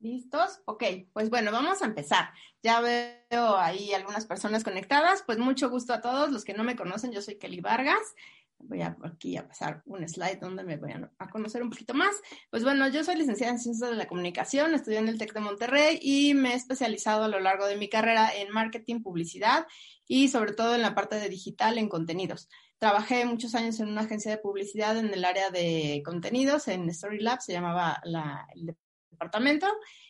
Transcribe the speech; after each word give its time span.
¿Listos? 0.00 0.60
Ok, 0.64 0.84
pues 1.12 1.28
bueno, 1.28 1.50
vamos 1.50 1.82
a 1.82 1.86
empezar. 1.86 2.30
Ya 2.62 2.80
veo 2.80 3.56
ahí 3.56 3.92
algunas 3.92 4.26
personas 4.26 4.62
conectadas. 4.62 5.24
Pues 5.26 5.38
mucho 5.38 5.70
gusto 5.70 5.92
a 5.92 6.00
todos 6.00 6.30
los 6.30 6.44
que 6.44 6.54
no 6.54 6.62
me 6.62 6.76
conocen. 6.76 7.10
Yo 7.10 7.20
soy 7.20 7.36
Kelly 7.36 7.60
Vargas. 7.60 8.14
Voy 8.60 8.82
a, 8.82 8.96
aquí 9.02 9.36
a 9.36 9.46
pasar 9.46 9.82
un 9.86 10.08
slide 10.08 10.38
donde 10.40 10.62
me 10.62 10.76
voy 10.76 10.92
a, 10.92 11.30
conocer 11.30 11.62
un 11.62 11.70
poquito 11.70 11.94
más. 11.94 12.14
Pues 12.50 12.62
bueno, 12.62 12.88
yo 12.88 13.02
soy 13.02 13.16
licenciada 13.16 13.52
en 13.52 13.58
Ciencias 13.58 13.90
de 13.90 13.96
la 13.96 14.06
Comunicación, 14.06 14.74
estudié 14.74 14.98
en 14.98 15.08
el 15.08 15.18
TEC 15.18 15.32
de 15.32 15.40
Monterrey 15.40 15.98
y 16.00 16.34
me 16.34 16.52
he 16.52 16.54
especializado 16.54 17.24
a 17.24 17.28
lo 17.28 17.38
largo 17.38 17.66
de 17.66 17.76
mi 17.76 17.88
carrera 17.88 18.30
en 18.34 18.50
marketing, 18.50 19.02
publicidad 19.02 19.66
y 20.08 20.28
sobre 20.28 20.52
todo 20.52 20.74
en 20.74 20.82
la 20.82 20.94
parte 20.94 21.16
de 21.16 21.28
digital 21.28 21.78
en 21.78 21.88
contenidos. 21.88 22.48
Trabajé 22.78 23.24
muchos 23.26 23.54
años 23.54 23.78
en 23.78 23.88
una 23.88 24.02
agencia 24.02 24.30
de 24.30 24.38
publicidad 24.38 24.96
en 24.96 25.12
el 25.12 25.24
área 25.24 25.50
de 25.50 26.02
contenidos, 26.04 26.66
en 26.68 26.88
Story 26.88 27.20
Lab, 27.20 27.40
se 27.40 27.52
llamaba 27.52 28.00
la, 28.04 28.46
el 28.54 28.76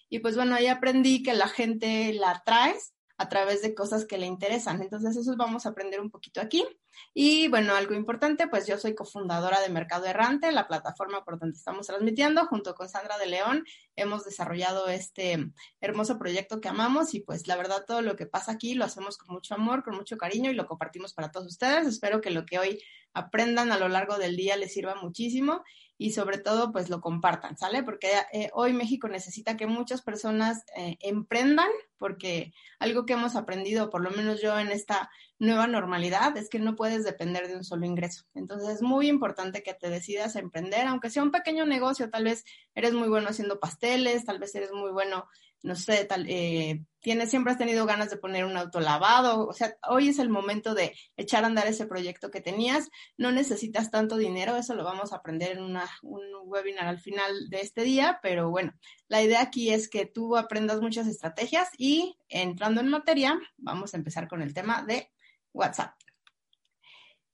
Y 0.09 0.21
pues 0.21 0.37
bueno, 0.37 0.55
ahí 0.55 0.67
aprendí 0.67 1.23
que 1.23 1.35
la 1.35 1.49
gente 1.49 2.12
la 2.12 2.43
traes 2.45 2.95
a 3.19 3.29
través 3.29 3.62
de 3.62 3.75
cosas 3.75 4.07
que 4.07 4.16
le 4.16 4.27
interesan. 4.27 4.80
Entonces, 4.80 5.16
eso 5.16 5.35
vamos 5.37 5.66
a 5.66 5.71
aprender 5.71 6.01
un 6.01 6.09
poquito 6.09 6.41
aquí. 6.41 6.65
Y 7.13 7.49
bueno, 7.49 7.75
algo 7.75 7.95
importante, 7.95 8.47
pues 8.47 8.69
yo 8.69 8.79
soy 8.79 8.95
cofundadora 8.95 9.61
de 9.61 9.69
Mercado 9.69 10.07
Errante, 10.07 10.52
la 10.52 10.69
plataforma 10.69 11.25
por 11.25 11.39
donde 11.39 11.57
estamos 11.57 11.89
transmitiendo, 11.89 12.47
junto 12.47 12.77
con 12.77 12.89
Sandra 12.89 13.19
de 13.19 13.27
León. 13.27 13.65
Hemos 13.97 14.25
desarrollado 14.25 14.89
este 14.89 15.51
hermoso 15.80 16.16
proyecto 16.16 16.61
que 16.61 16.69
amamos 16.69 17.13
y 17.13 17.21
pues 17.21 17.49
la 17.49 17.57
verdad 17.57 17.85
todo 17.87 18.02
lo 18.02 18.15
que 18.15 18.27
pasa 18.27 18.52
aquí 18.52 18.75
lo 18.75 18.85
hacemos 18.85 19.19
con 19.19 19.35
mucho 19.35 19.55
amor, 19.55 19.83
con 19.83 19.97
mucho 19.97 20.16
cariño 20.16 20.52
y 20.52 20.55
lo 20.55 20.66
compartimos 20.66 21.13
para 21.13 21.33
todos 21.33 21.49
ustedes. 21.49 21.88
Espero 21.88 22.21
que 22.21 22.30
lo 22.30 22.47
que 22.47 22.61
hoy 22.61 22.80
aprendan 23.15 23.73
a 23.73 23.79
lo 23.79 23.88
largo 23.88 24.16
del 24.19 24.37
día 24.37 24.57
les 24.57 24.73
sirva 24.73 24.95
muchísimo 24.95 25.65
y 25.98 26.12
sobre 26.12 26.38
todo 26.38 26.70
pues 26.70 26.88
lo 26.88 27.01
compartan, 27.01 27.59
¿sale? 27.59 27.83
Porque 27.83 28.09
eh, 28.33 28.51
hoy 28.55 28.73
México 28.73 29.09
necesita 29.09 29.57
que 29.57 29.66
muchas 29.66 30.01
personas 30.01 30.65
eh, 30.77 30.97
emprendan, 31.01 31.69
porque 31.98 32.55
algo 32.79 33.05
que 33.05 33.15
hemos 33.15 33.34
aprendido, 33.34 33.91
por 33.91 34.02
lo 34.02 34.10
menos 34.10 34.41
yo 34.41 34.57
en 34.57 34.69
esta 34.69 35.10
nueva 35.41 35.66
normalidad, 35.66 36.37
es 36.37 36.49
que 36.49 36.60
no 36.60 36.76
puedes 36.76 37.04
depender 37.04 37.49
de 37.49 37.57
un 37.57 37.65
solo 37.65 37.85
ingreso. 37.85 38.24
Entonces 38.35 38.69
es 38.69 38.82
muy 38.82 39.09
importante 39.09 39.65
que 39.65 39.74
te 39.74 39.91
decidas 39.91 40.37
a 40.37 40.41
emprender, 40.41 40.87
aunque 40.87 41.10
sea 41.10 41.24
un 41.24 41.32
pequeño 41.32 41.66
negocio, 41.66 42.10
tal 42.10 42.24
vez 42.24 42.45
eres 42.76 42.93
muy 42.93 43.09
bueno 43.09 43.29
haciendo 43.29 43.59
pasteles, 43.59 44.24
tal 44.24 44.38
vez 44.38 44.54
eres 44.54 44.71
muy 44.73 44.93
bueno 44.93 45.26
no 45.62 45.74
sé, 45.76 46.04
tal, 46.04 46.26
eh, 46.28 46.84
tienes, 47.01 47.30
siempre 47.30 47.52
has 47.52 47.59
tenido 47.59 47.87
ganas 47.87 48.10
de 48.10 48.16
poner 48.16 48.45
un 48.45 48.56
auto 48.56 48.80
lavado, 48.80 49.46
o 49.46 49.52
sea, 49.52 49.76
hoy 49.88 50.09
es 50.09 50.18
el 50.18 50.28
momento 50.28 50.74
de 50.74 50.95
echar 51.16 51.45
a 51.45 51.46
andar 51.46 51.66
ese 51.66 51.87
proyecto 51.87 52.30
que 52.30 52.40
tenías, 52.40 52.90
no 53.16 53.32
necesitas 53.32 53.90
tanto 53.90 54.16
dinero, 54.16 54.56
eso 54.56 54.74
lo 54.74 54.84
vamos 54.84 55.12
a 55.12 55.16
aprender 55.16 55.52
en 55.52 55.62
una, 55.62 55.88
un 56.02 56.23
webinar 56.45 56.86
al 56.86 57.01
final 57.01 57.48
de 57.48 57.60
este 57.60 57.82
día, 57.82 58.18
pero 58.23 58.51
bueno, 58.51 58.73
la 59.09 59.23
idea 59.23 59.42
aquí 59.42 59.70
es 59.70 59.88
que 59.88 60.06
tú 60.06 60.36
aprendas 60.36 60.80
muchas 60.80 61.06
estrategias 61.06 61.68
y 61.76 62.16
entrando 62.29 62.80
en 62.80 62.88
materia, 62.88 63.38
vamos 63.56 63.95
a 63.95 63.96
empezar 63.96 64.28
con 64.28 64.42
el 64.42 64.54
tema 64.54 64.82
de 64.82 65.10
WhatsApp. 65.53 65.94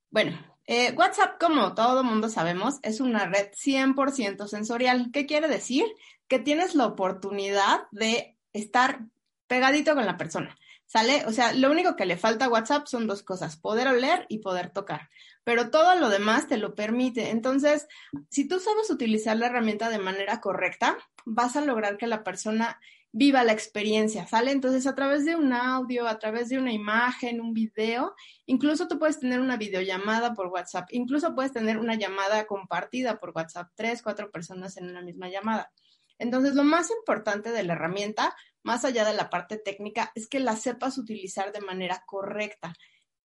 Bueno, 0.09 0.39
eh, 0.67 0.93
WhatsApp, 0.93 1.39
como 1.39 1.75
todo 1.75 2.03
mundo 2.03 2.29
sabemos, 2.29 2.79
es 2.81 2.99
una 2.99 3.27
red 3.27 3.51
100% 3.51 4.47
sensorial. 4.47 5.11
¿Qué 5.11 5.27
quiere 5.27 5.47
decir? 5.47 5.85
Que 6.27 6.39
tienes 6.39 6.75
la 6.75 6.85
oportunidad 6.85 7.87
de 7.91 8.37
estar 8.53 9.05
pegadito 9.47 9.95
con 9.95 10.05
la 10.05 10.17
persona. 10.17 10.57
¿Sale? 10.87 11.25
O 11.25 11.31
sea, 11.31 11.51
lo 11.53 11.71
único 11.71 11.95
que 11.95 12.05
le 12.05 12.15
falta 12.15 12.45
a 12.45 12.49
WhatsApp 12.49 12.85
son 12.85 13.07
dos 13.07 13.23
cosas, 13.23 13.57
poder 13.57 13.87
oler 13.87 14.27
y 14.29 14.37
poder 14.37 14.69
tocar, 14.69 15.09
pero 15.43 15.71
todo 15.71 15.95
lo 15.95 16.09
demás 16.09 16.47
te 16.47 16.57
lo 16.57 16.75
permite. 16.75 17.31
Entonces, 17.31 17.87
si 18.29 18.47
tú 18.47 18.59
sabes 18.59 18.91
utilizar 18.91 19.35
la 19.35 19.47
herramienta 19.47 19.89
de 19.89 19.97
manera 19.97 20.39
correcta, 20.41 20.95
vas 21.25 21.55
a 21.55 21.61
lograr 21.61 21.97
que 21.97 22.05
la 22.05 22.23
persona 22.23 22.79
viva 23.11 23.43
la 23.43 23.53
experiencia, 23.53 24.27
¿sale? 24.27 24.51
Entonces, 24.51 24.85
a 24.85 24.93
través 24.93 25.25
de 25.25 25.37
un 25.37 25.53
audio, 25.53 26.05
a 26.05 26.19
través 26.19 26.49
de 26.49 26.57
una 26.57 26.73
imagen, 26.73 27.39
un 27.39 27.53
video, 27.53 28.13
incluso 28.45 28.89
tú 28.89 28.99
puedes 28.99 29.19
tener 29.19 29.39
una 29.39 29.55
videollamada 29.55 30.33
por 30.33 30.47
WhatsApp, 30.47 30.89
incluso 30.91 31.33
puedes 31.33 31.53
tener 31.53 31.77
una 31.77 31.95
llamada 31.95 32.45
compartida 32.45 33.17
por 33.17 33.31
WhatsApp, 33.33 33.71
tres, 33.73 34.01
cuatro 34.03 34.31
personas 34.31 34.75
en 34.75 34.89
una 34.89 35.01
misma 35.01 35.29
llamada. 35.29 35.71
Entonces, 36.17 36.55
lo 36.55 36.63
más 36.63 36.89
importante 36.91 37.51
de 37.51 37.63
la 37.63 37.73
herramienta, 37.73 38.35
más 38.63 38.85
allá 38.85 39.05
de 39.05 39.13
la 39.13 39.29
parte 39.29 39.57
técnica, 39.57 40.11
es 40.15 40.27
que 40.27 40.39
la 40.39 40.55
sepas 40.55 40.97
utilizar 40.97 41.51
de 41.51 41.61
manera 41.61 42.03
correcta. 42.05 42.73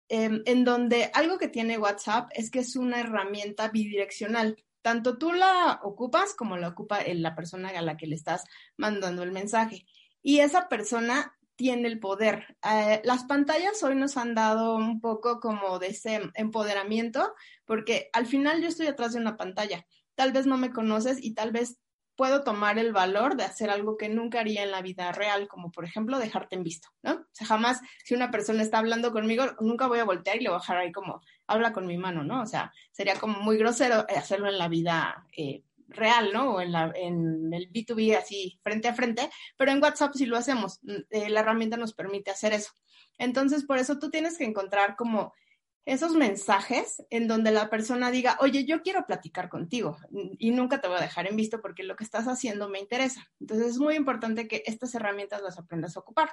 Em, 0.08 0.42
en 0.44 0.64
donde 0.64 1.10
algo 1.14 1.38
que 1.38 1.48
tiene 1.48 1.78
WhatsApp 1.78 2.30
es 2.34 2.50
que 2.50 2.60
es 2.60 2.74
una 2.76 3.00
herramienta 3.00 3.68
bidireccional 3.68 4.56
tanto 4.82 5.18
tú 5.18 5.32
la 5.32 5.80
ocupas 5.82 6.34
como 6.34 6.56
la 6.56 6.68
ocupa 6.68 7.00
la 7.06 7.34
persona 7.34 7.68
a 7.70 7.82
la 7.82 7.96
que 7.96 8.06
le 8.06 8.16
estás 8.16 8.44
mandando 8.76 9.22
el 9.22 9.32
mensaje. 9.32 9.86
Y 10.22 10.40
esa 10.40 10.68
persona 10.68 11.36
tiene 11.56 11.88
el 11.88 12.00
poder. 12.00 12.56
Eh, 12.64 13.02
las 13.04 13.24
pantallas 13.24 13.82
hoy 13.82 13.94
nos 13.94 14.16
han 14.16 14.34
dado 14.34 14.76
un 14.76 15.00
poco 15.00 15.40
como 15.40 15.78
de 15.78 15.88
ese 15.88 16.20
empoderamiento, 16.34 17.34
porque 17.66 18.08
al 18.12 18.26
final 18.26 18.62
yo 18.62 18.68
estoy 18.68 18.86
atrás 18.86 19.12
de 19.12 19.20
una 19.20 19.36
pantalla. 19.36 19.86
Tal 20.14 20.32
vez 20.32 20.46
no 20.46 20.56
me 20.56 20.72
conoces 20.72 21.22
y 21.22 21.34
tal 21.34 21.52
vez 21.52 21.78
puedo 22.20 22.44
tomar 22.44 22.78
el 22.78 22.92
valor 22.92 23.34
de 23.34 23.44
hacer 23.44 23.70
algo 23.70 23.96
que 23.96 24.10
nunca 24.10 24.40
haría 24.40 24.62
en 24.62 24.70
la 24.70 24.82
vida 24.82 25.10
real, 25.10 25.48
como 25.48 25.72
por 25.72 25.86
ejemplo 25.86 26.18
dejarte 26.18 26.54
en 26.54 26.62
visto, 26.62 26.90
¿no? 27.02 27.12
O 27.12 27.26
sea, 27.32 27.46
jamás 27.46 27.80
si 28.04 28.12
una 28.12 28.30
persona 28.30 28.62
está 28.62 28.76
hablando 28.76 29.10
conmigo, 29.10 29.46
nunca 29.58 29.86
voy 29.86 30.00
a 30.00 30.04
voltear 30.04 30.36
y 30.36 30.40
le 30.40 30.50
voy 30.50 30.56
a 30.56 30.60
dejar 30.60 30.76
ahí 30.76 30.92
como, 30.92 31.22
habla 31.46 31.72
con 31.72 31.86
mi 31.86 31.96
mano, 31.96 32.22
¿no? 32.22 32.42
O 32.42 32.46
sea, 32.46 32.74
sería 32.92 33.14
como 33.14 33.40
muy 33.40 33.56
grosero 33.56 34.04
hacerlo 34.14 34.50
en 34.50 34.58
la 34.58 34.68
vida 34.68 35.26
eh, 35.34 35.64
real, 35.88 36.30
¿no? 36.34 36.56
O 36.56 36.60
en, 36.60 36.72
la, 36.72 36.92
en 36.94 37.54
el 37.54 37.72
B2B 37.72 38.14
así, 38.18 38.60
frente 38.62 38.88
a 38.88 38.94
frente, 38.94 39.30
pero 39.56 39.72
en 39.72 39.82
WhatsApp 39.82 40.12
sí 40.12 40.26
lo 40.26 40.36
hacemos, 40.36 40.78
eh, 41.08 41.30
la 41.30 41.40
herramienta 41.40 41.78
nos 41.78 41.94
permite 41.94 42.30
hacer 42.30 42.52
eso. 42.52 42.72
Entonces, 43.16 43.64
por 43.64 43.78
eso 43.78 43.98
tú 43.98 44.10
tienes 44.10 44.36
que 44.36 44.44
encontrar 44.44 44.94
como 44.94 45.32
esos 45.86 46.14
mensajes 46.14 47.02
en 47.10 47.26
donde 47.26 47.50
la 47.50 47.70
persona 47.70 48.10
diga, 48.10 48.36
oye, 48.40 48.64
yo 48.64 48.82
quiero 48.82 49.06
platicar 49.06 49.48
contigo 49.48 49.96
y 50.38 50.50
nunca 50.50 50.80
te 50.80 50.88
voy 50.88 50.98
a 50.98 51.02
dejar 51.02 51.26
en 51.26 51.36
visto 51.36 51.60
porque 51.60 51.82
lo 51.82 51.96
que 51.96 52.04
estás 52.04 52.26
haciendo 52.26 52.68
me 52.68 52.78
interesa. 52.78 53.28
Entonces 53.40 53.68
es 53.68 53.78
muy 53.78 53.96
importante 53.96 54.46
que 54.46 54.62
estas 54.66 54.94
herramientas 54.94 55.42
las 55.42 55.58
aprendas 55.58 55.96
a 55.96 56.00
ocupar. 56.00 56.30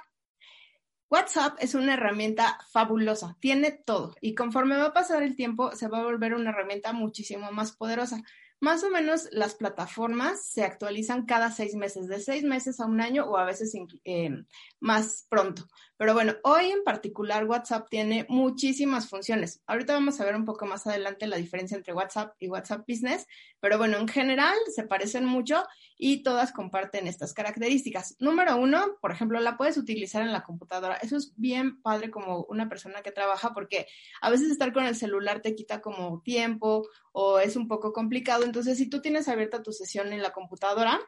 WhatsApp 1.10 1.56
es 1.58 1.74
una 1.74 1.94
herramienta 1.94 2.58
fabulosa, 2.70 3.36
tiene 3.40 3.72
todo 3.72 4.14
y 4.20 4.34
conforme 4.34 4.76
va 4.76 4.86
a 4.86 4.92
pasar 4.92 5.22
el 5.22 5.36
tiempo 5.36 5.74
se 5.74 5.88
va 5.88 6.00
a 6.00 6.04
volver 6.04 6.34
una 6.34 6.50
herramienta 6.50 6.92
muchísimo 6.92 7.50
más 7.50 7.72
poderosa. 7.72 8.22
Más 8.60 8.82
o 8.82 8.90
menos 8.90 9.28
las 9.30 9.54
plataformas 9.54 10.44
se 10.44 10.64
actualizan 10.64 11.24
cada 11.24 11.50
seis 11.50 11.76
meses, 11.76 12.08
de 12.08 12.20
seis 12.20 12.42
meses 12.42 12.80
a 12.80 12.86
un 12.86 13.00
año 13.00 13.24
o 13.24 13.38
a 13.38 13.44
veces 13.44 13.72
eh, 14.04 14.30
más 14.80 15.26
pronto. 15.28 15.66
Pero 15.96 16.14
bueno, 16.14 16.36
hoy 16.44 16.70
en 16.70 16.84
particular 16.84 17.44
WhatsApp 17.44 17.88
tiene 17.90 18.24
muchísimas 18.28 19.08
funciones. 19.08 19.62
Ahorita 19.66 19.94
vamos 19.94 20.20
a 20.20 20.24
ver 20.24 20.36
un 20.36 20.44
poco 20.44 20.64
más 20.64 20.86
adelante 20.86 21.26
la 21.26 21.36
diferencia 21.36 21.76
entre 21.76 21.92
WhatsApp 21.92 22.34
y 22.38 22.48
WhatsApp 22.48 22.84
Business, 22.86 23.26
pero 23.58 23.78
bueno, 23.78 23.98
en 23.98 24.06
general 24.06 24.54
se 24.72 24.84
parecen 24.84 25.24
mucho 25.24 25.64
y 25.96 26.22
todas 26.22 26.52
comparten 26.52 27.08
estas 27.08 27.34
características. 27.34 28.14
Número 28.20 28.56
uno, 28.56 28.96
por 29.00 29.10
ejemplo, 29.10 29.40
la 29.40 29.56
puedes 29.56 29.76
utilizar 29.76 30.22
en 30.22 30.32
la 30.32 30.44
computadora. 30.44 30.94
Eso 30.96 31.16
es 31.16 31.32
bien 31.36 31.82
padre 31.82 32.10
como 32.10 32.44
una 32.44 32.68
persona 32.68 33.02
que 33.02 33.10
trabaja 33.10 33.52
porque 33.52 33.88
a 34.20 34.30
veces 34.30 34.50
estar 34.50 34.72
con 34.72 34.86
el 34.86 34.94
celular 34.94 35.42
te 35.42 35.56
quita 35.56 35.80
como 35.80 36.22
tiempo 36.22 36.88
o 37.10 37.40
es 37.40 37.56
un 37.56 37.66
poco 37.66 37.92
complicado. 37.92 38.44
Entonces, 38.44 38.78
si 38.78 38.88
tú 38.88 39.00
tienes 39.00 39.28
abierta 39.28 39.62
tu 39.62 39.72
sesión 39.72 40.12
en 40.12 40.22
la 40.22 40.30
computadora, 40.30 41.00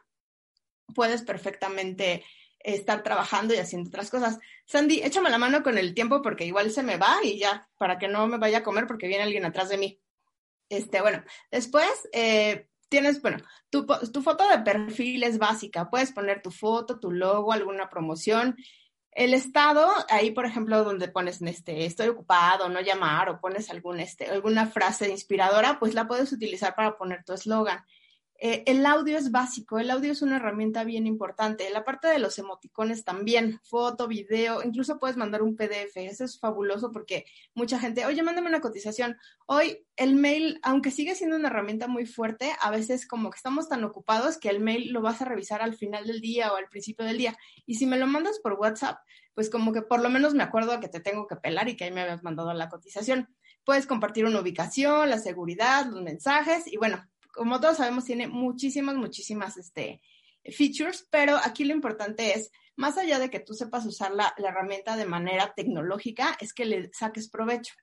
puedes 0.93 1.21
perfectamente 1.23 2.25
estar 2.63 3.03
trabajando 3.03 3.53
y 3.53 3.57
haciendo 3.57 3.89
otras 3.89 4.09
cosas. 4.09 4.39
Sandy, 4.65 5.01
échame 5.03 5.29
la 5.29 5.37
mano 5.37 5.63
con 5.63 5.77
el 5.77 5.93
tiempo 5.93 6.21
porque 6.21 6.45
igual 6.45 6.71
se 6.71 6.83
me 6.83 6.97
va 6.97 7.17
y 7.23 7.37
ya, 7.37 7.69
para 7.77 7.97
que 7.97 8.07
no 8.07 8.27
me 8.27 8.37
vaya 8.37 8.59
a 8.59 8.63
comer 8.63 8.87
porque 8.87 9.07
viene 9.07 9.23
alguien 9.23 9.45
atrás 9.45 9.69
de 9.69 9.77
mí. 9.77 10.01
Este, 10.69 11.01
bueno, 11.01 11.23
después 11.51 12.07
eh, 12.13 12.67
tienes, 12.87 13.21
bueno, 13.21 13.39
tu, 13.69 13.85
tu 13.85 14.21
foto 14.21 14.47
de 14.47 14.59
perfil 14.59 15.23
es 15.23 15.37
básica. 15.37 15.89
Puedes 15.89 16.11
poner 16.11 16.41
tu 16.41 16.51
foto, 16.51 16.99
tu 16.99 17.11
logo, 17.11 17.51
alguna 17.51 17.89
promoción. 17.89 18.55
El 19.11 19.33
estado, 19.33 19.89
ahí 20.09 20.31
por 20.31 20.45
ejemplo, 20.45 20.83
donde 20.85 21.09
pones 21.09 21.41
este, 21.41 21.85
estoy 21.85 22.07
ocupado, 22.07 22.69
no 22.69 22.79
llamar, 22.79 23.29
o 23.29 23.41
pones 23.41 23.69
algún, 23.69 23.99
este, 23.99 24.27
alguna 24.27 24.67
frase 24.67 25.09
inspiradora, 25.09 25.79
pues 25.79 25.93
la 25.93 26.07
puedes 26.07 26.31
utilizar 26.31 26.75
para 26.75 26.97
poner 26.97 27.23
tu 27.25 27.33
eslogan. 27.33 27.83
Eh, 28.43 28.63
el 28.65 28.83
audio 28.87 29.19
es 29.19 29.29
básico, 29.29 29.77
el 29.77 29.91
audio 29.91 30.11
es 30.11 30.23
una 30.23 30.37
herramienta 30.37 30.83
bien 30.83 31.05
importante. 31.05 31.69
La 31.69 31.85
parte 31.85 32.07
de 32.07 32.17
los 32.17 32.39
emoticones 32.39 33.03
también, 33.03 33.59
foto, 33.63 34.07
video, 34.07 34.63
incluso 34.63 34.97
puedes 34.97 35.15
mandar 35.15 35.43
un 35.43 35.55
PDF. 35.55 35.95
Eso 35.97 36.23
es 36.25 36.39
fabuloso 36.39 36.91
porque 36.91 37.25
mucha 37.53 37.77
gente, 37.77 38.03
oye, 38.07 38.23
mándame 38.23 38.49
una 38.49 38.59
cotización. 38.59 39.15
Hoy 39.45 39.85
el 39.95 40.15
mail, 40.15 40.59
aunque 40.63 40.89
sigue 40.89 41.13
siendo 41.13 41.35
una 41.35 41.49
herramienta 41.49 41.87
muy 41.87 42.07
fuerte, 42.07 42.51
a 42.59 42.71
veces 42.71 43.07
como 43.07 43.29
que 43.29 43.37
estamos 43.37 43.69
tan 43.69 43.83
ocupados 43.83 44.39
que 44.39 44.49
el 44.49 44.59
mail 44.59 44.91
lo 44.91 45.03
vas 45.03 45.21
a 45.21 45.25
revisar 45.25 45.61
al 45.61 45.75
final 45.75 46.07
del 46.07 46.19
día 46.19 46.51
o 46.51 46.55
al 46.55 46.67
principio 46.67 47.05
del 47.05 47.19
día. 47.19 47.37
Y 47.67 47.75
si 47.75 47.85
me 47.85 47.99
lo 47.99 48.07
mandas 48.07 48.39
por 48.39 48.53
WhatsApp, 48.53 48.97
pues 49.35 49.51
como 49.51 49.71
que 49.71 49.83
por 49.83 50.01
lo 50.01 50.09
menos 50.09 50.33
me 50.33 50.41
acuerdo 50.41 50.79
que 50.79 50.87
te 50.87 50.99
tengo 50.99 51.27
que 51.27 51.35
pelar 51.35 51.69
y 51.69 51.75
que 51.77 51.83
ahí 51.83 51.91
me 51.91 52.01
habías 52.01 52.23
mandado 52.23 52.51
la 52.55 52.69
cotización. 52.69 53.29
Puedes 53.63 53.85
compartir 53.85 54.25
una 54.25 54.41
ubicación, 54.41 55.11
la 55.11 55.19
seguridad, 55.19 55.85
los 55.85 56.01
mensajes 56.01 56.65
y 56.65 56.77
bueno, 56.77 57.07
como 57.33 57.59
todos 57.59 57.77
sabemos, 57.77 58.05
tiene 58.05 58.27
muchísimas, 58.27 58.95
muchísimas 58.95 59.57
este, 59.57 60.01
features, 60.45 61.07
pero 61.09 61.37
aquí 61.37 61.63
lo 61.63 61.73
importante 61.73 62.37
es, 62.37 62.51
más 62.75 62.97
allá 62.97 63.19
de 63.19 63.29
que 63.29 63.39
tú 63.39 63.53
sepas 63.53 63.85
usar 63.85 64.11
la, 64.11 64.33
herramienta 64.37 64.95
de 64.95 65.05
manera 65.05 65.53
tecnológica, 65.55 66.37
es 66.39 66.53
que 66.53 66.65
le 66.65 66.91
saques 66.93 67.29
provecho. 67.29 67.73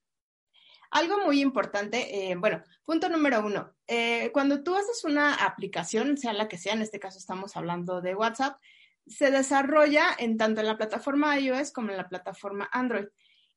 Algo 0.90 1.18
muy 1.24 1.42
importante, 1.42 2.30
eh, 2.30 2.34
bueno, 2.34 2.62
punto 2.84 3.10
número 3.10 3.44
uno, 3.44 3.74
eh, 3.86 4.30
cuando 4.32 4.62
tú 4.62 4.74
haces 4.74 5.04
una 5.04 5.34
aplicación, 5.34 6.16
sea 6.16 6.32
la 6.32 6.48
que 6.48 6.56
sea, 6.56 6.72
en 6.72 6.82
este 6.82 6.98
caso 6.98 7.18
estamos 7.18 7.56
hablando 7.56 8.00
de 8.00 8.14
WhatsApp, 8.14 8.58
se 9.06 9.30
desarrolla 9.30 10.16
en 10.18 10.36
tanto 10.36 10.60
en 10.60 10.66
la 10.66 10.76
plataforma 10.76 11.38
iOS 11.38 11.72
como 11.72 11.90
en 11.90 11.96
la 11.96 12.08
plataforma 12.08 12.68
Android. 12.72 13.06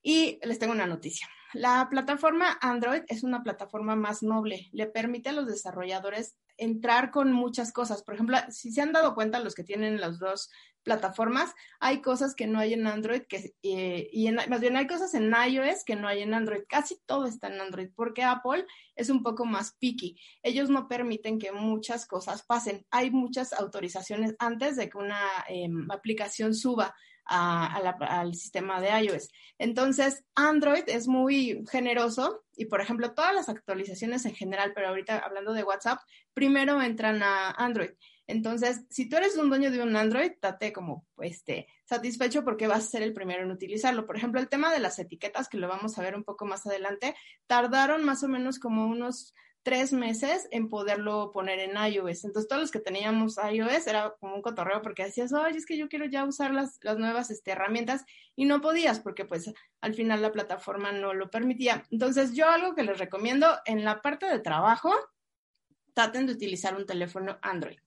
Y 0.01 0.39
les 0.43 0.59
tengo 0.59 0.73
una 0.73 0.87
noticia. 0.87 1.27
La 1.53 1.87
plataforma 1.89 2.57
Android 2.61 3.01
es 3.07 3.23
una 3.23 3.43
plataforma 3.43 3.95
más 3.95 4.23
noble. 4.23 4.69
Le 4.71 4.87
permite 4.87 5.29
a 5.29 5.33
los 5.33 5.47
desarrolladores 5.47 6.37
entrar 6.57 7.11
con 7.11 7.33
muchas 7.33 7.73
cosas. 7.73 8.03
Por 8.03 8.13
ejemplo, 8.15 8.37
si 8.49 8.71
se 8.71 8.81
han 8.81 8.93
dado 8.93 9.15
cuenta 9.15 9.39
los 9.39 9.55
que 9.55 9.63
tienen 9.63 9.99
las 9.99 10.19
dos 10.19 10.49
plataformas, 10.83 11.53
hay 11.79 12.01
cosas 12.01 12.35
que 12.35 12.47
no 12.47 12.59
hay 12.59 12.73
en 12.73 12.87
Android 12.87 13.23
que, 13.23 13.53
eh, 13.63 14.09
y 14.11 14.27
en, 14.27 14.35
más 14.35 14.61
bien 14.61 14.77
hay 14.77 14.87
cosas 14.87 15.13
en 15.13 15.31
iOS 15.31 15.83
que 15.85 15.95
no 15.95 16.07
hay 16.07 16.21
en 16.21 16.33
Android. 16.33 16.61
Casi 16.69 16.99
todo 17.05 17.25
está 17.25 17.47
en 17.47 17.59
Android 17.59 17.89
porque 17.95 18.23
Apple 18.23 18.65
es 18.95 19.09
un 19.09 19.21
poco 19.23 19.45
más 19.45 19.75
picky. 19.79 20.17
Ellos 20.43 20.69
no 20.69 20.87
permiten 20.87 21.39
que 21.39 21.51
muchas 21.51 22.05
cosas 22.05 22.43
pasen. 22.43 22.85
Hay 22.91 23.11
muchas 23.11 23.53
autorizaciones 23.53 24.35
antes 24.39 24.75
de 24.77 24.89
que 24.89 24.97
una 24.97 25.21
em, 25.47 25.89
aplicación 25.91 26.53
suba 26.53 26.95
al 27.25 28.33
sistema 28.35 28.81
de 28.81 28.89
iOS. 29.03 29.29
Entonces, 29.57 30.23
Android 30.35 30.83
es 30.87 31.07
muy 31.07 31.63
generoso 31.71 32.43
y, 32.55 32.65
por 32.65 32.81
ejemplo, 32.81 33.13
todas 33.13 33.33
las 33.33 33.49
actualizaciones 33.49 34.25
en 34.25 34.35
general, 34.35 34.73
pero 34.73 34.89
ahorita 34.89 35.19
hablando 35.19 35.53
de 35.53 35.63
WhatsApp, 35.63 35.99
primero 36.33 36.81
entran 36.81 37.23
a 37.23 37.51
Android. 37.51 37.91
Entonces, 38.27 38.85
si 38.89 39.09
tú 39.09 39.17
eres 39.17 39.35
un 39.35 39.49
dueño 39.49 39.71
de 39.71 39.81
un 39.81 39.95
Android, 39.95 40.31
date 40.41 40.71
como 40.71 41.05
este, 41.19 41.67
satisfecho 41.85 42.45
porque 42.45 42.67
vas 42.67 42.85
a 42.85 42.89
ser 42.89 43.03
el 43.03 43.13
primero 43.13 43.43
en 43.43 43.51
utilizarlo. 43.51 44.05
Por 44.05 44.15
ejemplo, 44.15 44.39
el 44.39 44.47
tema 44.47 44.71
de 44.71 44.79
las 44.79 44.99
etiquetas, 44.99 45.49
que 45.49 45.57
lo 45.57 45.67
vamos 45.67 45.97
a 45.97 46.01
ver 46.01 46.15
un 46.15 46.23
poco 46.23 46.45
más 46.45 46.65
adelante, 46.65 47.13
tardaron 47.47 48.05
más 48.05 48.23
o 48.23 48.29
menos 48.29 48.57
como 48.57 48.87
unos 48.87 49.33
tres 49.63 49.93
meses 49.93 50.47
en 50.51 50.69
poderlo 50.69 51.31
poner 51.31 51.59
en 51.59 51.77
iOS. 51.77 52.25
Entonces, 52.25 52.47
todos 52.47 52.61
los 52.61 52.71
que 52.71 52.79
teníamos 52.79 53.37
iOS 53.37 53.87
era 53.87 54.15
como 54.19 54.35
un 54.35 54.41
cotorreo 54.41 54.81
porque 54.81 55.05
decías, 55.05 55.31
oye, 55.33 55.57
es 55.57 55.65
que 55.65 55.77
yo 55.77 55.87
quiero 55.87 56.05
ya 56.05 56.23
usar 56.25 56.53
las, 56.53 56.79
las 56.81 56.97
nuevas 56.97 57.29
este, 57.29 57.51
herramientas 57.51 58.03
y 58.35 58.45
no 58.45 58.61
podías 58.61 58.99
porque 58.99 59.25
pues 59.25 59.53
al 59.81 59.93
final 59.93 60.21
la 60.21 60.31
plataforma 60.31 60.91
no 60.91 61.13
lo 61.13 61.29
permitía. 61.29 61.83
Entonces, 61.91 62.33
yo 62.33 62.49
algo 62.49 62.75
que 62.75 62.83
les 62.83 62.97
recomiendo 62.97 63.47
en 63.65 63.83
la 63.83 64.01
parte 64.01 64.25
de 64.25 64.39
trabajo, 64.39 64.93
traten 65.93 66.25
de 66.25 66.33
utilizar 66.33 66.75
un 66.75 66.85
teléfono 66.85 67.37
Android. 67.41 67.79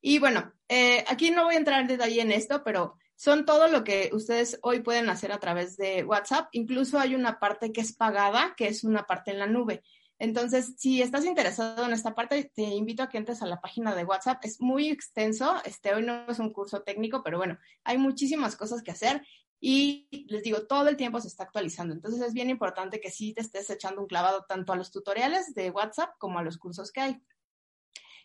Y 0.00 0.18
bueno, 0.18 0.52
eh, 0.68 1.04
aquí 1.08 1.30
no 1.30 1.44
voy 1.44 1.54
a 1.54 1.58
entrar 1.58 1.80
en 1.80 1.88
detalle 1.88 2.20
en 2.20 2.32
esto, 2.32 2.62
pero 2.64 2.96
son 3.16 3.46
todo 3.46 3.68
lo 3.68 3.82
que 3.82 4.10
ustedes 4.12 4.58
hoy 4.62 4.80
pueden 4.80 5.08
hacer 5.08 5.32
a 5.32 5.40
través 5.40 5.76
de 5.76 6.04
WhatsApp. 6.04 6.48
Incluso 6.52 6.98
hay 6.98 7.14
una 7.14 7.38
parte 7.38 7.72
que 7.72 7.80
es 7.80 7.94
pagada, 7.94 8.54
que 8.56 8.68
es 8.68 8.84
una 8.84 9.06
parte 9.06 9.30
en 9.30 9.38
la 9.38 9.46
nube. 9.46 9.82
Entonces, 10.18 10.74
si 10.78 11.02
estás 11.02 11.24
interesado 11.24 11.84
en 11.84 11.92
esta 11.92 12.14
parte, 12.14 12.50
te 12.54 12.62
invito 12.62 13.02
a 13.02 13.08
que 13.08 13.18
entres 13.18 13.42
a 13.42 13.46
la 13.46 13.60
página 13.60 13.94
de 13.94 14.04
WhatsApp. 14.04 14.44
Es 14.44 14.60
muy 14.60 14.88
extenso. 14.88 15.56
Este 15.64 15.94
hoy 15.94 16.02
no 16.02 16.26
es 16.28 16.38
un 16.38 16.52
curso 16.52 16.82
técnico, 16.82 17.22
pero 17.22 17.38
bueno, 17.38 17.58
hay 17.84 17.98
muchísimas 17.98 18.56
cosas 18.56 18.82
que 18.82 18.92
hacer 18.92 19.22
y 19.60 20.26
les 20.28 20.42
digo, 20.42 20.66
todo 20.66 20.88
el 20.88 20.96
tiempo 20.96 21.20
se 21.20 21.28
está 21.28 21.44
actualizando. 21.44 21.94
Entonces, 21.94 22.20
es 22.22 22.34
bien 22.34 22.50
importante 22.50 23.00
que 23.00 23.10
sí 23.10 23.34
te 23.34 23.42
estés 23.42 23.68
echando 23.70 24.00
un 24.00 24.06
clavado 24.06 24.44
tanto 24.48 24.72
a 24.72 24.76
los 24.76 24.90
tutoriales 24.90 25.54
de 25.54 25.70
WhatsApp 25.70 26.10
como 26.18 26.38
a 26.38 26.42
los 26.42 26.58
cursos 26.58 26.92
que 26.92 27.00
hay. 27.00 27.22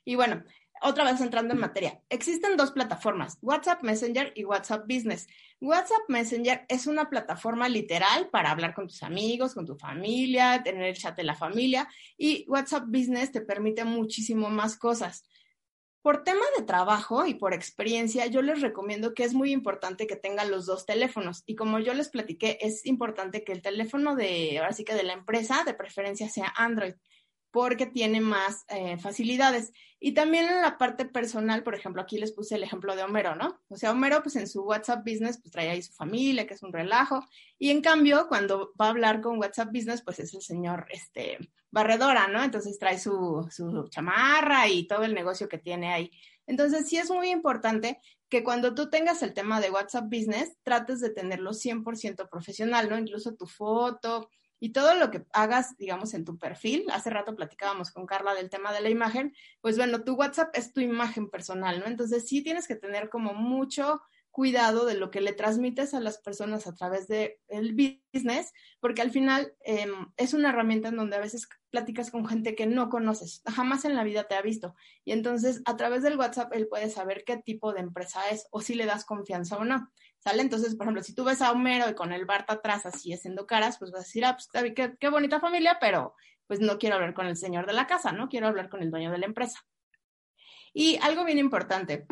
Y 0.03 0.15
bueno, 0.15 0.43
otra 0.81 1.03
vez 1.03 1.21
entrando 1.21 1.53
en 1.53 1.59
materia, 1.59 2.01
existen 2.09 2.57
dos 2.57 2.71
plataformas, 2.71 3.37
WhatsApp 3.41 3.83
Messenger 3.83 4.33
y 4.35 4.45
WhatsApp 4.45 4.85
Business. 4.87 5.27
WhatsApp 5.61 6.01
Messenger 6.07 6.65
es 6.67 6.87
una 6.87 7.07
plataforma 7.07 7.69
literal 7.69 8.29
para 8.29 8.49
hablar 8.49 8.73
con 8.73 8.87
tus 8.87 9.03
amigos, 9.03 9.53
con 9.53 9.67
tu 9.67 9.75
familia, 9.75 10.63
tener 10.63 10.83
el 10.83 10.97
chat 10.97 11.15
de 11.15 11.23
la 11.23 11.35
familia 11.35 11.87
y 12.17 12.45
WhatsApp 12.49 12.85
Business 12.87 13.31
te 13.31 13.41
permite 13.41 13.85
muchísimo 13.85 14.49
más 14.49 14.75
cosas. 14.75 15.23
Por 16.01 16.23
tema 16.23 16.43
de 16.57 16.65
trabajo 16.65 17.27
y 17.27 17.35
por 17.35 17.53
experiencia, 17.53 18.25
yo 18.25 18.41
les 18.41 18.61
recomiendo 18.61 19.13
que 19.13 19.23
es 19.23 19.35
muy 19.35 19.51
importante 19.51 20.07
que 20.07 20.15
tengan 20.15 20.49
los 20.49 20.65
dos 20.65 20.87
teléfonos. 20.87 21.43
Y 21.45 21.55
como 21.55 21.77
yo 21.77 21.93
les 21.93 22.09
platiqué, 22.09 22.57
es 22.61 22.83
importante 22.87 23.43
que 23.43 23.51
el 23.51 23.61
teléfono 23.61 24.15
de, 24.15 24.57
ahora 24.57 24.73
sí 24.73 24.83
que 24.83 24.95
de 24.95 25.03
la 25.03 25.13
empresa, 25.13 25.63
de 25.63 25.75
preferencia 25.75 26.27
sea 26.27 26.51
Android 26.57 26.95
porque 27.51 27.85
tiene 27.85 28.21
más 28.21 28.65
eh, 28.69 28.97
facilidades. 28.97 29.71
Y 29.99 30.13
también 30.13 30.47
en 30.47 30.61
la 30.61 30.77
parte 30.77 31.05
personal, 31.05 31.63
por 31.63 31.75
ejemplo, 31.75 32.01
aquí 32.01 32.17
les 32.17 32.31
puse 32.31 32.55
el 32.55 32.63
ejemplo 32.63 32.95
de 32.95 33.03
Homero, 33.03 33.35
¿no? 33.35 33.59
O 33.69 33.77
sea, 33.77 33.91
Homero, 33.91 34.23
pues 34.23 34.35
en 34.37 34.47
su 34.47 34.63
WhatsApp 34.63 35.05
Business, 35.05 35.37
pues 35.37 35.51
trae 35.51 35.69
ahí 35.69 35.81
su 35.81 35.93
familia, 35.93 36.47
que 36.47 36.55
es 36.55 36.63
un 36.63 36.73
relajo. 36.73 37.23
Y 37.59 37.69
en 37.69 37.81
cambio, 37.81 38.27
cuando 38.27 38.73
va 38.79 38.87
a 38.87 38.89
hablar 38.89 39.21
con 39.21 39.37
WhatsApp 39.37 39.69
Business, 39.71 40.01
pues 40.01 40.19
es 40.19 40.33
el 40.33 40.41
señor, 40.41 40.87
este, 40.89 41.37
barredora, 41.69 42.27
¿no? 42.27 42.43
Entonces 42.43 42.79
trae 42.79 42.97
su, 42.97 43.47
su 43.51 43.87
chamarra 43.89 44.67
y 44.67 44.87
todo 44.87 45.03
el 45.03 45.13
negocio 45.13 45.47
que 45.47 45.57
tiene 45.57 45.93
ahí. 45.93 46.11
Entonces, 46.47 46.87
sí 46.89 46.97
es 46.97 47.09
muy 47.09 47.29
importante 47.29 47.99
que 48.27 48.43
cuando 48.43 48.73
tú 48.73 48.89
tengas 48.89 49.21
el 49.23 49.33
tema 49.33 49.59
de 49.59 49.71
WhatsApp 49.71 50.05
Business, 50.05 50.57
trates 50.63 50.99
de 51.01 51.09
tenerlo 51.09 51.51
100% 51.51 52.29
profesional, 52.29 52.89
¿no? 52.89 52.97
Incluso 52.97 53.35
tu 53.35 53.45
foto, 53.45 54.29
y 54.61 54.73
todo 54.73 54.93
lo 54.93 55.09
que 55.09 55.25
hagas, 55.33 55.75
digamos, 55.77 56.13
en 56.13 56.23
tu 56.23 56.37
perfil, 56.37 56.85
hace 56.91 57.09
rato 57.09 57.35
platicábamos 57.35 57.89
con 57.89 58.05
Carla 58.05 58.35
del 58.35 58.51
tema 58.51 58.71
de 58.71 58.81
la 58.81 58.91
imagen, 58.91 59.33
pues 59.59 59.75
bueno, 59.75 60.03
tu 60.03 60.13
WhatsApp 60.13 60.55
es 60.55 60.71
tu 60.71 60.81
imagen 60.81 61.31
personal, 61.31 61.79
¿no? 61.79 61.87
Entonces 61.87 62.27
sí 62.27 62.43
tienes 62.43 62.67
que 62.67 62.75
tener 62.75 63.09
como 63.09 63.33
mucho 63.33 64.01
cuidado 64.29 64.85
de 64.85 64.93
lo 64.93 65.09
que 65.09 65.19
le 65.19 65.33
transmites 65.33 65.95
a 65.95 65.99
las 65.99 66.19
personas 66.19 66.67
a 66.67 66.75
través 66.75 67.07
del 67.07 67.37
business, 67.49 68.53
porque 68.79 69.01
al 69.01 69.09
final 69.09 69.53
em, 69.65 70.11
es 70.15 70.35
una 70.35 70.49
herramienta 70.49 70.89
en 70.89 70.95
donde 70.95 71.17
a 71.17 71.21
veces 71.21 71.49
platicas 71.71 72.11
con 72.11 72.27
gente 72.27 72.55
que 72.55 72.67
no 72.67 72.89
conoces, 72.89 73.41
jamás 73.45 73.83
en 73.83 73.95
la 73.95 74.03
vida 74.03 74.27
te 74.27 74.35
ha 74.35 74.41
visto. 74.41 74.75
Y 75.03 75.11
entonces 75.11 75.61
a 75.65 75.75
través 75.75 76.03
del 76.03 76.17
WhatsApp 76.17 76.53
él 76.53 76.67
puede 76.67 76.89
saber 76.89 77.23
qué 77.25 77.37
tipo 77.37 77.73
de 77.73 77.81
empresa 77.81 78.21
es 78.29 78.47
o 78.51 78.61
si 78.61 78.75
le 78.75 78.85
das 78.85 79.05
confianza 79.05 79.57
o 79.57 79.65
no. 79.65 79.91
¿Sale? 80.23 80.43
Entonces, 80.43 80.75
por 80.75 80.85
ejemplo, 80.85 81.03
si 81.03 81.15
tú 81.15 81.23
ves 81.23 81.41
a 81.41 81.51
Homero 81.51 81.89
y 81.89 81.95
con 81.95 82.13
el 82.13 82.25
Bart 82.25 82.49
atrás 82.49 82.85
así 82.85 83.11
haciendo 83.11 83.47
caras, 83.47 83.77
pues 83.79 83.91
vas 83.91 84.01
a 84.01 84.03
decir, 84.03 84.23
ah, 84.23 84.37
pues 84.37 84.73
qué, 84.75 84.95
qué 84.99 85.09
bonita 85.09 85.39
familia, 85.39 85.77
pero 85.81 86.15
pues 86.45 86.59
no 86.59 86.77
quiero 86.77 86.95
hablar 86.95 87.15
con 87.15 87.25
el 87.25 87.37
señor 87.37 87.65
de 87.65 87.73
la 87.73 87.87
casa, 87.87 88.11
¿no? 88.11 88.29
Quiero 88.29 88.47
hablar 88.47 88.69
con 88.69 88.83
el 88.83 88.91
dueño 88.91 89.11
de 89.11 89.17
la 89.17 89.25
empresa. 89.25 89.65
Y 90.73 90.97
algo 91.01 91.25
bien 91.25 91.39
importante, 91.39 92.05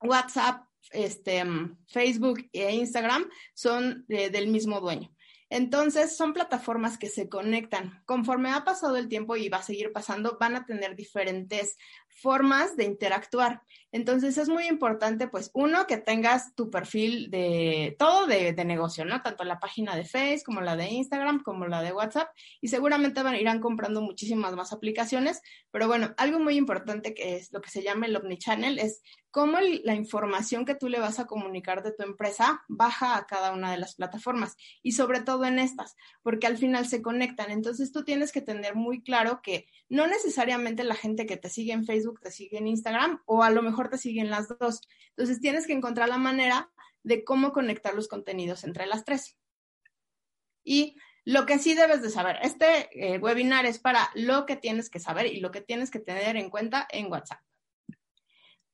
WhatsApp, 0.00 0.64
este, 0.90 1.44
Facebook 1.86 2.48
e 2.52 2.74
Instagram 2.74 3.28
son 3.54 4.04
del 4.08 4.48
mismo 4.48 4.80
dueño. 4.80 5.14
Entonces, 5.50 6.16
son 6.16 6.32
plataformas 6.32 6.98
que 6.98 7.08
se 7.08 7.28
conectan. 7.28 8.02
Conforme 8.04 8.50
ha 8.50 8.64
pasado 8.64 8.96
el 8.96 9.08
tiempo 9.08 9.36
y 9.36 9.48
va 9.48 9.58
a 9.58 9.62
seguir 9.62 9.92
pasando, 9.92 10.36
van 10.38 10.56
a 10.56 10.66
tener 10.66 10.94
diferentes 10.94 11.76
formas 12.08 12.76
de 12.76 12.84
interactuar. 12.84 13.62
Entonces 13.90 14.36
es 14.36 14.48
muy 14.48 14.66
importante, 14.66 15.28
pues, 15.28 15.50
uno, 15.54 15.86
que 15.86 15.96
tengas 15.96 16.54
tu 16.54 16.68
perfil 16.70 17.30
de 17.30 17.96
todo 17.98 18.26
de, 18.26 18.52
negocio, 18.64 19.04
¿no? 19.04 19.22
Tanto 19.22 19.44
la 19.44 19.60
página 19.60 19.96
de 19.96 20.04
Facebook 20.04 20.44
como 20.44 20.60
la 20.60 20.76
de 20.76 20.88
Instagram, 20.88 21.42
como 21.42 21.66
la 21.66 21.80
de 21.80 21.92
WhatsApp, 21.92 22.28
y 22.60 22.68
seguramente 22.68 23.22
van, 23.22 23.36
irán 23.36 23.60
comprando 23.60 24.02
muchísimas 24.02 24.54
más 24.54 24.72
aplicaciones. 24.72 25.40
Pero 25.70 25.86
bueno, 25.86 26.12
algo 26.18 26.38
muy 26.38 26.56
importante 26.56 27.14
que 27.14 27.36
es 27.36 27.52
lo 27.52 27.60
que 27.60 27.70
se 27.70 27.82
llama 27.82 28.06
el 28.06 28.16
omnichannel 28.16 28.78
es 28.78 29.00
cómo 29.38 29.58
la 29.60 29.94
información 29.94 30.64
que 30.64 30.74
tú 30.74 30.88
le 30.88 30.98
vas 30.98 31.20
a 31.20 31.28
comunicar 31.28 31.84
de 31.84 31.92
tu 31.92 32.02
empresa 32.02 32.64
baja 32.66 33.16
a 33.16 33.24
cada 33.28 33.52
una 33.52 33.70
de 33.70 33.78
las 33.78 33.94
plataformas 33.94 34.56
y 34.82 34.92
sobre 34.92 35.20
todo 35.20 35.44
en 35.44 35.60
estas, 35.60 35.94
porque 36.24 36.48
al 36.48 36.58
final 36.58 36.88
se 36.88 37.02
conectan. 37.02 37.52
Entonces 37.52 37.92
tú 37.92 38.02
tienes 38.02 38.32
que 38.32 38.40
tener 38.40 38.74
muy 38.74 39.00
claro 39.00 39.38
que 39.40 39.68
no 39.88 40.08
necesariamente 40.08 40.82
la 40.82 40.96
gente 40.96 41.24
que 41.24 41.36
te 41.36 41.50
sigue 41.50 41.72
en 41.72 41.86
Facebook 41.86 42.18
te 42.18 42.32
sigue 42.32 42.58
en 42.58 42.66
Instagram 42.66 43.22
o 43.26 43.44
a 43.44 43.50
lo 43.50 43.62
mejor 43.62 43.88
te 43.88 43.96
siguen 43.96 44.28
las 44.28 44.48
dos. 44.48 44.80
Entonces 45.10 45.40
tienes 45.40 45.68
que 45.68 45.72
encontrar 45.72 46.08
la 46.08 46.18
manera 46.18 46.72
de 47.04 47.22
cómo 47.22 47.52
conectar 47.52 47.94
los 47.94 48.08
contenidos 48.08 48.64
entre 48.64 48.86
las 48.86 49.04
tres. 49.04 49.36
Y 50.64 50.96
lo 51.24 51.46
que 51.46 51.60
sí 51.60 51.74
debes 51.74 52.02
de 52.02 52.10
saber, 52.10 52.38
este 52.42 52.88
eh, 52.90 53.18
webinar 53.18 53.66
es 53.66 53.78
para 53.78 54.10
lo 54.16 54.46
que 54.46 54.56
tienes 54.56 54.90
que 54.90 54.98
saber 54.98 55.26
y 55.26 55.38
lo 55.38 55.52
que 55.52 55.60
tienes 55.60 55.92
que 55.92 56.00
tener 56.00 56.36
en 56.36 56.50
cuenta 56.50 56.88
en 56.90 57.08
WhatsApp. 57.08 57.38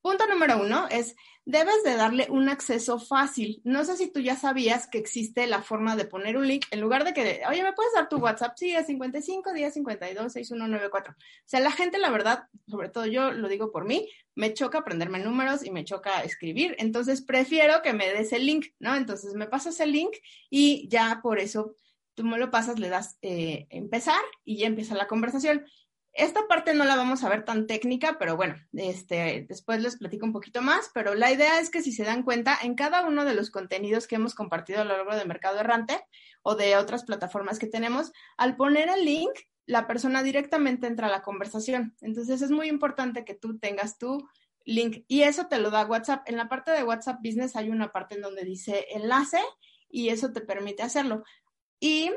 Punto 0.04 0.26
número 0.26 0.60
uno 0.60 0.86
es, 0.90 1.16
debes 1.46 1.82
de 1.82 1.96
darle 1.96 2.26
un 2.28 2.50
acceso 2.50 2.98
fácil. 2.98 3.62
No 3.64 3.86
sé 3.86 3.96
si 3.96 4.12
tú 4.12 4.20
ya 4.20 4.36
sabías 4.36 4.86
que 4.86 4.98
existe 4.98 5.46
la 5.46 5.62
forma 5.62 5.96
de 5.96 6.04
poner 6.04 6.36
un 6.36 6.46
link 6.46 6.66
en 6.70 6.82
lugar 6.82 7.04
de 7.04 7.14
que, 7.14 7.40
oye, 7.48 7.62
¿me 7.62 7.72
puedes 7.72 7.94
dar 7.94 8.10
tu 8.10 8.18
WhatsApp? 8.18 8.52
Sí, 8.54 8.76
es 8.76 8.84
55 8.84 9.54
10 9.54 9.72
52 9.72 10.30
6194. 10.30 11.14
O 11.14 11.16
sea, 11.46 11.60
la 11.60 11.70
gente, 11.70 11.96
la 11.96 12.10
verdad, 12.10 12.48
sobre 12.68 12.90
todo 12.90 13.06
yo 13.06 13.32
lo 13.32 13.48
digo 13.48 13.72
por 13.72 13.86
mí, 13.86 14.06
me 14.34 14.52
choca 14.52 14.80
aprenderme 14.80 15.20
números 15.20 15.64
y 15.64 15.70
me 15.70 15.86
choca 15.86 16.22
escribir. 16.22 16.76
Entonces, 16.78 17.22
prefiero 17.22 17.80
que 17.80 17.94
me 17.94 18.12
des 18.12 18.34
el 18.34 18.44
link, 18.44 18.66
¿no? 18.80 18.96
Entonces, 18.96 19.32
me 19.32 19.46
pasas 19.46 19.80
el 19.80 19.92
link 19.92 20.14
y 20.50 20.86
ya 20.90 21.20
por 21.22 21.38
eso 21.38 21.76
tú 22.12 22.24
me 22.24 22.36
lo 22.36 22.50
pasas, 22.50 22.78
le 22.78 22.90
das 22.90 23.16
eh, 23.22 23.66
empezar 23.70 24.20
y 24.44 24.58
ya 24.58 24.66
empieza 24.66 24.94
la 24.94 25.06
conversación 25.06 25.64
Esta 26.14 26.46
parte 26.46 26.74
no 26.74 26.84
la 26.84 26.94
vamos 26.94 27.24
a 27.24 27.28
ver 27.28 27.44
tan 27.44 27.66
técnica, 27.66 28.16
pero 28.20 28.36
bueno, 28.36 28.54
este, 28.72 29.46
después 29.48 29.82
les 29.82 29.96
platico 29.96 30.24
un 30.24 30.32
poquito 30.32 30.62
más, 30.62 30.90
pero 30.94 31.16
la 31.16 31.32
idea 31.32 31.58
es 31.58 31.70
que 31.70 31.82
si 31.82 31.90
se 31.90 32.04
dan 32.04 32.22
cuenta, 32.22 32.56
en 32.62 32.76
cada 32.76 33.04
uno 33.04 33.24
de 33.24 33.34
los 33.34 33.50
contenidos 33.50 34.06
que 34.06 34.14
hemos 34.14 34.36
compartido 34.36 34.80
a 34.80 34.84
lo 34.84 34.96
largo 34.96 35.16
de 35.16 35.24
Mercado 35.24 35.58
Errante 35.58 36.00
o 36.42 36.54
de 36.54 36.76
otras 36.76 37.04
plataformas 37.04 37.58
que 37.58 37.66
tenemos, 37.66 38.12
al 38.36 38.54
poner 38.54 38.88
el 38.90 39.04
link, 39.04 39.32
la 39.66 39.88
persona 39.88 40.22
directamente 40.22 40.86
entra 40.86 41.08
a 41.08 41.10
la 41.10 41.22
conversación. 41.22 41.96
Entonces 42.00 42.42
es 42.42 42.50
muy 42.52 42.68
importante 42.68 43.24
que 43.24 43.34
tú 43.34 43.58
tengas 43.58 43.98
tu 43.98 44.28
link 44.64 45.04
y 45.08 45.22
eso 45.22 45.48
te 45.48 45.58
lo 45.58 45.70
da 45.70 45.84
WhatsApp. 45.84 46.28
En 46.28 46.36
la 46.36 46.48
parte 46.48 46.70
de 46.70 46.84
WhatsApp 46.84 47.18
Business 47.24 47.56
hay 47.56 47.70
una 47.70 47.90
parte 47.90 48.14
en 48.14 48.22
donde 48.22 48.44
dice 48.44 48.86
enlace 48.90 49.40
y 49.88 50.10
eso 50.10 50.32
te 50.32 50.42
permite 50.42 50.84
hacerlo. 50.84 51.24
Y 51.80 52.12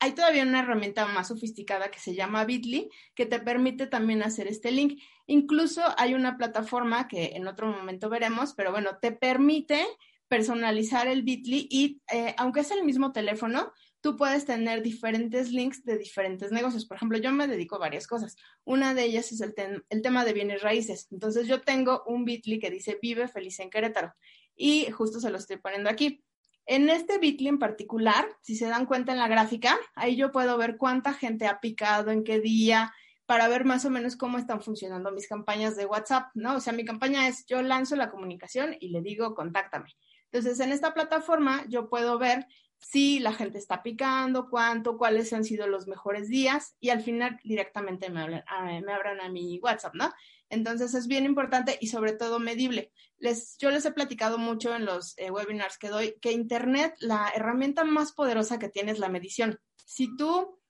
hay 0.00 0.12
todavía 0.12 0.42
una 0.42 0.60
herramienta 0.60 1.06
más 1.06 1.28
sofisticada 1.28 1.90
que 1.90 1.98
se 1.98 2.14
llama 2.14 2.44
Bitly, 2.44 2.90
que 3.14 3.26
te 3.26 3.40
permite 3.40 3.86
también 3.86 4.22
hacer 4.22 4.46
este 4.46 4.70
link. 4.70 5.00
Incluso 5.26 5.82
hay 5.96 6.14
una 6.14 6.36
plataforma 6.36 7.08
que 7.08 7.32
en 7.34 7.48
otro 7.48 7.66
momento 7.66 8.08
veremos, 8.08 8.54
pero 8.54 8.70
bueno, 8.70 8.98
te 9.00 9.12
permite 9.12 9.84
personalizar 10.28 11.08
el 11.08 11.22
Bitly 11.22 11.66
y 11.70 12.00
eh, 12.12 12.34
aunque 12.36 12.60
es 12.60 12.70
el 12.70 12.84
mismo 12.84 13.12
teléfono, 13.12 13.72
tú 14.00 14.16
puedes 14.16 14.44
tener 14.44 14.82
diferentes 14.82 15.50
links 15.50 15.84
de 15.84 15.98
diferentes 15.98 16.52
negocios. 16.52 16.86
Por 16.86 16.96
ejemplo, 16.96 17.18
yo 17.18 17.32
me 17.32 17.48
dedico 17.48 17.76
a 17.76 17.80
varias 17.80 18.06
cosas. 18.06 18.36
Una 18.64 18.94
de 18.94 19.04
ellas 19.04 19.32
es 19.32 19.40
el, 19.40 19.54
el 19.88 20.02
tema 20.02 20.24
de 20.24 20.32
bienes 20.32 20.62
raíces. 20.62 21.08
Entonces 21.10 21.48
yo 21.48 21.62
tengo 21.62 22.04
un 22.06 22.24
Bitly 22.24 22.60
que 22.60 22.70
dice 22.70 22.98
Vive 23.02 23.26
feliz 23.26 23.58
en 23.58 23.70
Querétaro 23.70 24.14
y 24.54 24.90
justo 24.90 25.18
se 25.18 25.30
lo 25.30 25.38
estoy 25.38 25.56
poniendo 25.56 25.90
aquí. 25.90 26.22
En 26.70 26.90
este 26.90 27.16
Bitly 27.16 27.48
en 27.48 27.58
particular, 27.58 28.28
si 28.42 28.54
se 28.54 28.66
dan 28.66 28.84
cuenta 28.84 29.12
en 29.12 29.18
la 29.18 29.26
gráfica, 29.26 29.78
ahí 29.94 30.16
yo 30.16 30.30
puedo 30.30 30.58
ver 30.58 30.76
cuánta 30.76 31.14
gente 31.14 31.46
ha 31.46 31.60
picado, 31.60 32.10
en 32.10 32.24
qué 32.24 32.40
día, 32.40 32.92
para 33.24 33.48
ver 33.48 33.64
más 33.64 33.86
o 33.86 33.90
menos 33.90 34.16
cómo 34.16 34.36
están 34.36 34.60
funcionando 34.60 35.10
mis 35.10 35.26
campañas 35.26 35.76
de 35.76 35.86
WhatsApp, 35.86 36.26
¿no? 36.34 36.56
O 36.56 36.60
sea, 36.60 36.74
mi 36.74 36.84
campaña 36.84 37.26
es 37.26 37.46
yo 37.46 37.62
lanzo 37.62 37.96
la 37.96 38.10
comunicación 38.10 38.76
y 38.80 38.90
le 38.90 39.00
digo, 39.00 39.34
contáctame. 39.34 39.94
Entonces, 40.30 40.60
en 40.60 40.70
esta 40.70 40.92
plataforma 40.92 41.64
yo 41.68 41.88
puedo 41.88 42.18
ver 42.18 42.46
si 42.76 43.18
la 43.18 43.32
gente 43.32 43.56
está 43.56 43.82
picando, 43.82 44.50
cuánto, 44.50 44.98
cuáles 44.98 45.32
han 45.32 45.44
sido 45.44 45.68
los 45.68 45.88
mejores 45.88 46.28
días 46.28 46.76
y 46.80 46.90
al 46.90 47.00
final 47.00 47.40
directamente 47.44 48.10
me, 48.10 48.20
hablan, 48.20 48.44
me 48.84 48.92
abran 48.92 49.22
a 49.22 49.30
mi 49.30 49.58
WhatsApp, 49.60 49.94
¿no? 49.94 50.12
Entonces 50.50 50.94
es 50.94 51.06
bien 51.06 51.24
importante 51.24 51.78
y 51.80 51.88
sobre 51.88 52.12
todo 52.12 52.38
medible. 52.38 52.92
Les, 53.18 53.56
yo 53.58 53.70
les 53.70 53.84
he 53.84 53.92
platicado 53.92 54.38
mucho 54.38 54.74
en 54.74 54.84
los 54.84 55.16
eh, 55.18 55.30
webinars 55.30 55.78
que 55.78 55.88
doy 55.88 56.14
que 56.20 56.32
Internet, 56.32 56.94
la 57.00 57.30
herramienta 57.34 57.84
más 57.84 58.12
poderosa 58.12 58.58
que 58.58 58.68
tiene 58.68 58.92
es 58.92 58.98
la 58.98 59.08
medición. 59.08 59.60
Si 59.84 60.16
tú 60.16 60.60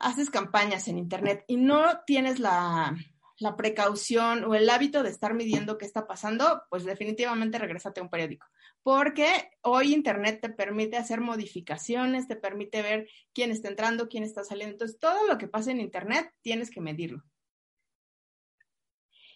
haces 0.00 0.30
campañas 0.30 0.88
en 0.88 0.98
Internet 0.98 1.44
y 1.46 1.56
no 1.56 2.00
tienes 2.06 2.38
la, 2.38 2.96
la 3.38 3.56
precaución 3.56 4.44
o 4.44 4.54
el 4.54 4.68
hábito 4.68 5.02
de 5.02 5.10
estar 5.10 5.34
midiendo 5.34 5.78
qué 5.78 5.86
está 5.86 6.06
pasando, 6.06 6.62
pues 6.70 6.84
definitivamente 6.84 7.58
regresate 7.58 8.00
a 8.00 8.02
un 8.02 8.10
periódico. 8.10 8.46
Porque 8.82 9.50
hoy 9.62 9.94
Internet 9.94 10.40
te 10.40 10.50
permite 10.50 10.96
hacer 10.96 11.20
modificaciones, 11.20 12.26
te 12.26 12.36
permite 12.36 12.82
ver 12.82 13.08
quién 13.32 13.50
está 13.50 13.68
entrando, 13.68 14.08
quién 14.08 14.24
está 14.24 14.44
saliendo. 14.44 14.74
Entonces, 14.74 14.98
todo 14.98 15.26
lo 15.26 15.38
que 15.38 15.48
pasa 15.48 15.70
en 15.70 15.80
Internet 15.80 16.32
tienes 16.42 16.70
que 16.70 16.80
medirlo. 16.80 17.22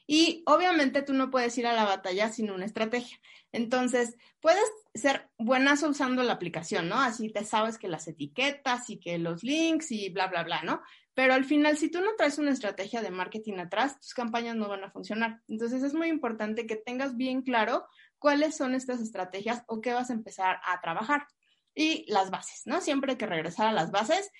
Y 0.06 0.42
obviamente 0.47 1.02
tú 1.02 1.12
no 1.12 1.30
puedes 1.30 1.56
ir 1.59 1.66
a 1.66 1.75
la 1.75 1.85
batalla 1.85 2.28
sin 2.28 2.50
una 2.50 2.64
estrategia. 2.64 3.18
Entonces, 3.52 4.16
puedes 4.40 4.64
ser 4.94 5.28
buenas 5.38 5.82
usando 5.82 6.23
la 6.23 6.32
aplicación, 6.32 6.88
¿no? 6.88 7.00
Así 7.00 7.30
te 7.30 7.44
sabes 7.44 7.78
que 7.78 7.88
las 7.88 8.09
etiquetas 8.09 8.88
y 8.90 8.99
que 8.99 9.18
los 9.18 9.42
links 9.42 9.92
y 9.92 10.09
bla, 10.09 10.26
bla, 10.26 10.42
bla, 10.42 10.62
¿no? 10.62 10.82
Pero 11.14 11.35
al 11.35 11.44
final, 11.44 11.76
si 11.76 11.90
tú 11.90 12.00
no 12.00 12.14
traes 12.16 12.38
una 12.38 12.50
estrategia 12.50 13.02
de 13.02 13.11
marketing 13.11 13.59
atrás, 13.59 14.00
tus 14.00 14.14
campañas 14.14 14.56
no 14.56 14.68
van 14.68 14.85
a 14.85 14.90
funcionar. 14.90 15.42
Entonces, 15.49 15.82
es 15.82 15.92
muy 15.92 16.09
importante 16.09 16.66
que 16.66 16.76
tengas 16.76 17.16
bien 17.16 17.42
claro 17.42 17.87
cuáles 18.18 18.56
son 18.56 18.75
estas 18.75 19.00
estrategias 19.00 19.62
o 19.66 19.80
qué 19.82 19.92
vas 19.92 20.11
a 20.11 20.14
empezar 20.14 20.61
a 20.64 20.80
trabajar. 20.80 21.26
Y 21.75 22.11
las 22.11 22.30
bases, 22.30 22.62
¿no? 22.66 22.80
Siempre 22.80 23.12
hay 23.12 23.18
que 23.18 23.26
regresar 23.26 23.66
a 23.66 23.73
las 23.73 23.90
bases 23.90 24.30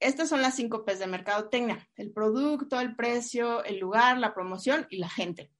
estas 0.00 0.28
son 0.28 0.42
las 0.42 0.54
cinco 0.56 0.84
P's 0.84 0.98
de 0.98 1.06
mercadotecnia, 1.06 1.88
el 1.96 2.12
producto, 2.12 2.80
el 2.80 2.94
precio, 2.94 3.64
el 3.64 3.78
lugar, 3.78 4.18
la 4.18 4.34
promoción 4.34 4.86
y 4.90 4.98
la 4.98 5.08
gente. 5.08 5.50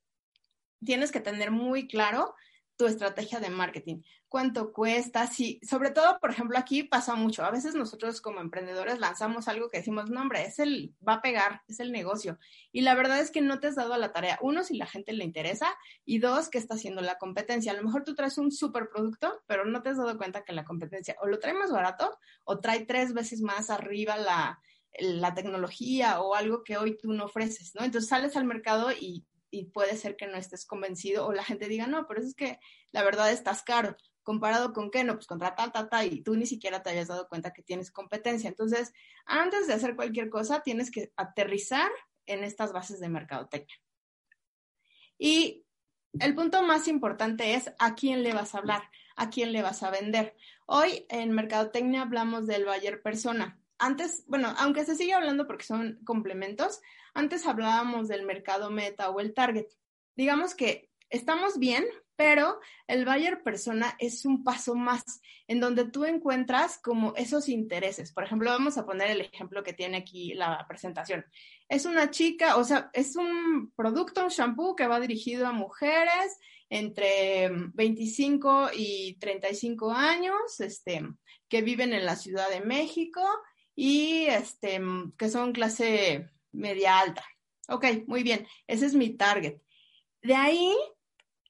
Tienes 0.85 1.11
que 1.11 1.21
tener 1.21 1.51
muy 1.51 1.89
claro 1.89 2.35
tu 2.77 2.87
estrategia 2.87 3.41
de 3.41 3.51
marketing, 3.51 4.03
cuánto 4.29 4.73
cuesta, 4.73 5.27
si, 5.27 5.59
sobre 5.69 5.91
todo, 5.91 6.21
por 6.21 6.31
ejemplo, 6.31 6.57
aquí 6.57 6.85
pasa 6.85 7.17
mucho. 7.17 7.45
A 7.45 7.51
veces 7.51 7.75
nosotros 7.75 8.21
como 8.21 8.41
emprendedores 8.41 9.01
lanzamos 9.01 9.49
algo 9.49 9.69
que 9.69 9.79
decimos, 9.79 10.11
no, 10.11 10.21
hombre, 10.21 10.45
es 10.45 10.61
el, 10.61 10.95
va 11.07 11.15
a 11.15 11.21
pegar, 11.21 11.63
es 11.67 11.81
el 11.81 11.91
negocio. 11.91 12.39
Y 12.71 12.83
la 12.83 12.95
verdad 12.95 13.19
es 13.19 13.33
que 13.33 13.41
no 13.41 13.59
te 13.59 13.67
has 13.67 13.75
dado 13.75 13.95
a 13.95 13.99
la 13.99 14.13
tarea, 14.13 14.39
uno, 14.43 14.63
si 14.63 14.77
la 14.77 14.87
gente 14.87 15.13
le 15.13 15.25
interesa, 15.25 15.67
y 16.05 16.21
dos, 16.21 16.49
que 16.49 16.59
está 16.59 16.75
haciendo 16.75 17.01
la 17.01 17.19
competencia. 17.19 17.73
A 17.73 17.75
lo 17.75 17.83
mejor 17.83 18.05
tú 18.05 18.15
traes 18.15 18.39
un 18.39 18.53
super 18.53 18.89
producto, 18.89 19.43
pero 19.47 19.65
no 19.65 19.83
te 19.83 19.89
has 19.89 19.97
dado 19.97 20.17
cuenta 20.17 20.45
que 20.45 20.53
la 20.53 20.65
competencia 20.65 21.17
o 21.21 21.27
lo 21.27 21.41
trae 21.41 21.55
más 21.55 21.73
barato 21.73 22.17
o 22.49 22.61
trae 22.61 22.87
tres 22.87 23.13
veces 23.13 23.41
más 23.43 23.71
arriba 23.71 24.17
la, 24.17 24.61
la 24.99 25.35
tecnología 25.35 26.21
o 26.21 26.35
algo 26.35 26.65
que 26.65 26.77
hoy 26.77 26.97
tú 26.97 27.13
no 27.13 27.27
ofreces, 27.27 27.75
¿no? 27.75 27.85
Entonces 27.85 28.09
sales 28.09 28.37
al 28.37 28.45
mercado 28.45 28.91
y 28.91 29.27
y 29.51 29.65
puede 29.67 29.97
ser 29.97 30.17
que 30.17 30.27
no 30.27 30.37
estés 30.37 30.67
convencido 30.67 31.27
o 31.27 31.33
la 31.33 31.45
gente 31.45 31.69
diga, 31.69 31.87
no, 31.87 32.07
pero 32.07 32.21
es 32.21 32.35
que 32.35 32.59
la 32.93 33.03
verdad 33.03 33.31
estás 33.33 33.63
caro. 33.63 33.97
¿Comparado 34.23 34.75
con 34.75 34.91
qué? 34.91 35.05
No, 35.05 35.15
pues 35.15 35.27
contra 35.27 35.55
tal, 35.55 35.73
tal, 35.73 35.89
tal, 35.89 36.13
y 36.13 36.23
tú 36.23 36.37
ni 36.37 36.45
siquiera 36.45 36.83
te 36.83 36.91
hayas 36.91 37.09
dado 37.09 37.29
cuenta 37.29 37.53
que 37.53 37.63
tienes 37.63 37.91
competencia. 37.91 38.49
Entonces, 38.49 38.93
antes 39.25 39.67
de 39.67 39.73
hacer 39.73 39.97
cualquier 39.97 40.29
cosa, 40.29 40.61
tienes 40.61 40.91
que 40.91 41.13
aterrizar 41.17 41.91
en 42.27 42.45
estas 42.45 42.73
bases 42.73 43.01
de 43.01 43.09
mercadotecnia. 43.09 43.77
Y 45.17 45.65
el 46.21 46.35
punto 46.35 46.63
más 46.63 46.89
importante 46.89 47.55
es 47.55 47.73
a 47.79 47.95
quién 47.95 48.23
le 48.23 48.35
vas 48.35 48.55
a 48.55 48.59
hablar, 48.59 48.83
a 49.19 49.31
quién 49.31 49.53
le 49.53 49.63
vas 49.63 49.83
a 49.83 49.91
vender. 49.91 50.35
Hoy 50.67 51.05
en 51.11 51.33
mercadotecnia 51.33 52.03
hablamos 52.03 52.47
del 52.47 52.65
buyer 52.65 53.03
persona. 53.03 53.61
Antes, 53.79 54.25
bueno, 54.27 54.55
aunque 54.59 54.85
se 54.85 54.95
sigue 54.95 55.13
hablando 55.13 55.47
porque 55.47 55.65
son 55.65 56.01
complementos, 56.05 56.81
antes 57.15 57.47
hablábamos 57.47 58.09
del 58.09 58.25
mercado 58.25 58.71
meta 58.71 59.11
o 59.11 59.21
el 59.21 59.35
target. 59.35 59.67
Digamos 60.17 60.55
que 60.55 60.91
estamos 61.11 61.59
bien, 61.59 61.85
pero 62.17 62.61
el 62.87 63.05
buyer 63.05 63.43
persona 63.43 63.95
es 63.99 64.25
un 64.25 64.43
paso 64.43 64.75
más 64.75 65.21
en 65.47 65.61
donde 65.61 65.85
tú 65.85 66.05
encuentras 66.05 66.79
como 66.79 67.15
esos 67.17 67.49
intereses. 67.49 68.13
Por 68.13 68.25
ejemplo, 68.25 68.51
vamos 68.51 68.77
a 68.79 68.85
poner 68.85 69.11
el 69.11 69.21
ejemplo 69.21 69.63
que 69.63 69.73
tiene 69.73 69.99
aquí 69.99 70.35
la 70.35 70.65
presentación. 70.69 71.25
Es 71.69 71.87
una 71.87 72.11
chica, 72.11 72.57
o 72.57 72.65
sea, 72.65 72.91
es 72.93 73.17
un 73.17 73.73
producto, 73.77 74.25
un 74.25 74.31
shampoo 74.31 74.77
que 74.77 74.87
va 74.87 75.01
dirigido 75.01 75.47
a 75.47 75.53
mujeres 75.53 76.39
entre 76.71 77.49
25 77.75 78.71
y 78.75 79.17
35 79.21 79.93
años, 79.93 80.61
este, 80.61 81.03
que 81.49 81.63
viven 81.63 81.93
en 81.93 82.05
la 82.05 82.17
Ciudad 82.17 82.49
de 82.51 82.61
México 82.61 83.23
y 83.75 84.27
este, 84.27 84.81
que 85.17 85.29
son 85.29 85.53
clase 85.53 86.31
media 86.53 86.99
alta. 86.99 87.25
Ok, 87.69 87.85
muy 88.07 88.23
bien, 88.23 88.47
ese 88.67 88.87
es 88.87 88.95
mi 88.95 89.11
target. 89.11 89.61
De 90.23 90.35
ahí 90.35 90.75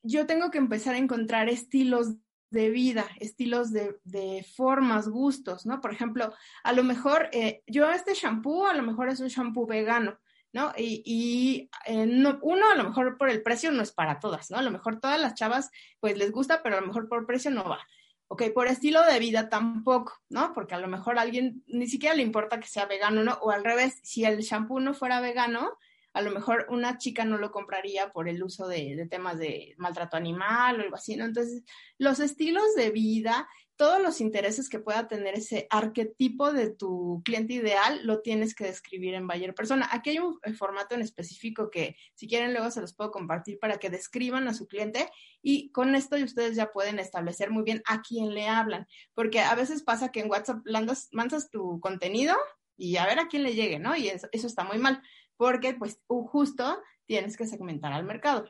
yo 0.02 0.26
tengo 0.26 0.50
que 0.50 0.58
empezar 0.58 0.94
a 0.94 0.98
encontrar 0.98 1.48
estilos 1.48 2.14
de 2.50 2.70
vida, 2.70 3.06
estilos 3.20 3.72
de, 3.72 4.46
formas, 4.56 5.08
gustos, 5.08 5.66
¿no? 5.66 5.80
Por 5.80 5.92
ejemplo, 5.92 6.32
a 6.64 6.72
lo 6.72 6.82
mejor 6.82 7.28
eh, 7.32 7.62
yo 7.66 7.90
este 7.90 8.14
shampoo, 8.14 8.66
a 8.66 8.74
lo 8.74 8.82
mejor 8.82 9.08
es 9.08 9.20
un 9.20 9.28
shampoo 9.28 9.66
vegano, 9.66 10.18
¿no? 10.52 10.72
Y, 10.76 11.68
eh, 11.86 12.06
no, 12.06 12.38
uno 12.42 12.70
a 12.70 12.74
lo 12.74 12.84
mejor 12.84 13.16
por 13.16 13.28
el 13.30 13.42
precio 13.42 13.70
no 13.70 13.82
es 13.82 13.92
para 13.92 14.20
todas, 14.20 14.50
¿no? 14.50 14.58
A 14.58 14.62
lo 14.62 14.70
mejor 14.70 15.00
todas 15.00 15.20
las 15.20 15.34
chavas 15.34 15.70
pues 16.00 16.16
les 16.16 16.32
gusta, 16.32 16.62
pero 16.62 16.76
a 16.76 16.80
lo 16.80 16.86
mejor 16.86 17.08
por 17.08 17.26
precio 17.26 17.50
no 17.50 17.64
va. 17.64 17.80
Ok, 18.28 18.44
por 18.54 18.66
estilo 18.66 19.02
de 19.04 19.18
vida 19.18 19.48
tampoco, 19.48 20.14
¿no? 20.28 20.52
Porque 20.52 20.74
a 20.74 20.78
lo 20.78 20.88
mejor 20.88 21.18
a 21.18 21.22
alguien 21.22 21.62
ni 21.66 21.86
siquiera 21.86 22.14
le 22.14 22.22
importa 22.22 22.60
que 22.60 22.68
sea 22.68 22.86
vegano, 22.86 23.24
¿no? 23.24 23.34
O 23.40 23.50
al 23.50 23.64
revés, 23.64 24.00
si 24.02 24.24
el 24.24 24.40
shampoo 24.40 24.80
no 24.80 24.92
fuera 24.94 25.20
vegano, 25.20 25.78
a 26.18 26.22
lo 26.22 26.32
mejor 26.32 26.66
una 26.68 26.98
chica 26.98 27.24
no 27.24 27.38
lo 27.38 27.52
compraría 27.52 28.10
por 28.10 28.28
el 28.28 28.42
uso 28.42 28.66
de, 28.66 29.06
temas 29.08 29.38
de 29.38 29.76
maltrato 29.78 30.16
animal 30.16 30.80
o 30.80 30.82
algo 30.82 30.96
así, 30.96 31.14
¿no? 31.14 31.24
Entonces, 31.24 31.62
los 31.96 32.18
estilos 32.18 32.74
de 32.74 32.90
vida, 32.90 33.48
todos 33.76 34.02
los 34.02 34.20
intereses 34.20 34.68
que 34.68 34.80
pueda 34.80 35.06
tener 35.06 35.36
ese 35.36 35.68
arquetipo 35.70 36.52
de 36.52 36.70
tu 36.70 37.22
cliente 37.24 37.54
ideal, 37.54 38.00
lo 38.02 38.20
tienes 38.20 38.56
que 38.56 38.64
describir 38.64 39.14
en 39.14 39.28
Bayer 39.28 39.54
Persona. 39.54 39.88
Aquí 39.92 40.10
hay 40.10 40.18
un 40.18 40.40
formato 40.56 40.96
en 40.96 41.02
específico 41.02 41.70
que, 41.70 41.94
si 42.16 42.26
quieren, 42.26 42.52
luego 42.52 42.72
se 42.72 42.80
los 42.80 42.94
puedo 42.94 43.12
compartir 43.12 43.60
para 43.60 43.78
que 43.78 43.88
describan 43.88 44.48
a 44.48 44.54
su 44.54 44.66
cliente 44.66 45.08
y 45.40 45.70
con 45.70 45.94
esto 45.94 46.16
ustedes 46.16 46.56
ya 46.56 46.72
pueden 46.72 46.98
establecer 46.98 47.52
muy 47.52 47.62
bien 47.62 47.80
a 47.86 48.02
quién 48.02 48.34
le 48.34 48.48
hablan, 48.48 48.88
porque 49.14 49.38
a 49.38 49.54
veces 49.54 49.84
pasa 49.84 50.10
que 50.10 50.18
en 50.18 50.30
WhatsApp 50.30 50.66
mandas 51.12 51.48
tu 51.48 51.78
contenido 51.78 52.36
y 52.76 52.96
a 52.96 53.06
ver 53.06 53.20
a 53.20 53.28
quién 53.28 53.44
le 53.44 53.54
llegue, 53.54 53.78
¿no? 53.78 53.94
Y 53.96 54.08
eso, 54.08 54.28
eso 54.32 54.48
está 54.48 54.64
muy 54.64 54.78
mal 54.78 55.00
porque 55.38 55.72
pues 55.72 55.98
justo 56.06 56.82
tienes 57.06 57.38
que 57.38 57.46
segmentar 57.46 57.94
al 57.94 58.04
mercado. 58.04 58.46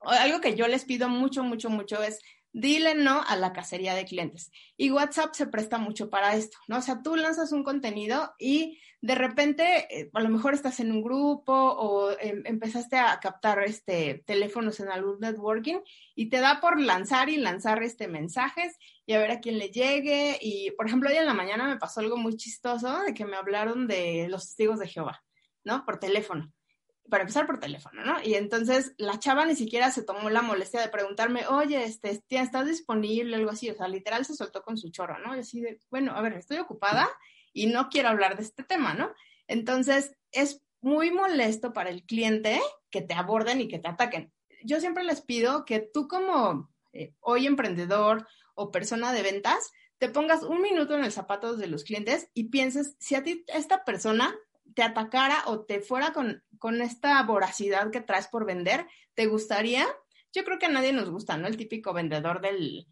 Algo 0.00 0.40
que 0.40 0.56
yo 0.56 0.66
les 0.66 0.84
pido 0.84 1.08
mucho, 1.08 1.44
mucho, 1.44 1.70
mucho 1.70 2.02
es 2.02 2.18
dile 2.54 2.94
no 2.94 3.20
a 3.26 3.36
la 3.36 3.52
cacería 3.52 3.94
de 3.94 4.04
clientes. 4.04 4.50
Y 4.76 4.90
WhatsApp 4.90 5.34
se 5.34 5.46
presta 5.46 5.76
mucho 5.76 6.08
para 6.08 6.34
esto, 6.36 6.56
¿no? 6.68 6.78
O 6.78 6.82
sea, 6.82 7.02
tú 7.02 7.16
lanzas 7.16 7.52
un 7.52 7.64
contenido 7.64 8.32
y 8.38 8.78
de 9.02 9.14
repente, 9.14 9.86
eh, 9.90 10.10
a 10.14 10.20
lo 10.20 10.30
mejor 10.30 10.54
estás 10.54 10.80
en 10.80 10.90
un 10.90 11.02
grupo 11.02 11.52
o 11.52 12.12
em, 12.18 12.42
empezaste 12.46 12.96
a 12.96 13.20
captar 13.20 13.62
este, 13.64 14.22
teléfonos 14.24 14.80
en 14.80 14.88
algún 14.88 15.20
networking 15.20 15.80
y 16.14 16.30
te 16.30 16.40
da 16.40 16.60
por 16.60 16.80
lanzar 16.80 17.28
y 17.28 17.36
lanzar 17.36 17.82
este, 17.82 18.08
mensajes 18.08 18.78
y 19.04 19.12
a 19.12 19.18
ver 19.18 19.32
a 19.32 19.40
quién 19.40 19.58
le 19.58 19.70
llegue. 19.70 20.38
Y, 20.40 20.70
por 20.70 20.86
ejemplo, 20.86 21.10
hoy 21.10 21.16
en 21.16 21.26
la 21.26 21.34
mañana 21.34 21.66
me 21.66 21.76
pasó 21.76 22.00
algo 22.00 22.16
muy 22.16 22.36
chistoso 22.36 23.00
de 23.02 23.12
que 23.12 23.26
me 23.26 23.36
hablaron 23.36 23.86
de 23.88 24.28
los 24.30 24.46
testigos 24.46 24.78
de 24.78 24.88
Jehová, 24.88 25.23
¿no? 25.64 25.84
Por 25.84 25.98
teléfono. 25.98 26.52
Para 27.10 27.22
empezar 27.22 27.46
por 27.46 27.60
teléfono, 27.60 28.04
¿no? 28.04 28.22
Y 28.22 28.34
entonces 28.34 28.94
la 28.96 29.18
chava 29.18 29.44
ni 29.44 29.54
siquiera 29.54 29.90
se 29.90 30.02
tomó 30.02 30.30
la 30.30 30.40
molestia 30.40 30.80
de 30.80 30.88
preguntarme, 30.88 31.46
oye, 31.46 31.84
este, 31.84 32.22
¿estás 32.30 32.66
disponible? 32.66 33.36
Algo 33.36 33.50
así. 33.50 33.70
O 33.70 33.74
sea, 33.74 33.88
literal 33.88 34.24
se 34.24 34.34
soltó 34.34 34.62
con 34.62 34.78
su 34.78 34.90
chorro, 34.90 35.18
¿no? 35.18 35.36
Y 35.36 35.40
así 35.40 35.60
de, 35.60 35.78
bueno, 35.90 36.12
a 36.16 36.22
ver, 36.22 36.34
estoy 36.34 36.58
ocupada 36.58 37.08
y 37.52 37.66
no 37.66 37.88
quiero 37.88 38.08
hablar 38.08 38.36
de 38.36 38.42
este 38.42 38.64
tema, 38.64 38.94
¿no? 38.94 39.12
Entonces, 39.46 40.16
es 40.32 40.62
muy 40.80 41.10
molesto 41.10 41.72
para 41.72 41.90
el 41.90 42.04
cliente 42.04 42.60
que 42.90 43.02
te 43.02 43.14
aborden 43.14 43.60
y 43.60 43.68
que 43.68 43.78
te 43.78 43.88
ataquen. 43.88 44.32
Yo 44.64 44.80
siempre 44.80 45.04
les 45.04 45.20
pido 45.20 45.64
que 45.64 45.80
tú 45.80 46.08
como 46.08 46.70
eh, 46.92 47.14
hoy 47.20 47.46
emprendedor 47.46 48.26
o 48.54 48.70
persona 48.70 49.12
de 49.12 49.22
ventas, 49.22 49.72
te 49.98 50.08
pongas 50.08 50.42
un 50.42 50.60
minuto 50.60 50.94
en 50.94 51.04
el 51.04 51.12
zapato 51.12 51.56
de 51.56 51.66
los 51.66 51.84
clientes 51.84 52.28
y 52.34 52.44
pienses 52.44 52.96
si 52.98 53.14
a 53.14 53.22
ti 53.22 53.44
esta 53.48 53.84
persona 53.84 54.34
te 54.74 54.82
atacara 54.82 55.44
o 55.46 55.64
te 55.64 55.80
fuera 55.80 56.12
con, 56.12 56.42
con 56.58 56.80
esta 56.80 57.22
voracidad 57.22 57.90
que 57.90 58.00
traes 58.00 58.28
por 58.28 58.46
vender, 58.46 58.86
¿te 59.14 59.26
gustaría? 59.26 59.86
Yo 60.32 60.44
creo 60.44 60.58
que 60.58 60.66
a 60.66 60.70
nadie 60.70 60.92
nos 60.92 61.10
gusta, 61.10 61.36
¿no? 61.36 61.46
El 61.46 61.56
típico 61.56 61.92
vendedor 61.92 62.40
del, 62.40 62.86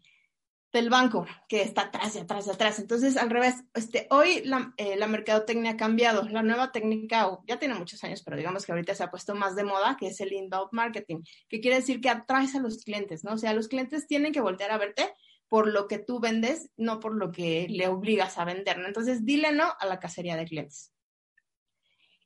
del 0.73 0.89
banco 0.89 1.25
que 1.47 1.61
está 1.61 1.83
atrás 1.83 2.15
y 2.15 2.19
atrás 2.19 2.47
y 2.47 2.49
atrás. 2.49 2.79
Entonces, 2.79 3.15
al 3.15 3.29
revés, 3.29 3.63
este, 3.75 4.07
hoy 4.09 4.41
la, 4.43 4.73
eh, 4.77 4.95
la, 4.95 5.07
mercadotecnia 5.07 5.71
ha 5.71 5.77
cambiado. 5.77 6.27
La 6.29 6.41
nueva 6.41 6.71
técnica, 6.71 7.29
ya 7.47 7.59
tiene 7.59 7.75
muchos 7.75 8.03
años, 8.03 8.23
pero 8.23 8.37
digamos 8.37 8.65
que 8.65 8.71
ahorita 8.71 8.95
se 8.95 9.03
ha 9.03 9.11
puesto 9.11 9.35
más 9.35 9.55
de 9.55 9.63
moda, 9.63 9.97
que 9.99 10.07
es 10.07 10.19
el 10.19 10.33
inbound 10.33 10.69
marketing, 10.71 11.21
que 11.47 11.61
quiere 11.61 11.77
decir 11.77 12.01
que 12.01 12.09
atraes 12.09 12.55
a 12.55 12.59
los 12.59 12.83
clientes, 12.83 13.23
¿no? 13.23 13.33
O 13.33 13.37
sea, 13.37 13.53
los 13.53 13.67
clientes 13.67 14.07
tienen 14.07 14.31
que 14.31 14.41
voltear 14.41 14.71
a 14.71 14.77
verte 14.77 15.13
por 15.47 15.67
lo 15.67 15.87
que 15.87 15.99
tú 15.99 16.19
vendes, 16.19 16.71
no 16.77 16.99
por 16.99 17.13
lo 17.13 17.31
que 17.31 17.67
le 17.69 17.87
obligas 17.87 18.39
a 18.39 18.45
vender, 18.45 18.79
¿no? 18.79 18.87
Entonces, 18.87 19.25
dile 19.25 19.51
no 19.51 19.71
a 19.79 19.85
la 19.85 19.99
cacería 19.99 20.37
de 20.37 20.45
clientes. 20.45 20.92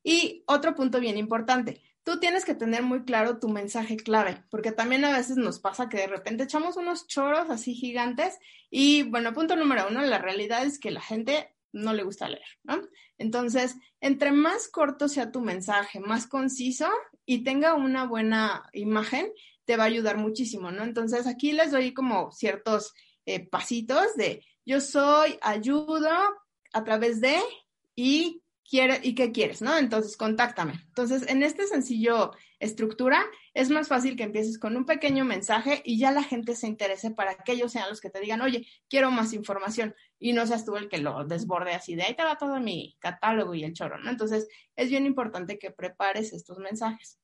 Y 0.08 0.46
otro 0.48 0.74
punto 0.74 1.02
bien 1.02 1.18
importante, 1.18 1.82
tú 2.04 2.18
tienes 2.18 2.46
que 2.46 2.56
tener 2.56 2.82
muy 2.82 3.04
claro 3.04 3.40
tu 3.40 3.50
mensaje 3.50 3.98
clave, 3.98 4.42
porque 4.50 4.72
también 4.72 5.04
a 5.04 5.12
veces 5.12 5.36
nos 5.36 5.60
pasa 5.60 5.90
que 5.90 5.98
de 5.98 6.08
repente 6.08 6.46
echamos 6.46 6.78
unos 6.78 7.08
choros 7.08 7.50
así 7.50 7.74
gigantes 7.74 8.40
y 8.70 9.04
bueno, 9.04 9.34
punto 9.34 9.58
número 9.58 9.86
uno, 9.90 10.02
la 10.04 10.18
realidad 10.18 10.64
es 10.64 10.80
que 10.80 10.92
la 10.92 11.02
gente 11.02 11.54
no 11.74 11.94
le 11.94 12.04
gusta 12.04 12.30
leer, 12.30 12.48
¿no? 12.64 12.80
Entonces, 13.18 13.76
entre 14.00 14.32
más 14.32 14.70
corto 14.70 15.10
sea 15.10 15.30
tu 15.30 15.42
mensaje, 15.42 16.00
más 16.00 16.26
conciso 16.26 16.88
y 17.26 17.44
tenga 17.44 17.74
una 17.74 18.06
buena 18.06 18.70
imagen, 18.72 19.30
te 19.66 19.76
va 19.76 19.84
a 19.84 19.88
ayudar 19.88 20.16
muchísimo, 20.16 20.72
¿no? 20.72 20.86
Entonces, 20.86 21.28
aquí 21.28 21.52
les 21.52 21.72
doy 21.72 21.94
como 21.94 22.32
ciertos 22.32 22.94
eh, 23.26 23.46
pasitos 23.46 24.16
de 24.16 24.46
yo 24.66 24.80
soy, 24.80 25.38
ayudo 25.42 26.08
a 26.72 26.84
través 26.86 27.20
de 27.20 27.38
y 27.94 28.42
quiere, 28.70 29.00
y 29.04 29.16
qué 29.16 29.32
quieres, 29.32 29.62
¿no? 29.62 29.78
Entonces, 29.78 30.18
contáctame. 30.18 30.74
Entonces, 30.88 31.28
en 31.28 31.44
este 31.44 31.68
sencillo 31.68 32.32
estructura, 32.60 33.24
es 33.54 33.70
más 33.70 33.88
fácil 33.88 34.16
que 34.16 34.24
empieces 34.24 34.58
con 34.58 34.76
un 34.76 34.86
pequeño 34.86 35.26
mensaje 35.26 35.82
y 35.86 36.00
ya 36.00 36.12
la 36.12 36.24
gente 36.24 36.56
se 36.56 36.68
interese 36.68 37.12
para 37.12 37.36
que 37.36 37.52
ellos 37.54 37.72
sean 37.72 37.90
los 37.90 38.02
que 38.02 38.10
te 38.10 38.20
digan, 38.20 38.42
oye, 38.42 38.68
quiero 38.90 39.12
más 39.12 39.34
información 39.34 39.96
y 40.20 40.34
no 40.34 40.46
seas 40.48 40.66
tú 40.66 40.76
el 40.76 40.90
que 40.90 40.98
lo 40.98 41.24
desborde 41.26 41.74
así 41.74 41.96
de 41.96 42.04
ahí 42.04 42.16
te 42.16 42.24
va 42.24 42.38
todo 42.38 42.60
mi 42.60 42.98
catálogo 43.00 43.54
y 43.54 43.64
el 43.64 43.74
choro, 43.74 44.00
¿no? 44.00 44.10
Entonces, 44.10 44.48
es 44.76 44.90
bien 44.90 45.06
importante 45.06 45.60
que 45.60 45.72
prepares 45.72 46.34
estos 46.34 46.58
mensajes. 46.58 47.20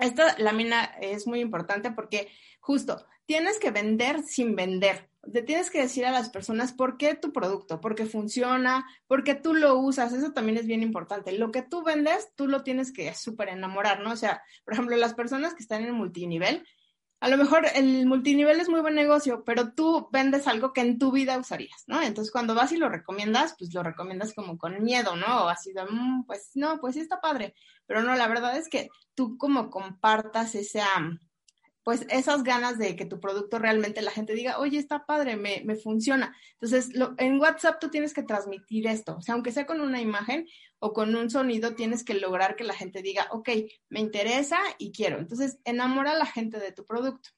Esta 0.00 0.38
lámina 0.38 0.84
es 1.00 1.26
muy 1.26 1.40
importante 1.40 1.90
porque 1.90 2.28
justo 2.60 3.04
tienes 3.26 3.58
que 3.58 3.70
vender 3.70 4.22
sin 4.22 4.56
vender. 4.56 5.11
Te 5.30 5.42
tienes 5.42 5.70
que 5.70 5.80
decir 5.80 6.04
a 6.04 6.10
las 6.10 6.30
personas 6.30 6.72
por 6.72 6.96
qué 6.96 7.14
tu 7.14 7.32
producto, 7.32 7.80
por 7.80 7.94
qué 7.94 8.06
funciona, 8.06 8.84
por 9.06 9.22
qué 9.22 9.34
tú 9.34 9.54
lo 9.54 9.78
usas. 9.78 10.12
Eso 10.12 10.32
también 10.32 10.58
es 10.58 10.66
bien 10.66 10.82
importante. 10.82 11.32
Lo 11.32 11.52
que 11.52 11.62
tú 11.62 11.84
vendes, 11.84 12.30
tú 12.34 12.48
lo 12.48 12.62
tienes 12.64 12.92
que 12.92 13.14
súper 13.14 13.50
enamorar, 13.50 14.00
¿no? 14.00 14.12
O 14.12 14.16
sea, 14.16 14.42
por 14.64 14.74
ejemplo, 14.74 14.96
las 14.96 15.14
personas 15.14 15.54
que 15.54 15.62
están 15.62 15.82
en 15.82 15.88
el 15.88 15.92
multinivel, 15.92 16.66
a 17.20 17.28
lo 17.28 17.36
mejor 17.36 17.66
el 17.76 18.04
multinivel 18.04 18.58
es 18.58 18.68
muy 18.68 18.80
buen 18.80 18.96
negocio, 18.96 19.44
pero 19.44 19.74
tú 19.74 20.08
vendes 20.10 20.48
algo 20.48 20.72
que 20.72 20.80
en 20.80 20.98
tu 20.98 21.12
vida 21.12 21.38
usarías, 21.38 21.84
¿no? 21.86 22.02
Entonces, 22.02 22.32
cuando 22.32 22.56
vas 22.56 22.72
y 22.72 22.76
lo 22.76 22.88
recomiendas, 22.88 23.54
pues 23.56 23.72
lo 23.72 23.84
recomiendas 23.84 24.34
como 24.34 24.58
con 24.58 24.82
miedo, 24.82 25.14
¿no? 25.14 25.44
O 25.44 25.48
así 25.48 25.72
de, 25.72 25.84
mm, 25.84 26.24
pues 26.26 26.50
no, 26.54 26.80
pues 26.80 26.94
sí 26.94 27.00
está 27.00 27.20
padre. 27.20 27.54
Pero 27.86 28.02
no, 28.02 28.16
la 28.16 28.26
verdad 28.26 28.56
es 28.56 28.68
que 28.68 28.88
tú 29.14 29.38
como 29.38 29.70
compartas 29.70 30.56
esa 30.56 30.84
pues 31.84 32.06
esas 32.10 32.44
ganas 32.44 32.78
de 32.78 32.94
que 32.96 33.06
tu 33.06 33.18
producto 33.18 33.58
realmente 33.58 34.02
la 34.02 34.10
gente 34.10 34.34
diga, 34.34 34.58
oye, 34.58 34.78
está 34.78 35.04
padre, 35.04 35.36
me, 35.36 35.62
me 35.64 35.74
funciona. 35.74 36.36
Entonces, 36.52 36.90
en 37.18 37.40
WhatsApp 37.40 37.80
tú 37.80 37.90
tienes 37.90 38.14
que 38.14 38.22
transmitir 38.22 38.86
esto, 38.86 39.16
o 39.16 39.20
sea, 39.20 39.34
aunque 39.34 39.52
sea 39.52 39.66
con 39.66 39.80
una 39.80 40.00
imagen 40.00 40.46
o 40.78 40.92
con 40.92 41.14
un 41.14 41.30
sonido, 41.30 41.74
tienes 41.74 42.04
que 42.04 42.14
lograr 42.14 42.56
que 42.56 42.64
la 42.64 42.74
gente 42.74 43.02
diga, 43.02 43.26
ok, 43.30 43.48
me 43.88 44.00
interesa 44.00 44.58
y 44.78 44.92
quiero. 44.92 45.18
Entonces, 45.18 45.58
enamora 45.64 46.12
a 46.12 46.18
la 46.18 46.26
gente 46.26 46.58
de 46.58 46.72
tu 46.72 46.84
producto. 46.84 47.30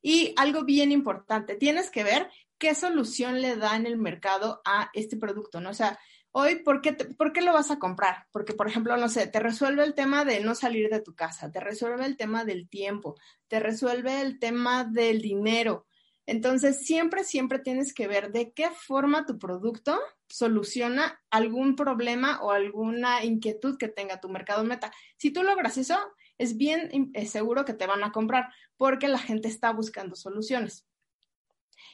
Y 0.00 0.34
algo 0.36 0.64
bien 0.64 0.92
importante, 0.92 1.56
tienes 1.56 1.90
que 1.90 2.04
ver 2.04 2.30
qué 2.58 2.74
solución 2.74 3.40
le 3.40 3.56
da 3.56 3.76
en 3.76 3.86
el 3.86 3.96
mercado 3.98 4.62
a 4.64 4.90
este 4.94 5.16
producto, 5.16 5.60
¿no? 5.60 5.70
O 5.70 5.74
sea, 5.74 5.98
Hoy, 6.36 6.56
¿por 6.56 6.80
qué, 6.80 6.94
¿por 6.94 7.32
qué 7.32 7.42
lo 7.42 7.52
vas 7.52 7.70
a 7.70 7.78
comprar? 7.78 8.26
Porque, 8.32 8.54
por 8.54 8.66
ejemplo, 8.66 8.96
no 8.96 9.08
sé, 9.08 9.28
te 9.28 9.38
resuelve 9.38 9.84
el 9.84 9.94
tema 9.94 10.24
de 10.24 10.40
no 10.40 10.56
salir 10.56 10.90
de 10.90 11.00
tu 11.00 11.14
casa, 11.14 11.52
te 11.52 11.60
resuelve 11.60 12.04
el 12.06 12.16
tema 12.16 12.44
del 12.44 12.68
tiempo, 12.68 13.14
te 13.46 13.60
resuelve 13.60 14.20
el 14.20 14.40
tema 14.40 14.82
del 14.82 15.22
dinero. 15.22 15.86
Entonces, 16.26 16.84
siempre, 16.84 17.22
siempre 17.22 17.60
tienes 17.60 17.94
que 17.94 18.08
ver 18.08 18.32
de 18.32 18.52
qué 18.52 18.68
forma 18.70 19.26
tu 19.26 19.38
producto 19.38 19.96
soluciona 20.28 21.22
algún 21.30 21.76
problema 21.76 22.42
o 22.42 22.50
alguna 22.50 23.24
inquietud 23.24 23.78
que 23.78 23.86
tenga 23.86 24.18
tu 24.18 24.28
mercado 24.28 24.64
meta. 24.64 24.90
Si 25.16 25.30
tú 25.30 25.44
logras 25.44 25.78
eso, 25.78 25.96
es 26.36 26.56
bien 26.56 27.12
seguro 27.28 27.64
que 27.64 27.74
te 27.74 27.86
van 27.86 28.02
a 28.02 28.10
comprar 28.10 28.52
porque 28.76 29.06
la 29.06 29.18
gente 29.18 29.46
está 29.46 29.70
buscando 29.70 30.16
soluciones. 30.16 30.84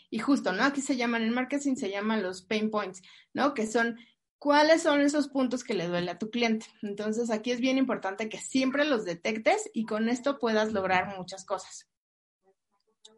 Y 0.09 0.18
justo, 0.18 0.53
¿no? 0.53 0.64
Aquí 0.64 0.81
se 0.81 0.96
llaman 0.96 1.24
en 1.24 1.35
marketing, 1.35 1.76
se 1.76 1.90
llaman 1.90 2.22
los 2.22 2.40
pain 2.40 2.70
points, 2.70 3.03
¿no? 3.35 3.53
Que 3.53 3.66
son 3.66 3.98
cuáles 4.40 4.83
son 4.83 5.03
esos 5.03 5.29
puntos 5.29 5.62
que 5.62 5.74
le 5.74 5.87
duele 5.87 6.11
a 6.11 6.18
tu 6.18 6.31
cliente. 6.31 6.66
Entonces, 6.83 7.31
aquí 7.31 7.53
es 7.53 7.61
bien 7.61 7.79
importante 7.79 8.29
que 8.29 8.38
siempre 8.38 8.85
los 8.87 9.05
detectes 9.05 9.70
y 9.74 9.85
con 9.85 10.09
esto 10.09 10.38
puedas 10.38 10.72
lograr 10.72 11.14
muchas 11.16 11.44
cosas. 11.44 11.87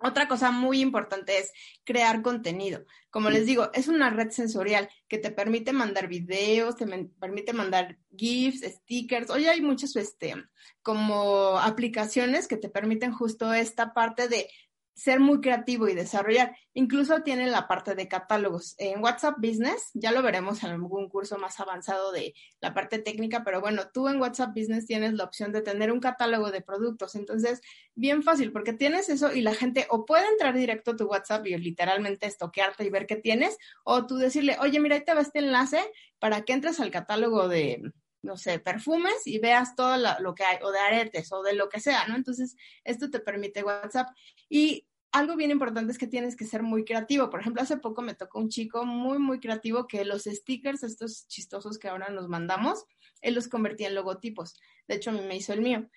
Otra 0.04 0.26
cosa 0.26 0.50
muy 0.50 0.80
importante 0.80 1.38
es 1.38 1.52
crear 1.84 2.22
contenido. 2.22 2.84
Como 3.08 3.30
les 3.30 3.46
digo, 3.46 3.70
es 3.72 3.86
una 3.86 4.10
red 4.10 4.30
sensorial 4.30 4.88
que 5.06 5.18
te 5.18 5.30
permite 5.30 5.72
mandar 5.72 6.08
videos, 6.08 6.74
te 6.74 6.86
permite 7.20 7.52
mandar 7.52 7.98
GIFs, 8.16 8.62
stickers. 8.62 9.30
Hoy 9.30 9.46
hay 9.46 9.60
muchas, 9.60 9.94
este, 9.94 10.34
como 10.82 11.56
aplicaciones 11.60 12.48
que 12.48 12.56
te 12.56 12.68
permiten 12.68 13.12
justo 13.12 13.52
esta 13.52 13.94
parte 13.94 14.26
de 14.26 14.48
ser 14.94 15.20
muy 15.20 15.40
creativo 15.40 15.88
y 15.88 15.94
desarrollar. 15.94 16.56
Incluso 16.74 17.22
tiene 17.22 17.46
la 17.46 17.68
parte 17.68 17.94
de 17.94 18.08
catálogos. 18.08 18.74
En 18.78 19.02
WhatsApp 19.02 19.36
Business, 19.38 19.90
ya 19.94 20.12
lo 20.12 20.22
veremos 20.22 20.62
en 20.62 20.70
algún 20.70 21.08
curso 21.08 21.38
más 21.38 21.60
avanzado 21.60 22.12
de 22.12 22.34
la 22.60 22.74
parte 22.74 22.98
técnica, 22.98 23.42
pero 23.44 23.60
bueno, 23.60 23.82
tú 23.92 24.08
en 24.08 24.20
WhatsApp 24.20 24.54
Business 24.54 24.86
tienes 24.86 25.14
la 25.14 25.24
opción 25.24 25.52
de 25.52 25.62
tener 25.62 25.92
un 25.92 26.00
catálogo 26.00 26.50
de 26.50 26.60
productos. 26.60 27.14
Entonces, 27.14 27.60
bien 27.94 28.22
fácil, 28.22 28.52
porque 28.52 28.72
tienes 28.72 29.08
eso 29.08 29.32
y 29.32 29.40
la 29.40 29.54
gente 29.54 29.86
o 29.90 30.04
puede 30.04 30.26
entrar 30.28 30.54
directo 30.54 30.92
a 30.92 30.96
tu 30.96 31.06
WhatsApp 31.06 31.46
y 31.46 31.56
literalmente 31.56 32.26
estoquearte 32.26 32.84
y 32.84 32.90
ver 32.90 33.06
qué 33.06 33.16
tienes, 33.16 33.56
o 33.84 34.06
tú 34.06 34.16
decirle, 34.16 34.56
oye, 34.60 34.80
mira, 34.80 34.96
ahí 34.96 35.04
te 35.04 35.14
va 35.14 35.22
este 35.22 35.38
enlace 35.38 35.80
para 36.18 36.42
que 36.42 36.52
entres 36.52 36.80
al 36.80 36.90
catálogo 36.90 37.48
de, 37.48 37.92
no 38.22 38.36
sé, 38.36 38.58
perfumes 38.58 39.26
y 39.26 39.38
veas 39.38 39.74
todo 39.74 39.96
lo 40.20 40.34
que 40.34 40.44
hay, 40.44 40.58
o 40.62 40.70
de 40.70 40.78
aretes, 40.78 41.32
o 41.32 41.42
de 41.42 41.54
lo 41.54 41.68
que 41.68 41.80
sea, 41.80 42.06
¿no? 42.06 42.16
Entonces, 42.16 42.56
esto 42.84 43.10
te 43.10 43.20
permite 43.20 43.64
WhatsApp. 43.64 44.08
Y 44.48 44.86
algo 45.12 45.36
bien 45.36 45.50
importante 45.50 45.92
es 45.92 45.98
que 45.98 46.06
tienes 46.06 46.36
que 46.36 46.46
ser 46.46 46.62
muy 46.62 46.84
creativo. 46.84 47.28
Por 47.28 47.40
ejemplo, 47.40 47.62
hace 47.62 47.76
poco 47.76 48.00
me 48.00 48.14
tocó 48.14 48.38
un 48.38 48.48
chico 48.48 48.84
muy, 48.84 49.18
muy 49.18 49.40
creativo 49.40 49.86
que 49.86 50.04
los 50.04 50.24
stickers, 50.24 50.82
estos 50.82 51.28
chistosos 51.28 51.78
que 51.78 51.88
ahora 51.88 52.08
nos 52.08 52.28
mandamos, 52.28 52.84
él 53.20 53.34
los 53.34 53.48
convertía 53.48 53.88
en 53.88 53.94
logotipos. 53.94 54.58
De 54.88 54.96
hecho, 54.96 55.10
a 55.10 55.12
mí 55.12 55.20
me 55.20 55.36
hizo 55.36 55.52
el 55.52 55.60
mío. 55.60 55.88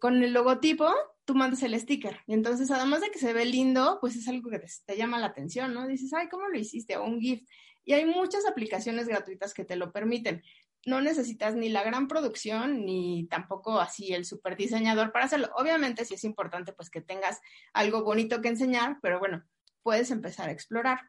con 0.00 0.22
el 0.22 0.32
logotipo, 0.32 0.92
tú 1.24 1.34
mandas 1.34 1.62
el 1.62 1.78
sticker. 1.80 2.20
Y 2.26 2.34
entonces, 2.34 2.70
además 2.70 3.00
de 3.00 3.10
que 3.10 3.18
se 3.18 3.32
ve 3.32 3.46
lindo, 3.46 3.98
pues 4.00 4.14
es 4.14 4.28
algo 4.28 4.50
que 4.50 4.58
te, 4.58 4.68
te 4.84 4.96
llama 4.96 5.18
la 5.18 5.26
atención, 5.26 5.72
¿no? 5.72 5.86
Dices, 5.86 6.12
ay, 6.12 6.28
¿cómo 6.28 6.48
lo 6.48 6.58
hiciste? 6.58 6.96
O 6.96 7.04
un 7.04 7.20
gift. 7.20 7.48
Y 7.84 7.94
hay 7.94 8.04
muchas 8.04 8.46
aplicaciones 8.46 9.08
gratuitas 9.08 9.54
que 9.54 9.64
te 9.64 9.76
lo 9.76 9.92
permiten 9.92 10.42
no 10.86 11.00
necesitas 11.00 11.56
ni 11.56 11.68
la 11.68 11.82
gran 11.82 12.08
producción 12.08 12.84
ni 12.86 13.26
tampoco 13.26 13.80
así 13.80 14.14
el 14.14 14.24
super 14.24 14.56
diseñador 14.56 15.12
para 15.12 15.26
hacerlo. 15.26 15.50
Obviamente 15.56 16.04
sí 16.04 16.14
es 16.14 16.24
importante 16.24 16.72
pues 16.72 16.88
que 16.90 17.02
tengas 17.02 17.40
algo 17.74 18.04
bonito 18.04 18.40
que 18.40 18.48
enseñar, 18.48 18.98
pero 19.02 19.18
bueno, 19.18 19.44
puedes 19.82 20.10
empezar 20.10 20.48
a 20.48 20.52
explorar. 20.52 21.00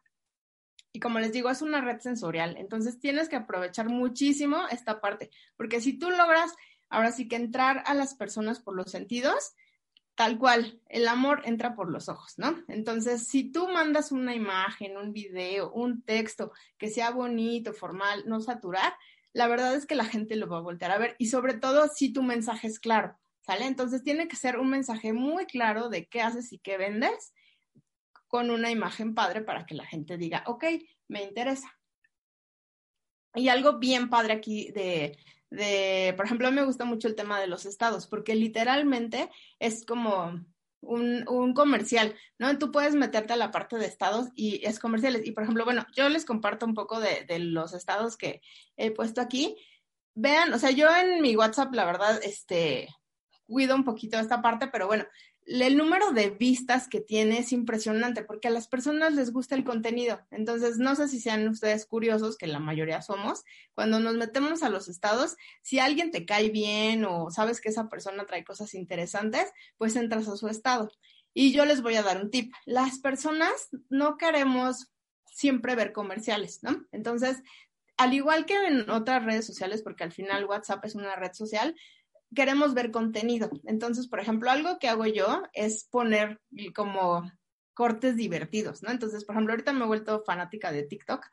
Y 0.92 1.00
como 1.00 1.20
les 1.20 1.32
digo, 1.32 1.50
es 1.52 1.62
una 1.62 1.80
red 1.80 2.00
sensorial, 2.00 2.58
entonces 2.58 3.00
tienes 3.00 3.30
que 3.30 3.36
aprovechar 3.36 3.88
muchísimo 3.88 4.68
esta 4.72 5.00
parte, 5.00 5.30
porque 5.56 5.80
si 5.80 5.94
tú 5.94 6.10
logras 6.10 6.56
ahora 6.90 7.12
sí 7.12 7.28
que 7.28 7.36
entrar 7.36 7.84
a 7.86 7.94
las 7.94 8.16
personas 8.16 8.60
por 8.60 8.76
los 8.76 8.90
sentidos, 8.90 9.54
tal 10.16 10.40
cual, 10.40 10.82
el 10.88 11.08
amor 11.08 11.42
entra 11.46 11.76
por 11.76 11.92
los 11.92 12.10
ojos, 12.10 12.34
¿no? 12.38 12.63
Entonces, 12.68 13.28
si 13.28 13.52
tú 13.52 13.68
mandas 13.68 14.12
una 14.12 14.34
imagen, 14.34 14.98
un 14.98 15.13
video, 15.13 15.72
un 15.72 16.02
texto 16.02 16.52
que 16.80 16.90
sea 16.90 17.12
bonito, 17.12 17.74
formal, 17.74 18.24
no 18.26 18.42
saturar, 18.42 18.96
la 19.34 19.48
verdad 19.48 19.76
es 19.76 19.86
que 19.86 19.96
la 19.96 20.06
gente 20.06 20.36
lo 20.36 20.48
va 20.48 20.58
a 20.58 20.62
voltear 20.62 20.92
a 20.92 20.98
ver 20.98 21.16
y 21.20 21.28
sobre 21.28 21.54
todo 21.56 21.88
si 21.88 22.12
tu 22.12 22.24
mensaje 22.24 22.68
es 22.68 22.80
claro, 22.80 23.18
¿sale? 23.42 23.66
Entonces 23.66 24.04
tiene 24.04 24.28
que 24.28 24.36
ser 24.36 24.58
un 24.58 24.70
mensaje 24.70 25.13
muy 25.13 25.46
claro 25.46 25.90
de 25.90 26.08
qué 26.08 26.22
haces 26.22 26.52
y 26.54 26.60
qué 26.60 26.78
vendes 26.78 27.34
con 28.28 28.50
una 28.52 28.72
imagen 28.72 29.16
padre 29.16 29.42
para 29.42 29.66
que 29.66 29.76
la 29.76 29.86
gente 29.86 30.18
diga, 30.18 30.44
ok, 30.48 30.66
me 31.08 31.24
interesa. 31.24 31.72
Y 33.36 33.50
algo 33.50 33.78
bien 33.78 34.10
padre 34.10 34.34
aquí 34.34 34.72
de, 34.72 35.18
de, 35.50 36.13
por 36.16 36.26
ejemplo, 36.26 36.52
me 36.52 36.63
gusta 36.63 36.86
mucho 36.86 37.08
el 37.08 37.16
tema 37.16 37.40
de 37.40 37.48
los 37.48 37.66
estados, 37.66 38.08
porque 38.08 38.36
literalmente 38.36 39.30
es 39.60 39.86
como 39.86 40.44
un, 40.88 41.28
un, 41.28 41.54
comercial, 41.54 42.15
¿no? 42.39 42.58
Tú 42.58 42.71
puedes 42.71 42.95
meterte 42.95 43.34
a 43.34 43.38
la 43.38 43.52
parte 43.52 43.78
de 43.78 43.86
estados 43.86 44.30
y 44.36 44.65
es 44.65 44.80
comerciales. 44.80 45.26
Y 45.26 45.32
por 45.32 45.43
ejemplo, 45.43 45.65
bueno, 45.65 45.86
yo 45.95 46.10
les 46.10 46.26
comparto 46.26 46.65
un 46.65 46.73
poco 46.73 47.00
de, 47.00 47.26
de 47.28 47.39
los 47.39 47.73
estados 47.73 48.17
que 48.17 48.41
he 48.78 48.91
puesto 48.91 49.21
aquí. 49.21 49.56
Vean, 50.15 50.54
o 50.54 50.60
sea, 50.60 50.71
yo 50.71 50.88
en 50.95 51.21
mi 51.21 51.36
WhatsApp, 51.36 51.73
la 51.73 51.86
verdad, 51.86 52.19
este, 52.23 52.89
cuido 53.47 53.76
un 53.76 53.84
poquito 53.84 54.19
esta 54.19 54.41
parte, 54.41 54.67
pero 54.67 54.88
bueno, 54.88 55.06
el 55.48 55.78
número 55.78 56.12
de 56.12 56.30
vistas 56.30 56.90
que 56.90 57.00
tiene 57.00 57.40
es 57.40 57.54
impresionante 57.54 58.22
porque 58.22 58.50
a 58.50 58.52
las 58.52 58.68
personas 58.68 59.14
les 59.14 59.32
gusta 59.32 59.56
el 59.56 59.64
contenido. 59.64 60.20
Entonces, 60.30 60.78
no 60.78 60.96
sé 60.96 61.08
si 61.08 61.22
sean 61.22 61.48
ustedes 61.48 61.86
curiosos, 61.86 62.38
que 62.38 62.48
la 62.48 62.60
mayoría 62.60 63.02
somos, 63.02 63.44
cuando 63.74 64.00
nos 64.00 64.16
metemos 64.16 64.62
a 64.62 64.70
los 64.70 64.90
estados, 64.90 65.38
si 65.62 65.80
alguien 65.80 66.12
te 66.12 66.26
cae 66.26 66.50
bien 66.50 67.06
o 67.06 67.32
sabes 67.32 67.62
que 67.62 67.70
esa 67.70 67.90
persona 67.90 68.26
trae 68.26 68.44
cosas 68.44 68.74
interesantes, 68.74 69.52
pues 69.78 69.96
entras 69.96 70.28
a 70.28 70.36
su 70.36 70.50
estado. 70.50 70.92
Y 71.34 71.54
yo 71.54 71.66
les 71.66 71.82
voy 71.82 71.96
a 71.96 72.04
dar 72.04 72.22
un 72.22 72.30
tip. 72.30 72.52
Las 72.66 73.00
personas 73.00 73.70
no 73.90 74.18
queremos 74.18 74.92
siempre 75.32 75.76
ver 75.76 75.94
comerciales, 75.94 76.60
¿no? 76.62 76.86
Entonces, 76.92 77.42
al 77.96 78.14
igual 78.14 78.46
que 78.46 78.56
en 78.68 78.90
otras 78.90 79.24
redes 79.24 79.46
sociales, 79.46 79.82
porque 79.82 80.04
al 80.04 80.12
final 80.12 80.46
WhatsApp 80.46 80.84
es 80.86 80.96
una 80.96 81.16
red 81.16 81.34
social, 81.34 81.76
queremos 82.36 82.74
ver 82.74 82.92
contenido. 82.92 83.50
Entonces, 83.66 84.08
por 84.08 84.20
ejemplo, 84.20 84.50
algo 84.50 84.80
que 84.80 84.90
hago 84.90 85.06
yo 85.06 85.44
es 85.54 85.86
poner 85.90 86.40
como 86.76 87.30
cortes 87.74 88.16
divertidos, 88.16 88.82
¿no? 88.82 88.90
Entonces, 88.90 89.24
por 89.24 89.36
ejemplo, 89.36 89.54
ahorita 89.54 89.72
me 89.72 89.84
he 89.84 89.88
vuelto 89.88 90.24
fanática 90.26 90.72
de 90.72 90.84
TikTok 90.84 91.26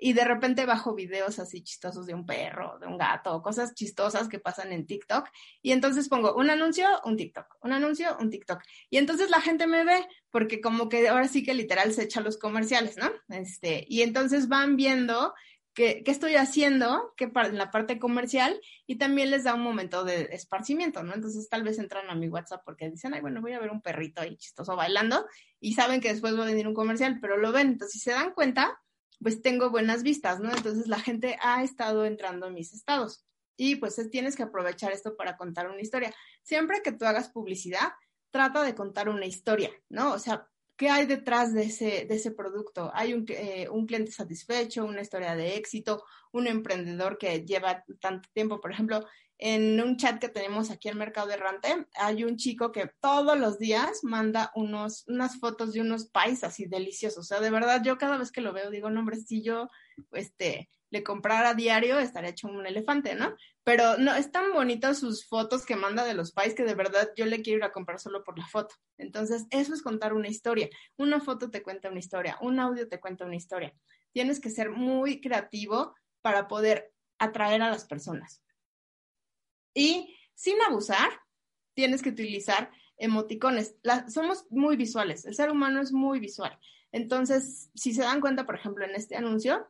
y 0.00 0.14
de 0.14 0.24
repente 0.24 0.64
bajo 0.64 0.94
videos 0.94 1.38
así 1.38 1.62
chistosos 1.62 2.06
de 2.06 2.14
un 2.14 2.24
perro, 2.24 2.78
de 2.80 2.86
un 2.86 2.96
gato, 2.96 3.42
cosas 3.42 3.74
chistosas 3.74 4.28
que 4.28 4.38
pasan 4.38 4.72
en 4.72 4.86
TikTok 4.86 5.28
y 5.60 5.72
entonces 5.72 6.08
pongo 6.08 6.34
un 6.34 6.48
anuncio, 6.48 6.86
un 7.04 7.18
TikTok, 7.18 7.58
un 7.60 7.72
anuncio, 7.72 8.16
un 8.18 8.30
TikTok. 8.30 8.62
Y 8.88 8.96
entonces 8.96 9.28
la 9.28 9.42
gente 9.42 9.66
me 9.66 9.84
ve 9.84 10.06
porque 10.30 10.62
como 10.62 10.88
que 10.88 11.06
ahora 11.06 11.28
sí 11.28 11.42
que 11.42 11.52
literal 11.52 11.92
se 11.92 12.04
echa 12.04 12.22
los 12.22 12.38
comerciales, 12.38 12.96
¿no? 12.96 13.10
Este, 13.28 13.84
y 13.88 14.00
entonces 14.00 14.48
van 14.48 14.76
viendo 14.76 15.34
qué, 15.74 16.02
estoy 16.06 16.36
haciendo 16.36 17.14
que 17.16 17.24
en 17.34 17.58
la 17.58 17.70
parte 17.70 17.98
comercial 17.98 18.60
y 18.86 18.96
también 18.96 19.30
les 19.30 19.44
da 19.44 19.54
un 19.54 19.62
momento 19.62 20.04
de 20.04 20.28
esparcimiento, 20.32 21.02
¿no? 21.02 21.14
Entonces 21.14 21.48
tal 21.48 21.62
vez 21.62 21.78
entran 21.78 22.08
a 22.10 22.14
mi 22.14 22.28
WhatsApp 22.28 22.62
porque 22.64 22.90
dicen, 22.90 23.14
ay, 23.14 23.20
bueno, 23.20 23.40
voy 23.40 23.52
a 23.52 23.60
ver 23.60 23.70
un 23.70 23.82
perrito 23.82 24.20
ahí 24.20 24.36
chistoso 24.36 24.76
bailando 24.76 25.26
y 25.60 25.74
saben 25.74 26.00
que 26.00 26.12
después 26.12 26.36
va 26.38 26.42
a 26.42 26.46
venir 26.46 26.66
un 26.66 26.74
comercial, 26.74 27.18
pero 27.20 27.36
lo 27.36 27.52
ven. 27.52 27.68
Entonces, 27.68 27.92
si 27.92 27.98
se 28.00 28.12
dan 28.12 28.32
cuenta, 28.32 28.80
pues 29.20 29.42
tengo 29.42 29.70
buenas 29.70 30.02
vistas, 30.02 30.40
¿no? 30.40 30.50
Entonces 30.50 30.88
la 30.88 31.00
gente 31.00 31.38
ha 31.42 31.62
estado 31.62 32.04
entrando 32.04 32.46
en 32.46 32.54
mis 32.54 32.72
estados 32.72 33.24
y 33.56 33.76
pues 33.76 34.00
tienes 34.10 34.36
que 34.36 34.42
aprovechar 34.42 34.92
esto 34.92 35.16
para 35.16 35.36
contar 35.36 35.68
una 35.68 35.82
historia. 35.82 36.14
Siempre 36.42 36.80
que 36.82 36.92
tú 36.92 37.04
hagas 37.04 37.28
publicidad, 37.28 37.92
trata 38.30 38.62
de 38.62 38.74
contar 38.74 39.08
una 39.08 39.26
historia, 39.26 39.70
¿no? 39.90 40.12
O 40.12 40.18
sea, 40.18 40.48
¿Qué 40.80 40.88
hay 40.88 41.04
detrás 41.04 41.52
de 41.52 41.64
ese, 41.64 42.06
de 42.06 42.14
ese 42.14 42.30
producto? 42.30 42.90
Hay 42.94 43.12
un, 43.12 43.26
eh, 43.28 43.68
un, 43.68 43.84
cliente 43.84 44.12
satisfecho, 44.12 44.86
una 44.86 45.02
historia 45.02 45.36
de 45.36 45.56
éxito, 45.56 46.02
un 46.32 46.46
emprendedor 46.46 47.18
que 47.18 47.44
lleva 47.44 47.84
tanto 48.00 48.30
tiempo. 48.32 48.62
Por 48.62 48.72
ejemplo, 48.72 49.04
en 49.36 49.78
un 49.78 49.98
chat 49.98 50.18
que 50.18 50.30
tenemos 50.30 50.70
aquí 50.70 50.88
en 50.88 50.96
Mercado 50.96 51.32
Errante, 51.32 51.86
hay 51.96 52.24
un 52.24 52.38
chico 52.38 52.72
que 52.72 52.90
todos 52.98 53.38
los 53.38 53.58
días 53.58 54.02
manda 54.04 54.52
unos, 54.54 55.04
unas 55.06 55.38
fotos 55.38 55.74
de 55.74 55.82
unos 55.82 56.06
pais 56.06 56.44
así 56.44 56.64
deliciosos. 56.64 57.18
O 57.18 57.24
sea, 57.24 57.40
de 57.40 57.50
verdad, 57.50 57.82
yo 57.84 57.98
cada 57.98 58.16
vez 58.16 58.32
que 58.32 58.40
lo 58.40 58.54
veo 58.54 58.70
digo, 58.70 58.88
no, 58.88 59.00
hombre, 59.00 59.16
si 59.18 59.42
yo, 59.42 59.68
este, 60.12 60.70
le 60.90 61.02
comprara 61.02 61.54
diario, 61.54 61.98
estaría 61.98 62.30
hecho 62.30 62.48
un 62.48 62.66
elefante, 62.66 63.14
¿no? 63.14 63.34
Pero 63.64 63.96
no, 63.98 64.14
es 64.14 64.32
tan 64.32 64.52
bonito 64.52 64.92
sus 64.94 65.26
fotos 65.26 65.64
que 65.64 65.76
manda 65.76 66.04
de 66.04 66.14
los 66.14 66.32
pais 66.32 66.54
que 66.54 66.64
de 66.64 66.74
verdad 66.74 67.10
yo 67.16 67.26
le 67.26 67.42
quiero 67.42 67.58
ir 67.58 67.64
a 67.64 67.72
comprar 67.72 68.00
solo 68.00 68.24
por 68.24 68.38
la 68.38 68.46
foto. 68.46 68.74
Entonces, 68.98 69.46
eso 69.50 69.72
es 69.72 69.82
contar 69.82 70.12
una 70.12 70.28
historia. 70.28 70.68
Una 70.96 71.20
foto 71.20 71.50
te 71.50 71.62
cuenta 71.62 71.88
una 71.88 72.00
historia, 72.00 72.36
un 72.40 72.58
audio 72.58 72.88
te 72.88 73.00
cuenta 73.00 73.24
una 73.24 73.36
historia. 73.36 73.72
Tienes 74.12 74.40
que 74.40 74.50
ser 74.50 74.70
muy 74.70 75.20
creativo 75.20 75.94
para 76.22 76.48
poder 76.48 76.92
atraer 77.18 77.62
a 77.62 77.70
las 77.70 77.84
personas. 77.84 78.42
Y 79.74 80.16
sin 80.34 80.60
abusar, 80.62 81.10
tienes 81.74 82.02
que 82.02 82.10
utilizar 82.10 82.70
emoticones. 82.96 83.76
somos 84.08 84.46
muy 84.50 84.76
visuales, 84.76 85.24
el 85.24 85.34
ser 85.34 85.50
humano 85.50 85.80
es 85.80 85.92
muy 85.92 86.18
visual. 86.18 86.58
Entonces, 86.92 87.70
si 87.74 87.94
se 87.94 88.02
dan 88.02 88.20
cuenta, 88.20 88.44
por 88.44 88.56
ejemplo, 88.56 88.84
en 88.84 88.94
este 88.96 89.16
anuncio, 89.16 89.68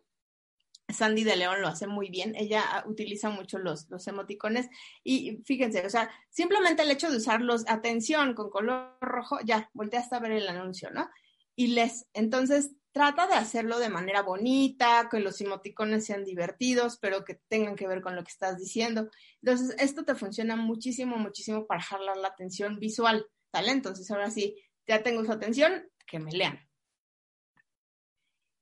Sandy 0.93 1.25
de 1.25 1.37
León 1.37 1.61
lo 1.61 1.69
hace 1.69 1.87
muy 1.87 2.09
bien, 2.11 2.35
ella 2.37 2.63
ah, 2.67 2.85
utiliza 2.87 3.31
mucho 3.31 3.59
los, 3.59 3.87
emoticones 4.07 4.69
y 5.05 5.39
fíjense, 5.45 5.85
o 5.87 5.91
sea, 5.91 6.11
simplemente 6.31 6.83
el 6.83 6.91
hecho 6.91 7.11
de 7.11 7.19
usarlos, 7.19 7.65
atención, 7.69 8.35
con 8.35 8.51
color 8.51 8.97
rojo, 9.01 9.39
ya, 9.45 9.71
volteaste 9.75 10.17
a 10.17 10.21
ver 10.21 10.33
el 10.33 10.49
anuncio, 10.49 10.91
¿no? 10.91 11.09
Y 11.57 11.69
les, 11.69 12.07
entonces, 12.15 12.73
trata 12.93 13.27
de 13.27 13.35
hacerlo 13.35 13.79
de 13.79 13.89
manera 13.89 14.23
bonita, 14.23 15.09
que 15.11 15.21
los 15.21 15.41
emoticones 15.41 16.07
sean 16.07 16.25
divertidos, 16.25 16.99
pero 16.99 17.25
que 17.25 17.35
tengan 17.49 17.77
que 17.77 17.87
ver 17.87 18.01
con 18.01 18.17
lo 18.17 18.25
que 18.25 18.31
estás 18.31 18.59
diciendo. 18.59 19.11
Entonces, 19.43 19.77
esto 19.79 20.05
te 20.05 20.15
funciona 20.15 20.57
muchísimo, 20.57 21.17
muchísimo 21.17 21.67
para 21.67 21.83
jalar 21.83 22.17
la 22.17 22.29
atención 22.29 22.79
visual, 22.79 23.27
¿sale? 23.53 23.73
Entonces, 23.73 24.11
ahora 24.11 24.31
sí, 24.31 24.57
ya 24.87 25.03
tengo 25.03 25.25
su 25.25 25.33
atención, 25.33 25.89
que 26.07 26.19
me 26.19 26.33
lean. 26.33 26.70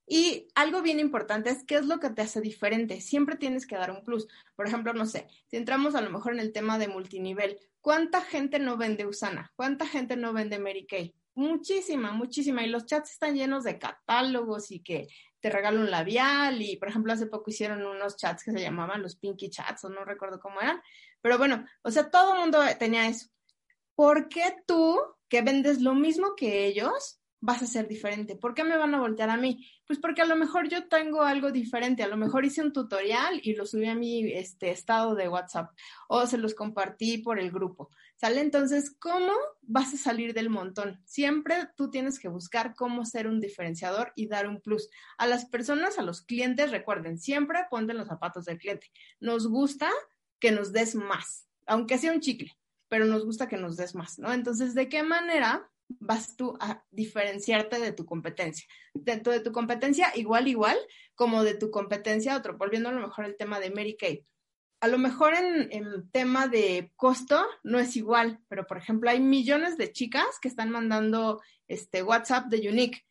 Y 0.08 0.48
algo 0.54 0.80
bien 0.80 1.00
importante 1.00 1.50
es 1.50 1.64
qué 1.64 1.76
es 1.76 1.86
lo 1.86 2.00
que 2.00 2.08
te 2.10 2.22
hace 2.22 2.40
diferente. 2.40 3.00
Siempre 3.00 3.36
tienes 3.36 3.66
que 3.66 3.76
dar 3.76 3.90
un 3.90 4.02
plus. 4.02 4.26
Por 4.56 4.66
ejemplo, 4.66 4.94
no 4.94 5.04
sé, 5.04 5.28
si 5.48 5.56
entramos 5.56 5.94
a 5.94 6.00
lo 6.00 6.10
mejor 6.10 6.32
en 6.32 6.40
el 6.40 6.52
tema 6.52 6.78
de 6.78 6.88
multinivel, 6.88 7.58
¿cuánta 7.82 8.22
gente 8.22 8.58
no 8.58 8.78
vende 8.78 9.06
Usana? 9.06 9.52
¿Cuánta 9.54 9.86
gente 9.86 10.16
no 10.16 10.32
vende 10.32 10.58
Mary 10.58 10.86
Kay? 10.86 11.14
Muchísima, 11.34 12.12
muchísima. 12.12 12.64
Y 12.64 12.70
los 12.70 12.86
chats 12.86 13.12
están 13.12 13.36
llenos 13.36 13.64
de 13.64 13.78
catálogos 13.78 14.70
y 14.70 14.80
que 14.80 15.08
te 15.40 15.50
regalo 15.50 15.80
un 15.80 15.90
labial. 15.90 16.62
Y, 16.62 16.76
por 16.76 16.88
ejemplo, 16.88 17.12
hace 17.12 17.26
poco 17.26 17.50
hicieron 17.50 17.84
unos 17.84 18.16
chats 18.16 18.42
que 18.44 18.52
se 18.52 18.60
llamaban 18.60 19.02
los 19.02 19.16
Pinky 19.16 19.50
Chats, 19.50 19.84
o 19.84 19.90
no 19.90 20.06
recuerdo 20.06 20.40
cómo 20.40 20.60
eran. 20.60 20.80
Pero 21.20 21.36
bueno, 21.36 21.66
o 21.82 21.90
sea, 21.90 22.10
todo 22.10 22.34
el 22.34 22.40
mundo 22.40 22.60
tenía 22.78 23.08
eso. 23.08 23.28
¿Por 23.94 24.28
qué 24.28 24.56
tú, 24.66 24.98
que 25.28 25.42
vendes 25.42 25.82
lo 25.82 25.94
mismo 25.94 26.34
que 26.34 26.66
ellos, 26.66 27.17
vas 27.40 27.62
a 27.62 27.66
ser 27.66 27.86
diferente. 27.86 28.36
¿Por 28.36 28.54
qué 28.54 28.64
me 28.64 28.76
van 28.76 28.94
a 28.94 29.00
voltear 29.00 29.30
a 29.30 29.36
mí? 29.36 29.66
Pues 29.86 29.98
porque 29.98 30.22
a 30.22 30.26
lo 30.26 30.36
mejor 30.36 30.68
yo 30.68 30.88
tengo 30.88 31.22
algo 31.22 31.52
diferente, 31.52 32.02
a 32.02 32.08
lo 32.08 32.16
mejor 32.16 32.44
hice 32.44 32.62
un 32.62 32.72
tutorial 32.72 33.40
y 33.42 33.54
lo 33.54 33.64
subí 33.64 33.86
a 33.86 33.94
mi 33.94 34.32
este, 34.32 34.70
estado 34.70 35.14
de 35.14 35.28
WhatsApp 35.28 35.70
o 36.08 36.26
se 36.26 36.38
los 36.38 36.54
compartí 36.54 37.18
por 37.18 37.38
el 37.38 37.50
grupo. 37.50 37.90
¿Sale? 38.16 38.40
Entonces, 38.40 38.96
¿cómo 38.98 39.32
vas 39.62 39.94
a 39.94 39.96
salir 39.96 40.34
del 40.34 40.50
montón? 40.50 41.00
Siempre 41.04 41.68
tú 41.76 41.88
tienes 41.88 42.18
que 42.18 42.28
buscar 42.28 42.74
cómo 42.74 43.04
ser 43.04 43.28
un 43.28 43.40
diferenciador 43.40 44.12
y 44.16 44.26
dar 44.26 44.48
un 44.48 44.60
plus. 44.60 44.90
A 45.18 45.28
las 45.28 45.46
personas, 45.46 45.98
a 45.98 46.02
los 46.02 46.22
clientes, 46.22 46.72
recuerden, 46.72 47.18
siempre 47.18 47.60
ponte 47.70 47.94
los 47.94 48.08
zapatos 48.08 48.46
del 48.46 48.58
cliente. 48.58 48.90
Nos 49.20 49.46
gusta 49.46 49.88
que 50.40 50.50
nos 50.50 50.72
des 50.72 50.96
más, 50.96 51.46
aunque 51.66 51.98
sea 51.98 52.12
un 52.12 52.20
chicle, 52.20 52.56
pero 52.88 53.04
nos 53.04 53.24
gusta 53.24 53.46
que 53.46 53.56
nos 53.56 53.76
des 53.76 53.94
más, 53.94 54.18
¿no? 54.18 54.32
Entonces, 54.32 54.74
¿de 54.74 54.88
qué 54.88 55.04
manera 55.04 55.70
vas 55.88 56.36
tú 56.36 56.56
a 56.60 56.84
diferenciarte 56.90 57.78
de 57.78 57.92
tu 57.92 58.04
competencia. 58.04 58.66
Dentro 58.94 59.32
de 59.32 59.40
tu 59.40 59.52
competencia, 59.52 60.12
igual, 60.14 60.48
igual, 60.48 60.78
como 61.14 61.42
de 61.42 61.54
tu 61.54 61.70
competencia, 61.70 62.36
otro, 62.36 62.56
volviendo 62.56 62.88
a 62.88 62.92
lo 62.92 63.00
mejor 63.00 63.24
el 63.24 63.36
tema 63.36 63.60
de 63.60 63.70
Mary 63.70 63.96
Kay. 63.96 64.24
A 64.80 64.88
lo 64.88 64.98
mejor 64.98 65.34
en, 65.34 65.68
en 65.72 66.08
tema 66.10 66.46
de 66.46 66.92
costo 66.94 67.44
no 67.64 67.80
es 67.80 67.96
igual, 67.96 68.40
pero 68.48 68.66
por 68.66 68.78
ejemplo 68.78 69.10
hay 69.10 69.18
millones 69.18 69.76
de 69.76 69.92
chicas 69.92 70.38
que 70.40 70.46
están 70.46 70.70
mandando 70.70 71.42
este 71.66 72.02
WhatsApp 72.02 72.46
de 72.46 72.68
Unique 72.68 73.02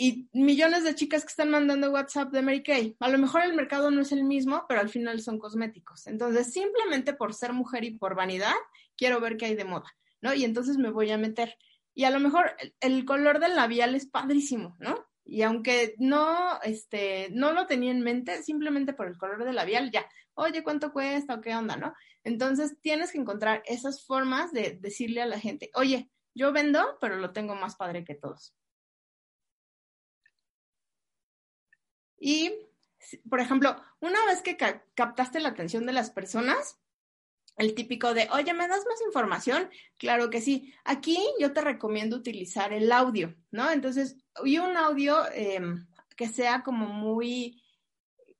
y 0.00 0.30
millones 0.32 0.82
de 0.82 0.94
chicas 0.94 1.24
que 1.24 1.28
están 1.28 1.50
mandando 1.50 1.90
WhatsApp 1.90 2.32
de 2.32 2.40
Mary 2.40 2.62
Kay. 2.62 2.96
A 3.00 3.08
lo 3.10 3.18
mejor 3.18 3.42
el 3.42 3.52
mercado 3.52 3.90
no 3.90 4.00
es 4.00 4.12
el 4.12 4.24
mismo, 4.24 4.64
pero 4.66 4.80
al 4.80 4.88
final 4.88 5.20
son 5.20 5.38
cosméticos. 5.38 6.06
Entonces, 6.06 6.50
simplemente 6.54 7.12
por 7.12 7.34
ser 7.34 7.52
mujer 7.52 7.84
y 7.84 7.98
por 7.98 8.14
vanidad, 8.14 8.54
quiero 8.96 9.20
ver 9.20 9.36
qué 9.36 9.44
hay 9.44 9.56
de 9.56 9.66
moda, 9.66 9.94
¿no? 10.22 10.32
Y 10.32 10.44
entonces 10.44 10.78
me 10.78 10.90
voy 10.90 11.10
a 11.10 11.18
meter 11.18 11.54
y 12.00 12.04
a 12.04 12.10
lo 12.10 12.18
mejor 12.18 12.56
el 12.80 13.04
color 13.04 13.40
del 13.40 13.56
labial 13.56 13.94
es 13.94 14.06
padrísimo, 14.06 14.74
¿no? 14.78 15.06
Y 15.22 15.42
aunque 15.42 15.96
no, 15.98 16.58
este, 16.62 17.28
no 17.30 17.52
lo 17.52 17.66
tenía 17.66 17.90
en 17.90 18.00
mente, 18.00 18.42
simplemente 18.42 18.94
por 18.94 19.06
el 19.06 19.18
color 19.18 19.44
de 19.44 19.52
labial, 19.52 19.90
ya, 19.90 20.08
oye, 20.32 20.62
¿cuánto 20.62 20.94
cuesta 20.94 21.34
o 21.34 21.42
qué 21.42 21.54
onda, 21.54 21.76
no? 21.76 21.92
Entonces 22.24 22.80
tienes 22.80 23.12
que 23.12 23.18
encontrar 23.18 23.62
esas 23.66 24.02
formas 24.06 24.50
de 24.50 24.78
decirle 24.80 25.20
a 25.20 25.26
la 25.26 25.38
gente, 25.38 25.70
oye, 25.74 26.10
yo 26.34 26.54
vendo, 26.54 26.96
pero 27.02 27.16
lo 27.16 27.34
tengo 27.34 27.54
más 27.54 27.76
padre 27.76 28.02
que 28.02 28.14
todos. 28.14 28.54
Y, 32.18 32.50
por 33.28 33.40
ejemplo, 33.40 33.76
una 34.00 34.24
vez 34.24 34.40
que 34.40 34.56
captaste 34.94 35.38
la 35.38 35.50
atención 35.50 35.84
de 35.84 35.92
las 35.92 36.10
personas, 36.10 36.80
el 37.60 37.74
típico 37.74 38.14
de, 38.14 38.26
oye, 38.32 38.54
¿me 38.54 38.66
das 38.66 38.86
más 38.88 39.02
información? 39.04 39.68
Claro 39.98 40.30
que 40.30 40.40
sí. 40.40 40.72
Aquí 40.82 41.18
yo 41.38 41.52
te 41.52 41.60
recomiendo 41.60 42.16
utilizar 42.16 42.72
el 42.72 42.90
audio, 42.90 43.36
¿no? 43.50 43.70
Entonces, 43.70 44.16
y 44.42 44.56
un 44.56 44.78
audio 44.78 45.30
em, 45.34 45.86
que 46.16 46.26
sea 46.26 46.62
como 46.62 46.86
muy 46.86 47.62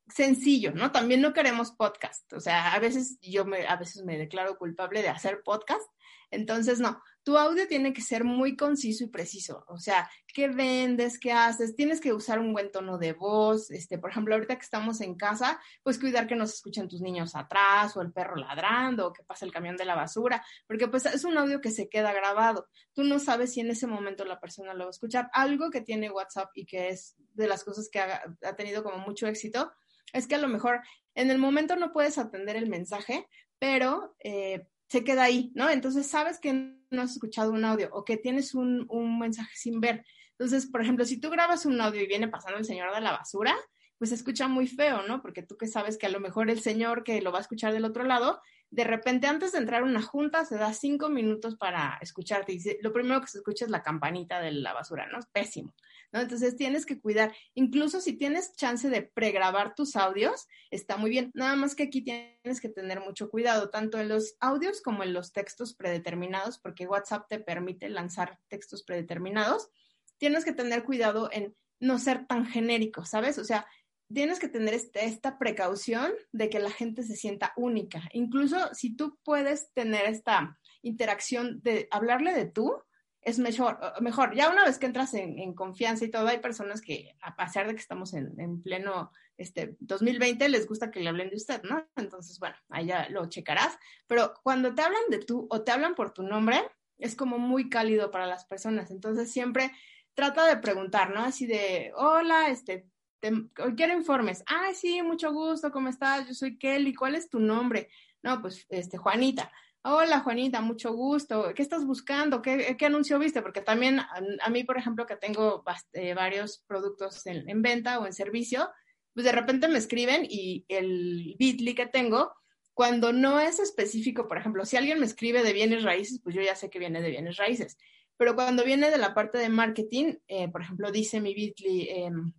sencillo, 0.07 0.71
¿no? 0.73 0.91
También 0.91 1.21
no 1.21 1.33
queremos 1.33 1.71
podcast. 1.71 2.33
O 2.33 2.39
sea, 2.39 2.73
a 2.73 2.79
veces 2.79 3.19
yo 3.21 3.45
me, 3.45 3.67
a 3.67 3.75
veces 3.75 4.03
me 4.03 4.17
declaro 4.17 4.57
culpable 4.57 5.03
de 5.03 5.09
hacer 5.09 5.43
podcast. 5.43 5.87
Entonces, 6.31 6.79
no, 6.79 6.99
tu 7.23 7.37
audio 7.37 7.67
tiene 7.67 7.93
que 7.93 8.01
ser 8.01 8.23
muy 8.23 8.55
conciso 8.55 9.03
y 9.03 9.07
preciso. 9.07 9.63
O 9.67 9.77
sea, 9.77 10.09
¿qué 10.33 10.47
vendes? 10.47 11.19
¿Qué 11.19 11.31
haces? 11.31 11.75
Tienes 11.75 12.01
que 12.01 12.13
usar 12.13 12.39
un 12.39 12.53
buen 12.53 12.71
tono 12.71 12.97
de 12.97 13.13
voz. 13.13 13.69
Este, 13.71 13.97
por 13.99 14.09
ejemplo, 14.09 14.33
ahorita 14.33 14.55
que 14.55 14.63
estamos 14.63 15.01
en 15.01 15.15
casa, 15.15 15.59
pues 15.83 15.99
cuidar 15.99 16.27
que 16.27 16.35
no 16.35 16.47
se 16.47 16.55
escuchen 16.55 16.87
tus 16.87 17.01
niños 17.01 17.35
atrás 17.35 17.95
o 17.95 18.01
el 18.01 18.11
perro 18.11 18.35
ladrando 18.35 19.07
o 19.07 19.13
que 19.13 19.23
pasa 19.23 19.45
el 19.45 19.51
camión 19.51 19.77
de 19.77 19.85
la 19.85 19.95
basura, 19.95 20.43
porque 20.67 20.87
pues 20.87 21.05
es 21.05 21.23
un 21.23 21.37
audio 21.37 21.61
que 21.61 21.71
se 21.71 21.89
queda 21.89 22.11
grabado. 22.13 22.67
Tú 22.93 23.03
no 23.03 23.19
sabes 23.19 23.53
si 23.53 23.59
en 23.59 23.69
ese 23.69 23.87
momento 23.87 24.25
la 24.25 24.39
persona 24.39 24.73
lo 24.73 24.85
va 24.85 24.89
a 24.89 24.91
escuchar. 24.91 25.29
Algo 25.33 25.69
que 25.69 25.81
tiene 25.81 26.09
WhatsApp 26.09 26.49
y 26.55 26.65
que 26.65 26.89
es 26.89 27.15
de 27.33 27.47
las 27.47 27.63
cosas 27.63 27.89
que 27.91 27.99
ha, 27.99 28.23
ha 28.43 28.55
tenido 28.55 28.83
como 28.83 28.97
mucho 28.97 29.27
éxito 29.27 29.71
es 30.13 30.27
que 30.27 30.35
a 30.35 30.39
lo 30.39 30.47
mejor 30.47 30.81
en 31.15 31.31
el 31.31 31.37
momento 31.37 31.75
no 31.75 31.91
puedes 31.91 32.17
atender 32.17 32.55
el 32.55 32.67
mensaje, 32.67 33.27
pero 33.59 34.15
eh, 34.23 34.67
se 34.91 35.05
queda 35.05 35.23
ahí, 35.23 35.53
¿no? 35.55 35.69
Entonces 35.69 36.05
sabes 36.05 36.37
que 36.37 36.51
no 36.89 37.01
has 37.01 37.13
escuchado 37.13 37.53
un 37.53 37.63
audio 37.63 37.87
o 37.93 38.03
que 38.03 38.17
tienes 38.17 38.53
un, 38.53 38.85
un, 38.89 39.19
mensaje 39.19 39.55
sin 39.55 39.79
ver. 39.79 40.03
Entonces, 40.31 40.65
por 40.65 40.81
ejemplo, 40.81 41.05
si 41.05 41.17
tú 41.17 41.29
grabas 41.29 41.65
un 41.65 41.79
audio 41.79 42.01
y 42.01 42.07
viene 42.07 42.27
pasando 42.27 42.57
el 42.57 42.65
señor 42.65 42.93
de 42.93 42.99
la 42.99 43.13
basura, 43.13 43.55
pues 43.97 44.09
se 44.09 44.17
escucha 44.17 44.49
muy 44.49 44.67
feo, 44.67 45.03
¿no? 45.07 45.21
Porque 45.21 45.43
tú 45.43 45.55
que 45.55 45.67
sabes 45.67 45.97
que 45.97 46.07
a 46.07 46.09
lo 46.09 46.19
mejor 46.19 46.49
el 46.49 46.59
señor 46.59 47.05
que 47.05 47.21
lo 47.21 47.31
va 47.31 47.37
a 47.37 47.41
escuchar 47.41 47.71
del 47.71 47.85
otro 47.85 48.03
lado, 48.03 48.41
de 48.69 48.83
repente 48.83 49.27
antes 49.27 49.53
de 49.53 49.59
entrar 49.59 49.83
a 49.83 49.85
una 49.85 50.01
junta 50.01 50.43
se 50.43 50.57
da 50.57 50.73
cinco 50.73 51.07
minutos 51.07 51.55
para 51.55 51.97
escucharte 52.01 52.51
y 52.51 52.59
lo 52.81 52.91
primero 52.91 53.21
que 53.21 53.27
se 53.27 53.37
escucha 53.37 53.63
es 53.63 53.71
la 53.71 53.83
campanita 53.83 54.41
de 54.41 54.51
la 54.51 54.73
basura, 54.73 55.07
¿no? 55.07 55.19
Es 55.19 55.27
pésimo. 55.27 55.73
¿No? 56.11 56.21
Entonces 56.21 56.55
tienes 56.55 56.85
que 56.85 56.99
cuidar, 56.99 57.33
incluso 57.53 58.01
si 58.01 58.13
tienes 58.13 58.55
chance 58.55 58.89
de 58.89 59.01
pregrabar 59.01 59.75
tus 59.75 59.95
audios, 59.95 60.47
está 60.69 60.97
muy 60.97 61.09
bien. 61.09 61.31
Nada 61.33 61.55
más 61.55 61.75
que 61.75 61.83
aquí 61.83 62.01
tienes 62.01 62.61
que 62.61 62.69
tener 62.69 62.99
mucho 62.99 63.29
cuidado, 63.29 63.69
tanto 63.69 63.99
en 63.99 64.09
los 64.09 64.35
audios 64.39 64.81
como 64.81 65.03
en 65.03 65.13
los 65.13 65.31
textos 65.31 65.73
predeterminados, 65.73 66.59
porque 66.59 66.87
WhatsApp 66.87 67.27
te 67.29 67.39
permite 67.39 67.89
lanzar 67.89 68.39
textos 68.47 68.83
predeterminados. 68.83 69.69
Tienes 70.17 70.45
que 70.45 70.53
tener 70.53 70.83
cuidado 70.83 71.29
en 71.31 71.55
no 71.79 71.97
ser 71.97 72.27
tan 72.27 72.45
genérico, 72.45 73.05
¿sabes? 73.05 73.37
O 73.39 73.43
sea, 73.43 73.65
tienes 74.13 74.39
que 74.39 74.47
tener 74.47 74.73
este, 74.73 75.05
esta 75.05 75.37
precaución 75.37 76.11
de 76.31 76.49
que 76.49 76.59
la 76.59 76.69
gente 76.69 77.03
se 77.03 77.15
sienta 77.15 77.53
única. 77.55 78.03
Incluso 78.13 78.73
si 78.73 78.95
tú 78.95 79.17
puedes 79.23 79.71
tener 79.73 80.05
esta 80.05 80.59
interacción 80.81 81.61
de 81.61 81.87
hablarle 81.91 82.33
de 82.33 82.45
tú, 82.45 82.75
es 83.21 83.37
mejor, 83.37 83.79
mejor. 84.01 84.35
Ya 84.35 84.49
una 84.49 84.65
vez 84.65 84.79
que 84.79 84.87
entras 84.87 85.13
en, 85.13 85.53
confianza 85.53 86.05
y 86.05 86.09
todo, 86.09 86.27
hay 86.27 86.39
personas 86.39 86.81
que, 86.81 87.15
a 87.21 87.35
pesar 87.35 87.67
de 87.67 87.75
que 87.75 87.81
estamos 87.81 88.13
en, 88.13 88.61
pleno 88.63 89.11
este, 89.37 89.75
2020, 89.79 90.49
les 90.49 90.67
gusta 90.67 90.89
que 90.89 90.99
le 90.99 91.09
hablen 91.09 91.29
de 91.29 91.35
usted, 91.35 91.61
¿no? 91.63 91.87
Entonces, 91.95 92.39
bueno, 92.39 92.55
ahí 92.69 92.87
ya 92.87 93.07
lo 93.09 93.27
checarás. 93.27 93.77
Pero 94.07 94.33
cuando 94.43 94.73
te 94.73 94.81
hablan 94.81 95.03
de 95.09 95.19
tú 95.19 95.47
o 95.51 95.61
te 95.61 95.71
hablan 95.71 95.93
por 95.93 96.13
tu 96.13 96.23
nombre, 96.23 96.61
es 96.97 97.15
como 97.15 97.37
muy 97.37 97.69
cálido 97.69 98.09
para 98.09 98.25
las 98.25 98.45
personas. 98.45 98.89
Entonces, 98.89 99.31
siempre 99.31 99.71
trata 100.15 100.47
de 100.47 100.57
preguntar, 100.57 101.13
¿no? 101.13 101.21
Así 101.21 101.45
de, 101.45 101.91
hola, 101.95 102.49
este, 102.49 102.87
te, 103.19 103.31
quiero 103.75 103.93
informes. 103.93 104.43
Ah, 104.47 104.71
sí, 104.73 105.01
mucho 105.03 105.31
gusto, 105.31 105.71
¿cómo 105.71 105.89
estás? 105.89 106.27
Yo 106.27 106.33
soy 106.33 106.57
Kelly, 106.57 106.95
¿cuál 106.95 107.15
es 107.15 107.29
tu 107.29 107.39
nombre? 107.39 107.89
No, 108.23 108.41
pues, 108.41 108.65
este, 108.69 108.97
Juanita. 108.97 109.51
Hola 109.83 110.19
Juanita, 110.19 110.61
mucho 110.61 110.93
gusto. 110.93 111.53
¿Qué 111.55 111.63
estás 111.63 111.85
buscando? 111.85 112.43
¿Qué, 112.43 112.77
anuncio 112.85 113.17
viste? 113.17 113.41
Porque 113.41 113.61
también 113.61 113.99
a, 113.99 114.49
mí, 114.51 114.63
por 114.63 114.77
ejemplo, 114.77 115.07
que 115.07 115.15
tengo 115.15 115.63
eh, 115.93 116.13
varios 116.13 116.63
productos 116.67 117.25
en, 117.25 117.61
venta 117.63 117.99
o 117.99 118.05
en 118.05 118.13
servicio, 118.13 118.69
pues 119.15 119.25
de 119.25 119.31
repente 119.31 119.67
me 119.67 119.79
escriben 119.79 120.27
y 120.29 120.65
el 120.67 121.35
Bitly 121.39 121.73
que 121.73 121.87
tengo, 121.87 122.31
cuando 122.75 123.11
no 123.11 123.39
es 123.39 123.59
específico, 123.59 124.27
por 124.27 124.37
ejemplo, 124.37 124.65
si 124.65 124.77
alguien 124.77 124.99
me 124.99 125.05
escribe 125.07 125.41
de 125.41 125.51
bienes 125.51 125.81
raíces, 125.81 126.21
pues 126.23 126.35
yo 126.35 126.43
ya 126.43 126.55
sé 126.55 126.69
que 126.69 126.77
viene 126.77 127.01
de 127.01 127.09
bienes 127.09 127.37
raíces. 127.37 127.75
Pero 128.17 128.35
cuando 128.35 128.63
viene 128.63 128.91
de 128.91 128.99
la 128.99 129.15
parte 129.15 129.39
de 129.39 129.49
marketing, 129.49 130.13
eh, 130.27 130.47
por 130.51 130.61
ejemplo, 130.61 130.91
dice 130.91 131.19
mi 131.21 131.33
Bitly, 131.33 131.89
em, 131.89 132.33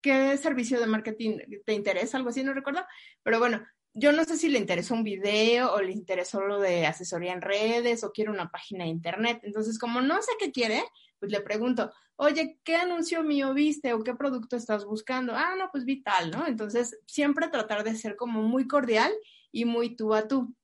¿qué 0.00 0.38
servicio 0.38 0.80
de 0.80 0.86
marketing 0.86 1.40
te 1.66 1.74
interesa? 1.74 2.16
Algo 2.16 2.30
así, 2.30 2.42
no 2.42 2.54
recuerdo. 2.54 2.86
Pero 3.22 3.38
bueno, 3.38 3.66
yo 3.98 4.12
no 4.12 4.24
sé 4.24 4.36
si 4.36 4.50
le 4.50 4.58
interesó 4.58 4.92
un 4.92 5.02
video 5.02 5.72
o 5.72 5.80
le 5.80 5.90
interesó 5.90 6.42
lo 6.42 6.60
de 6.60 6.84
asesoría 6.84 7.32
en 7.32 7.40
redes 7.40 8.04
o 8.04 8.12
quiere 8.12 8.30
una 8.30 8.50
página 8.50 8.84
de 8.84 8.90
internet. 8.90 9.40
Entonces, 9.42 9.78
como 9.78 10.02
no 10.02 10.20
sé 10.20 10.32
qué 10.38 10.52
quiere, 10.52 10.84
pues 11.18 11.32
le 11.32 11.40
pregunto, 11.40 11.90
oye, 12.16 12.58
¿qué 12.62 12.76
anuncio 12.76 13.22
mío 13.22 13.54
viste 13.54 13.94
o 13.94 14.04
qué 14.04 14.14
producto 14.14 14.54
estás 14.54 14.84
buscando? 14.84 15.32
Ah, 15.34 15.54
no, 15.58 15.70
pues 15.72 15.86
vital, 15.86 16.30
¿no? 16.30 16.46
Entonces, 16.46 16.98
siempre 17.06 17.48
tratar 17.48 17.84
de 17.84 17.96
ser 17.96 18.16
como 18.16 18.42
muy 18.42 18.68
cordial 18.68 19.14
y 19.50 19.64
muy 19.64 19.96
tú 19.96 20.12
a 20.12 20.28
tú. 20.28 20.54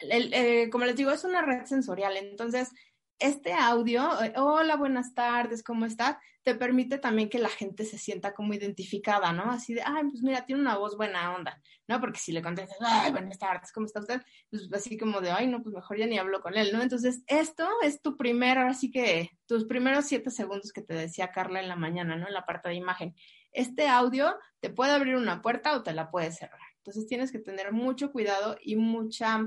Eh, 0.00 0.70
como 0.70 0.86
les 0.86 0.96
digo, 0.96 1.10
es 1.10 1.24
una 1.24 1.42
red 1.42 1.66
sensorial, 1.66 2.16
entonces 2.16 2.70
este 3.18 3.52
audio, 3.52 4.22
eh, 4.22 4.32
hola, 4.36 4.76
buenas 4.76 5.12
tardes, 5.12 5.62
¿cómo 5.62 5.86
estás? 5.86 6.16
Te 6.44 6.54
permite 6.54 6.98
también 6.98 7.28
que 7.28 7.38
la 7.38 7.48
gente 7.48 7.84
se 7.84 7.98
sienta 7.98 8.32
como 8.32 8.54
identificada, 8.54 9.32
¿no? 9.32 9.50
Así 9.50 9.74
de, 9.74 9.82
ay, 9.84 10.04
pues 10.04 10.22
mira, 10.22 10.46
tiene 10.46 10.62
una 10.62 10.78
voz 10.78 10.96
buena 10.96 11.34
onda, 11.34 11.60
¿no? 11.88 12.00
Porque 12.00 12.20
si 12.20 12.30
le 12.30 12.42
contestas, 12.42 12.78
ay, 12.80 13.10
buenas 13.10 13.38
tardes, 13.38 13.72
¿cómo 13.72 13.86
está 13.86 14.00
usted? 14.00 14.22
Pues 14.50 14.68
así 14.72 14.96
como 14.96 15.20
de, 15.20 15.32
ay, 15.32 15.48
no, 15.48 15.62
pues 15.62 15.74
mejor 15.74 15.98
ya 15.98 16.06
ni 16.06 16.18
hablo 16.18 16.40
con 16.40 16.56
él, 16.56 16.70
¿no? 16.72 16.80
Entonces, 16.80 17.22
esto 17.26 17.68
es 17.82 18.00
tu 18.00 18.16
primero, 18.16 18.62
así 18.68 18.90
que 18.90 19.30
tus 19.46 19.64
primeros 19.64 20.04
siete 20.04 20.30
segundos 20.30 20.72
que 20.72 20.82
te 20.82 20.94
decía 20.94 21.32
Carla 21.32 21.60
en 21.60 21.68
la 21.68 21.76
mañana, 21.76 22.16
¿no? 22.16 22.28
En 22.28 22.34
la 22.34 22.46
parte 22.46 22.68
de 22.68 22.76
imagen. 22.76 23.16
Este 23.50 23.88
audio 23.88 24.36
te 24.60 24.70
puede 24.70 24.92
abrir 24.92 25.16
una 25.16 25.42
puerta 25.42 25.74
o 25.76 25.82
te 25.82 25.92
la 25.92 26.10
puede 26.10 26.30
cerrar. 26.30 26.60
Entonces, 26.76 27.06
tienes 27.08 27.32
que 27.32 27.40
tener 27.40 27.72
mucho 27.72 28.12
cuidado 28.12 28.56
y 28.62 28.76
mucha 28.76 29.40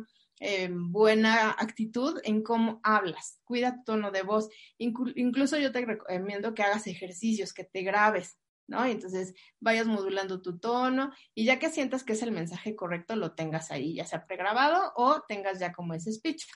eh, 0.43 0.69
buena 0.71 1.51
actitud 1.51 2.19
en 2.23 2.41
cómo 2.41 2.80
hablas. 2.84 3.39
Cuida 3.43 3.75
tu 3.75 3.84
tono 3.93 4.10
de 4.10 4.23
voz. 4.23 4.49
incluso 4.80 5.60
yo 5.60 5.71
te 5.71 5.86
recomiendo 5.86 6.56
que 6.56 6.63
hagas 6.63 6.88
ejercicios, 6.88 7.54
que 7.54 7.63
te 7.63 7.84
grabes, 7.84 8.39
¿no? 8.67 8.88
Y 8.88 8.91
entonces 8.91 9.36
vayas 9.60 9.86
modulando 9.86 10.41
tu 10.41 10.58
tono 10.58 11.12
y 11.36 11.45
ya 11.45 11.60
que 11.60 11.69
sientas 11.69 12.04
que 12.04 12.13
es 12.13 12.23
el 12.23 12.32
mensaje 12.32 12.75
correcto, 12.75 13.15
lo 13.15 13.36
tengas 13.36 13.69
ahí, 13.69 13.93
ya 13.93 14.06
sea 14.08 14.25
pregrabado 14.25 14.91
o 14.95 15.21
tengas 15.27 15.60
ya 15.60 15.71
como 15.71 15.93
ese 15.93 16.12
speech. 16.12 16.47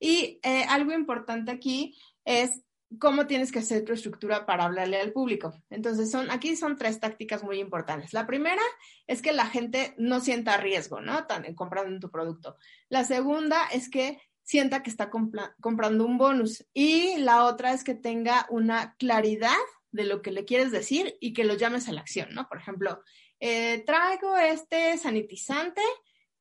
Y 0.00 0.40
eh, 0.42 0.64
algo 0.64 0.92
importante 0.92 1.50
aquí 1.50 1.94
es 2.24 2.62
cómo 2.98 3.26
tienes 3.26 3.52
que 3.52 3.60
hacer 3.60 3.84
tu 3.84 3.92
estructura 3.92 4.46
para 4.46 4.64
hablarle 4.64 5.00
al 5.00 5.12
público. 5.12 5.54
Entonces, 5.70 6.10
son, 6.10 6.30
aquí 6.30 6.56
son 6.56 6.76
tres 6.76 6.98
tácticas 6.98 7.42
muy 7.44 7.60
importantes. 7.60 8.12
La 8.12 8.26
primera 8.26 8.62
es 9.06 9.22
que 9.22 9.32
la 9.32 9.46
gente 9.46 9.94
no 9.96 10.20
sienta 10.20 10.56
riesgo, 10.56 11.00
¿no? 11.00 11.26
Tan, 11.26 11.54
comprando 11.54 12.00
tu 12.00 12.10
producto. 12.10 12.56
La 12.88 13.04
segunda 13.04 13.66
es 13.72 13.88
que 13.88 14.18
sienta 14.42 14.82
que 14.82 14.90
está 14.90 15.10
comprando 15.10 16.04
un 16.04 16.18
bonus. 16.18 16.66
Y 16.74 17.18
la 17.18 17.44
otra 17.44 17.72
es 17.72 17.84
que 17.84 17.94
tenga 17.94 18.46
una 18.50 18.96
claridad 18.96 19.50
de 19.92 20.04
lo 20.04 20.22
que 20.22 20.32
le 20.32 20.44
quieres 20.44 20.72
decir 20.72 21.16
y 21.20 21.32
que 21.32 21.44
lo 21.44 21.54
llames 21.54 21.88
a 21.88 21.92
la 21.92 22.00
acción, 22.00 22.30
¿no? 22.32 22.48
Por 22.48 22.58
ejemplo, 22.58 23.02
eh, 23.38 23.82
traigo 23.86 24.36
este 24.36 24.96
sanitizante 24.98 25.82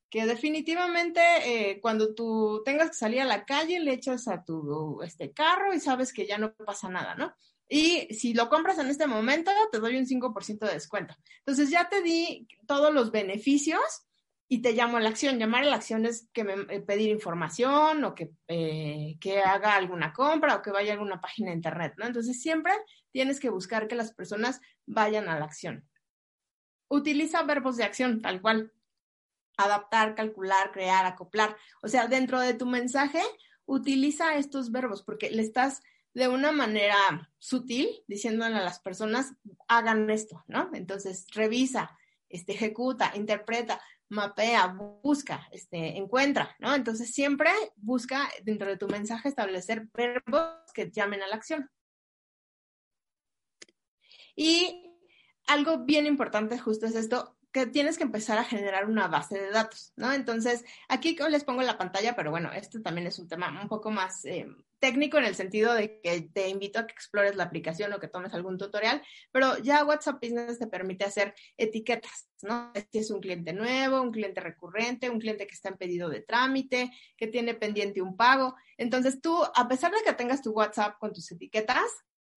que 0.10 0.26
definitivamente 0.26 1.22
eh, 1.43 1.80
cuando 1.82 2.15
tú 2.15 2.62
tengas 2.65 2.89
que 2.89 2.95
salir 2.95 3.22
a 3.22 3.26
la 3.26 3.45
calle 3.45 3.80
le 3.80 3.93
echas 3.93 4.28
a 4.28 4.43
tu 4.43 5.02
este 5.04 5.32
carro 5.32 5.74
y 5.74 5.80
sabes 5.80 6.12
que 6.12 6.26
ya 6.26 6.38
no 6.38 6.54
pasa 6.54 6.89
nada, 6.89 7.15
¿no? 7.15 7.34
Y 7.69 8.12
si 8.15 8.34
lo 8.34 8.50
compras 8.50 8.80
en 8.80 8.88
este 8.88 9.06
momento, 9.06 9.52
te 9.72 9.80
doy 9.80 9.95
un 9.98 10.08
5% 10.08 10.65
de 10.65 10.74
descuento. 10.74 11.15
Entonces 11.39 11.69
ya 11.69 11.88
te 11.88 12.02
di 12.02 12.48
todos 12.65 12.91
los 12.91 13.12
beneficios 13.12 13.80
y 14.48 14.63
te 14.63 14.74
llamo 14.74 14.98
a 14.98 15.00
la 15.00 15.10
acción. 15.10 15.38
Llamar 15.38 15.62
a 15.62 15.67
la 15.67 15.76
acción 15.76 16.08
es 16.08 16.28
que 16.34 16.43
me, 16.43 16.54
eh, 16.76 16.82
pedir 16.82 17.12
información 17.12 18.04
o 18.04 18.15
que, 18.15 18.32
eh, 18.48 19.17
que 19.22 19.39
haga 19.41 19.76
alguna 19.76 20.12
compra 20.12 20.56
o 20.56 20.62
que 20.63 20.72
vaya 20.72 20.91
a 20.91 20.93
alguna 20.93 21.22
página 21.22 21.52
de 21.52 21.58
internet, 21.58 21.93
¿no? 21.98 22.08
Entonces 22.08 22.41
siempre 22.41 22.74
tienes 23.12 23.39
que 23.39 23.52
buscar 23.52 23.88
que 23.88 23.95
las 23.95 24.13
personas 24.13 24.60
vayan 24.88 25.30
a 25.30 25.38
la 25.38 25.45
acción. 25.45 25.88
Utiliza 26.88 27.43
verbos 27.43 27.78
de 27.78 27.84
acción, 27.84 28.19
tal 28.24 28.41
cual 28.41 28.74
adaptar, 29.60 30.15
calcular, 30.15 30.72
crear, 30.72 31.06
acoplar. 31.06 31.56
O 31.82 31.88
sea, 31.88 32.08
dentro 32.08 32.39
de 32.39 32.54
tu 32.54 32.65
mensaje, 32.65 33.22
utiliza 33.65 34.36
estos 34.36 34.72
verbos 34.72 35.04
porque 35.04 35.30
le 35.30 35.41
estás 35.41 35.82
de 36.13 36.28
una 36.28 36.52
manera 36.52 37.32
sutil, 37.38 37.89
diciéndole 38.08 38.56
a 38.56 38.63
las 38.63 38.80
personas, 38.80 39.34
hagan 39.67 40.10
esto, 40.10 40.43
¿no? 40.48 40.69
Entonces, 40.74 41.28
revisa, 41.34 41.98
este, 42.30 42.54
ejecuta, 42.54 43.12
interpreta, 43.15 43.82
mapea, 44.10 44.67
busca, 45.04 45.48
este, 45.52 45.98
encuentra, 45.98 46.56
¿no? 46.60 46.74
Entonces, 46.74 47.12
siempre 47.12 47.52
busca 47.76 48.30
dentro 48.43 48.67
de 48.69 48.78
tu 48.78 48.88
mensaje 48.88 49.30
establecer 49.30 49.88
verbos 49.93 50.72
que 50.74 50.89
llamen 50.89 51.22
a 51.22 51.28
la 51.28 51.36
acción. 51.36 51.69
Y 54.36 54.89
algo 55.48 55.80
bien 55.80 56.06
importante 56.06 56.58
justo 56.58 56.86
es 56.86 56.95
esto, 56.95 57.38
tienes 57.67 57.98
que 57.98 58.04
empezar 58.04 58.38
a 58.38 58.43
generar 58.43 58.89
una 58.89 59.08
base 59.08 59.39
de 59.39 59.50
datos, 59.50 59.93
¿no? 59.95 60.12
Entonces, 60.13 60.63
aquí 60.88 61.17
les 61.30 61.43
pongo 61.43 61.62
la 61.62 61.78
pantalla, 61.78 62.15
pero 62.15 62.32
bueno, 62.32 62.52
esto 62.52 62.82
también 62.82 63.08
es 63.08 63.19
un 63.19 63.28
tema 63.28 63.62
un 63.62 63.67
poco 63.67 63.91
más 63.91 64.26
eh, 64.26 64.48
técnico 64.80 65.17
en 65.17 65.26
el 65.26 65.36
sentido 65.36 65.74
de 65.74 66.00
que 66.02 66.22
te 66.22 66.50
invito 66.50 66.80
a 66.80 66.88
que 66.88 66.93
explores 66.93 67.36
la 67.36 67.43
aplicación 67.43 67.93
o 67.93 68.00
que 68.00 68.08
tomes 68.08 68.34
algún 68.34 68.58
tutorial, 68.58 69.02
pero 69.32 69.58
ya 69.58 69.84
WhatsApp 69.84 70.22
Business 70.22 70.60
te 70.60 70.67
permite 70.67 71.06
hacer 71.06 71.34
etiquetas, 71.58 72.30
¿no? 72.41 72.72
Si 72.91 73.00
es 73.00 73.12
un 73.12 73.19
cliente 73.19 73.54
nuevo, 73.54 74.02
un 74.02 74.12
cliente 74.12 74.41
recurrente, 74.41 75.10
un 75.10 75.19
cliente 75.19 75.48
que 75.48 75.56
está 75.56 75.69
en 75.69 75.78
pedido 75.78 76.10
de 76.10 76.22
trámite, 76.22 76.91
que 77.17 77.28
tiene 77.28 77.54
pendiente 77.54 78.02
un 78.02 78.15
pago. 78.15 78.56
Entonces, 78.78 79.22
tú, 79.22 79.38
a 79.56 79.67
pesar 79.67 79.91
de 79.91 80.02
que 80.04 80.13
tengas 80.13 80.41
tu 80.41 80.52
WhatsApp 80.52 80.98
con 81.00 81.13
tus 81.13 81.32
etiquetas, 81.32 81.91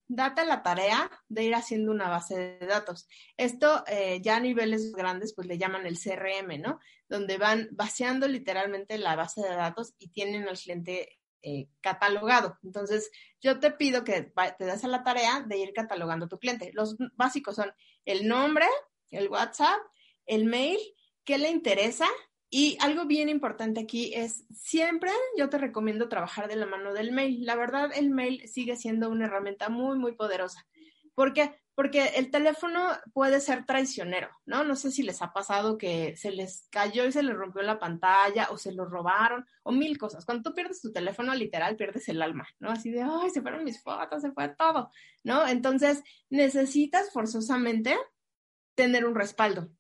date 0.09 0.45
la 0.45 0.63
tarea 0.63 1.11
de 1.29 1.45
ir 1.45 1.55
haciendo 1.55 1.91
una 1.91 2.09
base 2.09 2.59
de 2.61 2.67
datos. 2.67 3.09
Esto 3.37 3.85
eh, 3.87 4.21
ya 4.23 4.37
a 4.37 4.41
niveles 4.41 4.93
grandes, 4.93 5.35
pues 5.35 5.47
le 5.47 5.59
llaman 5.59 5.87
el 5.87 5.99
CRM, 5.99 6.61
¿no? 6.61 6.79
Donde 7.09 7.39
van 7.39 7.69
vaciando 7.73 8.29
literalmente 8.29 8.99
la 8.99 9.17
base 9.17 9.41
de 9.43 9.55
datos 9.55 9.95
y 9.99 10.09
tienen 10.09 10.49
al 10.49 10.59
cliente 10.59 11.19
eh, 11.43 11.69
catalogado. 11.81 12.59
Entonces, 12.63 13.11
yo 13.41 13.59
te 13.59 13.73
pido 13.73 14.05
que 14.05 14.33
te 14.59 14.65
des 14.65 14.85
a 14.85 14.89
la 14.89 15.03
tarea 15.03 15.45
de 15.47 15.59
ir 15.59 15.73
catalogando 15.73 16.29
tu 16.29 16.39
cliente. 16.39 16.71
Los 16.73 16.97
básicos 17.15 17.57
son 17.57 17.73
el 18.05 18.29
nombre, 18.29 18.67
el 19.11 19.29
WhatsApp, 19.29 19.81
el 20.27 20.45
mail, 20.45 20.79
qué 21.25 21.39
le 21.39 21.51
interesa, 21.51 22.07
y 22.55 22.77
algo 22.81 23.07
bien 23.07 23.31
importante 23.31 23.81
aquí 23.81 24.13
es, 24.13 24.45
siempre 24.55 25.11
yo 25.39 25.49
te 25.49 25.57
recomiendo 25.57 26.11
trabajar 26.11 26.49
de 26.49 26.57
la 26.57 26.67
mano 26.67 26.93
del 26.93 27.11
mail. 27.11 27.47
La 27.47 27.57
verdad, 27.57 27.91
el 27.95 28.11
mail 28.11 28.47
sigue 28.47 28.77
siendo 28.77 29.09
una 29.09 29.25
herramienta 29.25 29.71
muy, 29.71 29.97
muy 29.97 30.13
poderosa. 30.13 30.67
¿Por 31.15 31.33
qué? 31.33 31.59
Porque 31.75 32.09
el 32.17 32.31
teléfono 32.31 32.91
puede 33.15 33.41
ser 33.41 33.65
traicionero, 33.65 34.29
¿no? 34.45 34.65
No 34.65 34.77
sé 34.77 34.91
si 34.91 35.03
les 35.03 35.23
ha 35.23 35.33
pasado 35.33 35.79
que 35.79 36.15
se 36.19 36.31
les 36.31 36.69
cayó 36.69 37.07
y 37.07 37.13
se 37.13 37.23
les 37.23 37.35
rompió 37.35 37.63
la 37.63 37.79
pantalla 37.79 38.49
o 38.51 38.59
se 38.59 38.73
lo 38.73 38.85
robaron 38.85 39.47
o 39.63 39.73
mil 39.73 39.97
cosas. 39.97 40.27
Cuando 40.27 40.51
tú 40.51 40.55
pierdes 40.55 40.83
tu 40.83 40.93
teléfono, 40.93 41.35
literal, 41.35 41.77
pierdes 41.77 42.07
el 42.11 42.21
alma, 42.21 42.47
¿no? 42.61 42.71
Así 42.71 42.91
de, 42.91 43.01
ay, 43.01 43.31
se 43.31 43.41
fueron 43.41 43.65
mis 43.65 43.83
fotos, 43.83 44.21
se 44.21 44.31
fue 44.31 44.51
todo, 44.51 44.91
¿no? 45.25 45.49
Entonces, 45.49 46.03
necesitas 46.29 47.11
forzosamente 47.15 47.97
tener 48.75 49.07
un 49.07 49.15
respaldo 49.15 49.71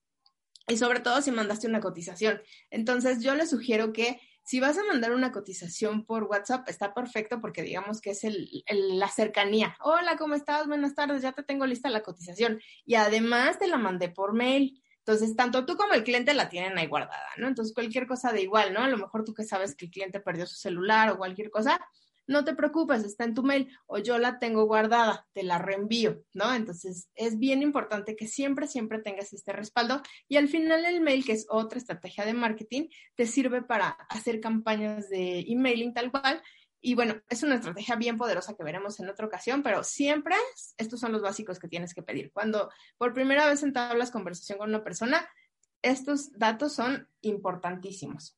y 0.68 0.76
sobre 0.76 1.00
todo 1.00 1.22
si 1.22 1.30
mandaste 1.30 1.66
una 1.66 1.80
cotización. 1.80 2.40
Entonces, 2.70 3.22
yo 3.22 3.34
les 3.34 3.50
sugiero 3.50 3.92
que 3.92 4.20
si 4.44 4.58
vas 4.60 4.76
a 4.76 4.84
mandar 4.84 5.12
una 5.12 5.30
cotización 5.30 6.04
por 6.04 6.24
WhatsApp, 6.24 6.68
está 6.68 6.94
perfecto 6.94 7.40
porque 7.40 7.62
digamos 7.62 8.00
que 8.00 8.10
es 8.10 8.24
el, 8.24 8.64
la 8.68 9.08
cercanía. 9.08 9.76
Hola, 9.80 10.16
¿cómo 10.16 10.34
estás? 10.34 10.66
Buenas 10.66 10.94
tardes, 10.94 11.22
ya 11.22 11.32
te 11.32 11.42
tengo 11.44 11.64
lista 11.66 11.90
la 11.90 12.02
cotización. 12.02 12.60
Y 12.84 12.96
además 12.96 13.58
te 13.58 13.68
la 13.68 13.78
mandé 13.78 14.08
por 14.08 14.34
mail. 14.34 14.82
Entonces, 14.98 15.34
tanto 15.36 15.64
tú 15.66 15.76
como 15.76 15.94
el 15.94 16.04
cliente 16.04 16.34
la 16.34 16.48
tienen 16.48 16.78
ahí 16.78 16.86
guardada, 16.86 17.26
¿no? 17.36 17.48
Entonces, 17.48 17.74
cualquier 17.74 18.06
cosa 18.06 18.32
de 18.32 18.42
igual, 18.42 18.72
¿no? 18.72 18.80
A 18.80 18.88
lo 18.88 18.98
mejor 18.98 19.24
tú 19.24 19.34
que 19.34 19.44
sabes 19.44 19.74
que 19.74 19.86
el 19.86 19.90
cliente 19.90 20.20
perdió 20.20 20.46
su 20.46 20.56
celular 20.56 21.10
o 21.10 21.18
cualquier 21.18 21.50
cosa, 21.50 21.80
no 22.26 22.44
te 22.44 22.54
preocupes, 22.54 23.04
está 23.04 23.24
en 23.24 23.34
tu 23.34 23.42
mail 23.42 23.68
o 23.86 23.98
yo 23.98 24.18
la 24.18 24.38
tengo 24.38 24.66
guardada, 24.66 25.26
te 25.32 25.42
la 25.42 25.58
reenvío, 25.58 26.22
¿no? 26.32 26.54
Entonces 26.54 27.08
es 27.14 27.38
bien 27.38 27.62
importante 27.62 28.16
que 28.16 28.26
siempre, 28.26 28.66
siempre 28.66 29.00
tengas 29.00 29.32
este 29.32 29.52
respaldo 29.52 30.02
y 30.28 30.36
al 30.36 30.48
final 30.48 30.84
el 30.84 31.00
mail, 31.00 31.24
que 31.24 31.32
es 31.32 31.46
otra 31.48 31.78
estrategia 31.78 32.24
de 32.24 32.34
marketing, 32.34 32.88
te 33.14 33.26
sirve 33.26 33.62
para 33.62 33.88
hacer 34.08 34.40
campañas 34.40 35.08
de 35.08 35.40
emailing 35.40 35.94
tal 35.94 36.10
cual. 36.10 36.42
Y 36.84 36.96
bueno, 36.96 37.22
es 37.28 37.44
una 37.44 37.54
estrategia 37.54 37.94
bien 37.94 38.18
poderosa 38.18 38.54
que 38.56 38.64
veremos 38.64 38.98
en 38.98 39.08
otra 39.08 39.26
ocasión, 39.26 39.62
pero 39.62 39.84
siempre 39.84 40.34
estos 40.76 40.98
son 40.98 41.12
los 41.12 41.22
básicos 41.22 41.60
que 41.60 41.68
tienes 41.68 41.94
que 41.94 42.02
pedir. 42.02 42.32
Cuando 42.32 42.70
por 42.98 43.14
primera 43.14 43.46
vez 43.46 43.62
entablas 43.62 44.10
conversación 44.10 44.58
con 44.58 44.68
una 44.68 44.82
persona, 44.82 45.28
estos 45.80 46.32
datos 46.32 46.72
son 46.72 47.08
importantísimos. 47.20 48.36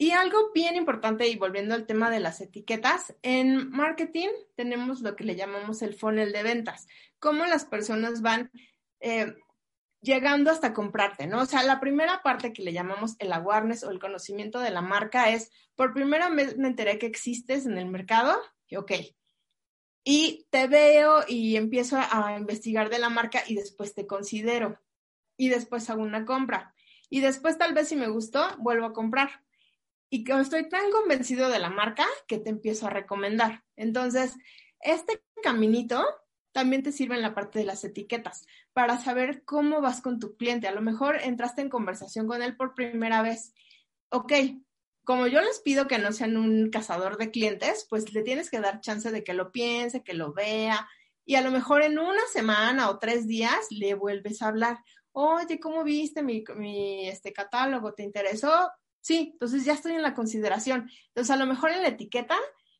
Y 0.00 0.12
algo 0.12 0.52
bien 0.54 0.76
importante, 0.76 1.26
y 1.26 1.36
volviendo 1.36 1.74
al 1.74 1.84
tema 1.84 2.08
de 2.08 2.20
las 2.20 2.40
etiquetas, 2.40 3.16
en 3.22 3.68
marketing 3.70 4.28
tenemos 4.54 5.00
lo 5.00 5.16
que 5.16 5.24
le 5.24 5.34
llamamos 5.34 5.82
el 5.82 5.94
funnel 5.94 6.32
de 6.32 6.44
ventas, 6.44 6.86
cómo 7.18 7.44
las 7.46 7.64
personas 7.64 8.22
van 8.22 8.52
eh, 9.00 9.34
llegando 10.00 10.52
hasta 10.52 10.72
comprarte, 10.72 11.26
¿no? 11.26 11.40
O 11.40 11.46
sea, 11.46 11.64
la 11.64 11.80
primera 11.80 12.22
parte 12.22 12.52
que 12.52 12.62
le 12.62 12.72
llamamos 12.72 13.16
el 13.18 13.32
awareness 13.32 13.82
o 13.82 13.90
el 13.90 13.98
conocimiento 13.98 14.60
de 14.60 14.70
la 14.70 14.82
marca 14.82 15.30
es, 15.30 15.50
por 15.74 15.92
primera 15.92 16.30
vez 16.30 16.56
me 16.56 16.68
enteré 16.68 17.00
que 17.00 17.06
existes 17.06 17.66
en 17.66 17.76
el 17.76 17.86
mercado, 17.86 18.40
y 18.68 18.76
ok, 18.76 18.92
y 20.04 20.46
te 20.50 20.68
veo 20.68 21.24
y 21.26 21.56
empiezo 21.56 21.98
a 21.98 22.36
investigar 22.38 22.88
de 22.88 23.00
la 23.00 23.08
marca 23.08 23.42
y 23.48 23.56
después 23.56 23.94
te 23.94 24.06
considero, 24.06 24.80
y 25.36 25.48
después 25.48 25.90
hago 25.90 26.02
una 26.02 26.24
compra, 26.24 26.72
y 27.10 27.20
después 27.20 27.58
tal 27.58 27.74
vez 27.74 27.88
si 27.88 27.96
me 27.96 28.06
gustó, 28.06 28.46
vuelvo 28.58 28.86
a 28.86 28.92
comprar 28.92 29.42
y 30.10 30.24
que 30.24 30.32
estoy 30.38 30.68
tan 30.68 30.90
convencido 30.90 31.50
de 31.50 31.58
la 31.58 31.70
marca 31.70 32.06
que 32.26 32.38
te 32.38 32.50
empiezo 32.50 32.86
a 32.86 32.90
recomendar. 32.90 33.64
Entonces, 33.76 34.34
este 34.80 35.22
caminito 35.42 36.04
también 36.52 36.82
te 36.82 36.92
sirve 36.92 37.14
en 37.14 37.22
la 37.22 37.34
parte 37.34 37.58
de 37.58 37.64
las 37.64 37.84
etiquetas 37.84 38.46
para 38.72 38.98
saber 38.98 39.44
cómo 39.44 39.80
vas 39.80 40.00
con 40.00 40.18
tu 40.18 40.36
cliente. 40.36 40.66
A 40.66 40.72
lo 40.72 40.80
mejor 40.80 41.20
entraste 41.22 41.62
en 41.62 41.68
conversación 41.68 42.26
con 42.26 42.42
él 42.42 42.56
por 42.56 42.74
primera 42.74 43.22
vez. 43.22 43.52
Ok, 44.10 44.32
como 45.04 45.26
yo 45.26 45.40
les 45.40 45.60
pido 45.60 45.86
que 45.86 45.98
no 45.98 46.12
sean 46.12 46.36
un 46.36 46.70
cazador 46.70 47.18
de 47.18 47.30
clientes, 47.30 47.86
pues 47.88 48.12
le 48.12 48.22
tienes 48.22 48.50
que 48.50 48.60
dar 48.60 48.80
chance 48.80 49.10
de 49.10 49.24
que 49.24 49.34
lo 49.34 49.52
piense, 49.52 50.02
que 50.02 50.14
lo 50.14 50.32
vea. 50.32 50.88
Y 51.24 51.34
a 51.34 51.42
lo 51.42 51.50
mejor 51.50 51.82
en 51.82 51.98
una 51.98 52.26
semana 52.32 52.88
o 52.88 52.98
tres 52.98 53.26
días 53.26 53.66
le 53.70 53.94
vuelves 53.94 54.40
a 54.40 54.48
hablar. 54.48 54.78
Oye, 55.12 55.60
¿cómo 55.60 55.84
viste 55.84 56.22
mi, 56.22 56.42
mi 56.56 57.08
este 57.08 57.32
catálogo? 57.32 57.92
¿Te 57.92 58.02
interesó? 58.02 58.70
Sí, 59.00 59.30
entonces 59.32 59.64
ya 59.64 59.72
estoy 59.72 59.92
en 59.92 60.02
la 60.02 60.14
consideración. 60.14 60.90
Entonces, 61.08 61.30
a 61.30 61.36
lo 61.36 61.46
mejor 61.46 61.70
en 61.70 61.82
la 61.82 61.88
etiqueta, 61.88 62.36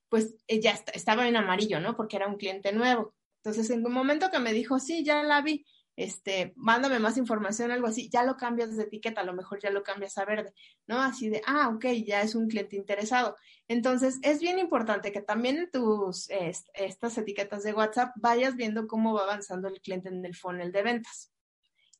pues 0.09 0.35
eh, 0.47 0.61
ya 0.61 0.73
estaba 0.93 1.29
en 1.29 1.37
amarillo, 1.37 1.81
¿no? 1.81 1.97
Porque 1.97 2.17
era 2.17 2.27
un 2.27 2.37
cliente 2.37 2.73
nuevo. 2.73 3.15
Entonces, 3.43 3.71
en 3.71 3.87
un 3.87 3.93
momento 3.93 4.31
que 4.31 4.39
me 4.39 4.53
dijo, 4.53 4.79
sí, 4.79 5.05
ya 5.05 5.23
la 5.23 5.43
vi, 5.43 5.65
este, 5.97 6.53
mándame 6.57 6.99
más 6.99 7.17
información, 7.17 7.71
algo 7.71 7.87
así, 7.87 8.09
ya 8.09 8.23
lo 8.23 8.37
cambias 8.37 8.77
de 8.77 8.85
etiqueta, 8.85 9.21
a 9.21 9.25
lo 9.25 9.33
mejor 9.33 9.59
ya 9.61 9.71
lo 9.71 9.83
cambias 9.83 10.17
a 10.19 10.25
verde, 10.25 10.53
¿no? 10.87 11.01
Así 11.01 11.29
de, 11.29 11.43
ah, 11.47 11.69
ok, 11.75 11.87
ya 12.07 12.23
es 12.23 12.35
un 12.35 12.49
cliente 12.49 12.77
interesado. 12.77 13.37
Entonces, 13.69 14.19
es 14.23 14.41
bien 14.41 14.59
importante 14.59 15.13
que 15.13 15.23
también 15.23 15.59
en 15.59 15.71
tus, 15.71 16.29
estas 16.31 17.19
etiquetas 17.19 17.63
de 17.63 17.75
WhatsApp 17.75 18.13
vayas 18.17 18.57
viendo 18.57 18.87
cómo 18.87 19.13
va 19.15 19.25
avanzando 19.25 19.69
el 19.69 19.81
cliente 19.81 20.09
en 20.09 20.25
el 20.25 20.37
funnel 20.37 20.73
de 20.73 20.83
ventas. 20.83 21.33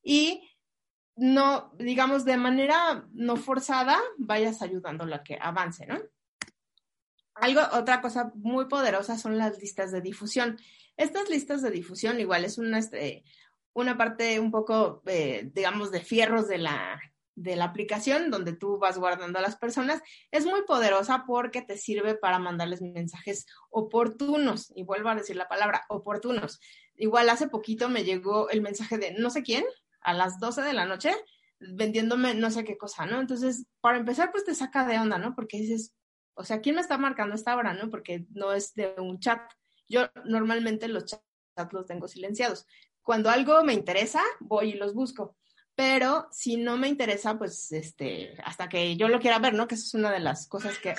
Y 0.01 0.48
no, 1.19 1.73
digamos, 1.77 2.23
de 2.23 2.37
manera 2.37 3.05
no 3.11 3.35
forzada, 3.35 3.99
vayas 4.17 4.61
ayudándolo 4.61 5.15
a 5.15 5.23
que 5.23 5.37
avance, 5.39 5.85
¿no? 5.85 5.99
Algo, 7.35 7.61
otra 7.73 8.01
cosa 8.01 8.31
muy 8.35 8.65
poderosa 8.65 9.17
son 9.17 9.37
las 9.37 9.59
listas 9.59 9.91
de 9.91 10.01
difusión. 10.01 10.57
Estas 10.95 11.29
listas 11.29 11.61
de 11.61 11.71
difusión 11.71 12.19
igual 12.21 12.45
es 12.45 12.57
una, 12.57 12.79
este, 12.79 13.25
una 13.73 13.97
parte 13.97 14.39
un 14.39 14.49
poco, 14.49 15.01
eh, 15.07 15.49
digamos, 15.53 15.91
de 15.91 15.99
fierros 15.99 16.47
de 16.47 16.57
la, 16.57 17.01
de 17.35 17.57
la 17.57 17.65
aplicación 17.65 18.31
donde 18.31 18.53
tú 18.53 18.77
vas 18.77 18.97
guardando 18.97 19.39
a 19.39 19.41
las 19.41 19.57
personas. 19.57 20.01
Es 20.31 20.45
muy 20.45 20.63
poderosa 20.63 21.25
porque 21.27 21.61
te 21.61 21.77
sirve 21.77 22.15
para 22.15 22.39
mandarles 22.39 22.81
mensajes 22.81 23.45
oportunos. 23.69 24.71
Y 24.73 24.83
vuelvo 24.83 25.09
a 25.09 25.15
decir 25.15 25.35
la 25.35 25.49
palabra, 25.49 25.85
oportunos. 25.89 26.61
Igual 26.95 27.29
hace 27.29 27.49
poquito 27.49 27.89
me 27.89 28.05
llegó 28.05 28.49
el 28.49 28.61
mensaje 28.61 28.97
de 28.97 29.13
no 29.13 29.29
sé 29.29 29.43
quién, 29.43 29.65
a 30.01 30.13
las 30.13 30.39
12 30.39 30.61
de 30.61 30.73
la 30.73 30.85
noche 30.85 31.13
vendiéndome 31.59 32.33
no 32.35 32.51
sé 32.51 32.63
qué 32.63 32.77
cosa, 32.77 33.05
¿no? 33.05 33.19
Entonces, 33.19 33.65
para 33.81 33.97
empezar, 33.97 34.31
pues 34.31 34.45
te 34.45 34.55
saca 34.55 34.85
de 34.85 34.97
onda, 34.97 35.17
¿no? 35.17 35.35
Porque 35.35 35.57
dices, 35.57 35.93
o 36.33 36.43
sea, 36.43 36.61
¿quién 36.61 36.75
me 36.75 36.81
está 36.81 36.97
marcando 36.97 37.35
esta 37.35 37.55
hora, 37.55 37.73
no? 37.73 37.89
Porque 37.89 38.25
no 38.31 38.53
es 38.53 38.73
de 38.75 38.95
un 38.97 39.19
chat. 39.19 39.41
Yo 39.87 40.09
normalmente 40.25 40.87
los 40.87 41.05
chats 41.05 41.23
los 41.71 41.85
tengo 41.85 42.07
silenciados. 42.07 42.65
Cuando 43.01 43.29
algo 43.29 43.63
me 43.63 43.73
interesa, 43.73 44.21
voy 44.39 44.71
y 44.71 44.73
los 44.73 44.93
busco. 44.93 45.35
pero 45.75 46.27
si 46.31 46.57
no 46.57 46.77
me 46.77 46.89
interesa, 46.89 47.37
pues 47.37 47.71
este, 47.71 48.37
hasta 48.43 48.67
que 48.67 48.97
yo 48.97 49.07
lo 49.07 49.19
quiera 49.19 49.39
ver, 49.39 49.53
¿no? 49.53 49.67
Que 49.67 49.75
esa 49.75 49.85
es 49.85 49.93
una 49.93 50.11
de 50.11 50.19
las 50.19 50.47
cosas 50.47 50.77
que, 50.79 50.93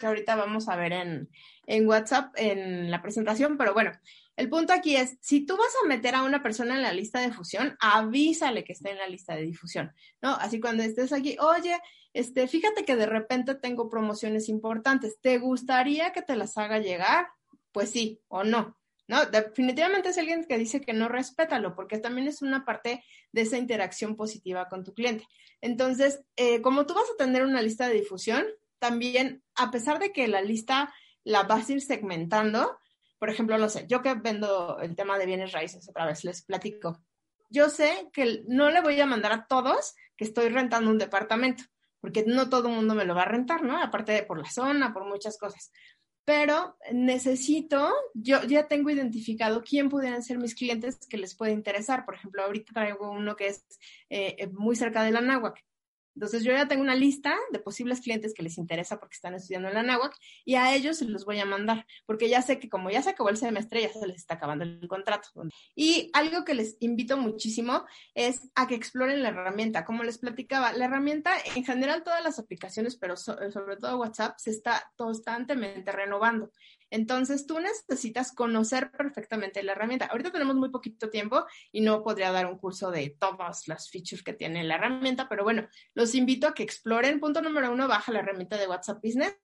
que 0.00 0.06
ahorita 0.06 0.34
vamos 0.34 0.68
a 0.68 0.76
ver 0.76 0.92
en, 0.92 1.30
en 1.66 1.86
WhatsApp 1.86 2.32
en 2.36 2.90
la 2.90 3.02
presentación, 3.02 3.58
pero 3.58 3.74
bueno, 3.74 3.92
el 4.36 4.48
punto 4.48 4.72
aquí 4.72 4.96
es, 4.96 5.18
si 5.20 5.44
tú 5.44 5.56
vas 5.56 5.72
a 5.82 5.88
meter 5.88 6.14
a 6.14 6.22
una 6.22 6.42
persona 6.42 6.74
en 6.74 6.82
la 6.82 6.92
lista 6.92 7.20
de 7.20 7.26
difusión, 7.26 7.76
avísale 7.80 8.64
que 8.64 8.72
esté 8.72 8.90
en 8.90 8.98
la 8.98 9.08
lista 9.08 9.34
de 9.34 9.42
difusión, 9.42 9.92
¿no? 10.20 10.34
Así 10.34 10.60
cuando 10.60 10.82
estés 10.82 11.12
aquí, 11.12 11.36
oye, 11.38 11.78
este, 12.14 12.48
fíjate 12.48 12.84
que 12.84 12.96
de 12.96 13.06
repente 13.06 13.54
tengo 13.54 13.88
promociones 13.88 14.48
importantes, 14.48 15.18
¿te 15.20 15.38
gustaría 15.38 16.12
que 16.12 16.22
te 16.22 16.36
las 16.36 16.56
haga 16.56 16.78
llegar? 16.78 17.28
Pues 17.72 17.90
sí 17.90 18.20
o 18.28 18.44
no. 18.44 18.76
No, 19.08 19.26
definitivamente 19.26 20.10
es 20.10 20.18
alguien 20.18 20.44
que 20.44 20.56
dice 20.56 20.80
que 20.80 20.92
no 20.92 21.08
respétalo, 21.08 21.74
porque 21.74 21.98
también 21.98 22.28
es 22.28 22.40
una 22.40 22.64
parte 22.64 23.04
de 23.32 23.42
esa 23.42 23.58
interacción 23.58 24.16
positiva 24.16 24.68
con 24.68 24.84
tu 24.84 24.94
cliente. 24.94 25.26
Entonces, 25.60 26.22
eh, 26.36 26.62
como 26.62 26.86
tú 26.86 26.94
vas 26.94 27.04
a 27.12 27.16
tener 27.18 27.42
una 27.42 27.60
lista 27.60 27.88
de 27.88 27.94
difusión, 27.94 28.46
también, 28.78 29.42
a 29.54 29.70
pesar 29.70 29.98
de 29.98 30.12
que 30.12 30.28
la 30.28 30.40
lista 30.40 30.92
la 31.24 31.42
vas 31.42 31.68
a 31.68 31.72
ir 31.74 31.82
segmentando, 31.82 32.78
por 33.22 33.30
ejemplo, 33.30 33.56
no 33.56 33.68
sé, 33.68 33.86
yo 33.86 34.02
que 34.02 34.14
vendo 34.14 34.80
el 34.80 34.96
tema 34.96 35.16
de 35.16 35.26
bienes 35.26 35.52
raíces 35.52 35.88
otra 35.88 36.06
vez, 36.06 36.24
les 36.24 36.42
platico. 36.42 37.04
Yo 37.50 37.68
sé 37.68 38.08
que 38.12 38.42
no 38.48 38.68
le 38.68 38.80
voy 38.80 39.00
a 39.00 39.06
mandar 39.06 39.30
a 39.30 39.46
todos 39.46 39.94
que 40.16 40.24
estoy 40.24 40.48
rentando 40.48 40.90
un 40.90 40.98
departamento, 40.98 41.62
porque 42.00 42.24
no 42.26 42.50
todo 42.50 42.66
el 42.66 42.74
mundo 42.74 42.96
me 42.96 43.04
lo 43.04 43.14
va 43.14 43.22
a 43.22 43.26
rentar, 43.26 43.62
¿no? 43.62 43.80
Aparte 43.80 44.10
de 44.10 44.24
por 44.24 44.38
la 44.38 44.50
zona, 44.50 44.92
por 44.92 45.04
muchas 45.04 45.38
cosas. 45.38 45.70
Pero 46.24 46.76
necesito, 46.90 47.94
yo 48.12 48.42
ya 48.42 48.66
tengo 48.66 48.90
identificado 48.90 49.62
quién 49.62 49.88
pudieran 49.88 50.24
ser 50.24 50.38
mis 50.38 50.56
clientes 50.56 50.98
que 51.08 51.16
les 51.16 51.36
puede 51.36 51.52
interesar. 51.52 52.04
Por 52.04 52.16
ejemplo, 52.16 52.42
ahorita 52.42 52.72
traigo 52.72 53.08
uno 53.08 53.36
que 53.36 53.46
es 53.46 53.64
eh, 54.10 54.48
muy 54.48 54.74
cerca 54.74 55.04
de 55.04 55.12
la. 55.12 55.20
Entonces 56.14 56.44
yo 56.44 56.52
ya 56.52 56.68
tengo 56.68 56.82
una 56.82 56.94
lista 56.94 57.36
de 57.50 57.58
posibles 57.58 58.00
clientes 58.00 58.34
que 58.34 58.42
les 58.42 58.58
interesa 58.58 58.98
porque 58.98 59.14
están 59.14 59.34
estudiando 59.34 59.68
en 59.68 59.74
la 59.74 59.82
NAWAC 59.82 60.14
y 60.44 60.56
a 60.56 60.74
ellos 60.74 60.98
se 60.98 61.06
los 61.06 61.24
voy 61.24 61.38
a 61.40 61.44
mandar 61.44 61.86
porque 62.06 62.28
ya 62.28 62.42
sé 62.42 62.58
que 62.58 62.68
como 62.68 62.90
ya 62.90 63.02
se 63.02 63.10
acabó 63.10 63.30
el 63.30 63.36
semestre 63.36 63.82
ya 63.82 63.92
se 63.92 64.06
les 64.06 64.16
está 64.16 64.34
acabando 64.34 64.64
el 64.64 64.86
contrato. 64.88 65.28
Y 65.74 66.10
algo 66.12 66.44
que 66.44 66.54
les 66.54 66.76
invito 66.80 67.16
muchísimo 67.16 67.84
es 68.14 68.50
a 68.54 68.66
que 68.66 68.74
exploren 68.74 69.22
la 69.22 69.30
herramienta. 69.30 69.84
Como 69.84 70.02
les 70.02 70.18
platicaba, 70.18 70.72
la 70.72 70.86
herramienta 70.86 71.32
en 71.56 71.64
general 71.64 72.02
todas 72.02 72.22
las 72.22 72.38
aplicaciones, 72.38 72.96
pero 72.96 73.16
sobre 73.16 73.76
todo 73.76 73.98
WhatsApp, 73.98 74.36
se 74.38 74.50
está 74.50 74.90
constantemente 74.96 75.92
renovando. 75.92 76.50
Entonces, 76.92 77.46
tú 77.46 77.58
necesitas 77.58 78.32
conocer 78.32 78.90
perfectamente 78.90 79.62
la 79.62 79.72
herramienta. 79.72 80.04
Ahorita 80.04 80.30
tenemos 80.30 80.56
muy 80.56 80.68
poquito 80.68 81.08
tiempo 81.08 81.46
y 81.72 81.80
no 81.80 82.02
podría 82.02 82.30
dar 82.32 82.44
un 82.44 82.58
curso 82.58 82.90
de 82.90 83.16
todas 83.18 83.66
las 83.66 83.88
features 83.88 84.22
que 84.22 84.34
tiene 84.34 84.62
la 84.62 84.74
herramienta, 84.74 85.26
pero 85.26 85.42
bueno, 85.42 85.66
los 85.94 86.14
invito 86.14 86.46
a 86.46 86.52
que 86.52 86.62
exploren. 86.62 87.18
Punto 87.18 87.40
número 87.40 87.72
uno, 87.72 87.88
baja 87.88 88.12
la 88.12 88.18
herramienta 88.18 88.58
de 88.58 88.68
WhatsApp 88.68 89.02
Business 89.02 89.34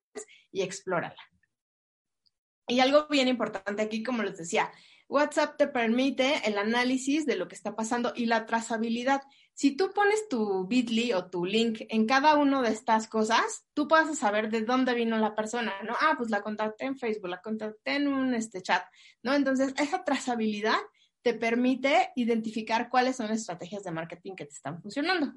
y 0.53 0.61
explórala. 0.61 1.17
Y 2.67 2.81
algo 2.81 3.09
bien 3.09 3.29
importante 3.29 3.81
aquí, 3.81 4.03
como 4.03 4.23
les 4.23 4.37
decía, 4.37 4.71
WhatsApp 5.09 5.57
te 5.57 5.69
permite 5.69 6.47
el 6.47 6.59
análisis 6.59 7.25
de 7.25 7.37
lo 7.37 7.49
que 7.49 7.55
está 7.55 7.75
pasando 7.75 8.13
y 8.15 8.27
la 8.27 8.45
trazabilidad. 8.45 9.23
Si 9.59 9.73
tú 9.73 9.91
pones 9.93 10.29
tu 10.29 10.69
bit.ly 10.69 11.15
o 11.15 11.31
tu 11.31 11.45
link 11.45 11.81
en 11.89 12.07
cada 12.07 12.37
una 12.37 12.63
de 12.63 12.71
estas 12.71 13.09
cosas, 13.09 13.65
tú 13.75 13.89
puedes 13.89 14.17
saber 14.17 14.51
de 14.51 14.63
dónde 14.63 14.95
vino 14.95 15.19
la 15.19 15.35
persona, 15.35 15.73
¿no? 15.83 15.97
Ah, 16.01 16.15
pues 16.17 16.31
la 16.31 16.43
contacté 16.43 16.85
en 16.85 16.97
Facebook, 16.97 17.29
la 17.29 17.43
contacté 17.43 17.97
en 17.97 18.07
un 18.07 18.35
este, 18.35 18.63
chat, 18.63 18.85
¿no? 19.25 19.35
Entonces, 19.35 19.75
esa 19.77 20.05
trazabilidad 20.05 20.79
te 21.23 21.35
permite 21.35 22.13
identificar 22.15 22.89
cuáles 22.89 23.17
son 23.17 23.27
las 23.27 23.41
estrategias 23.41 23.83
de 23.83 23.91
marketing 23.91 24.37
que 24.37 24.45
te 24.45 24.55
están 24.55 24.81
funcionando. 24.81 25.35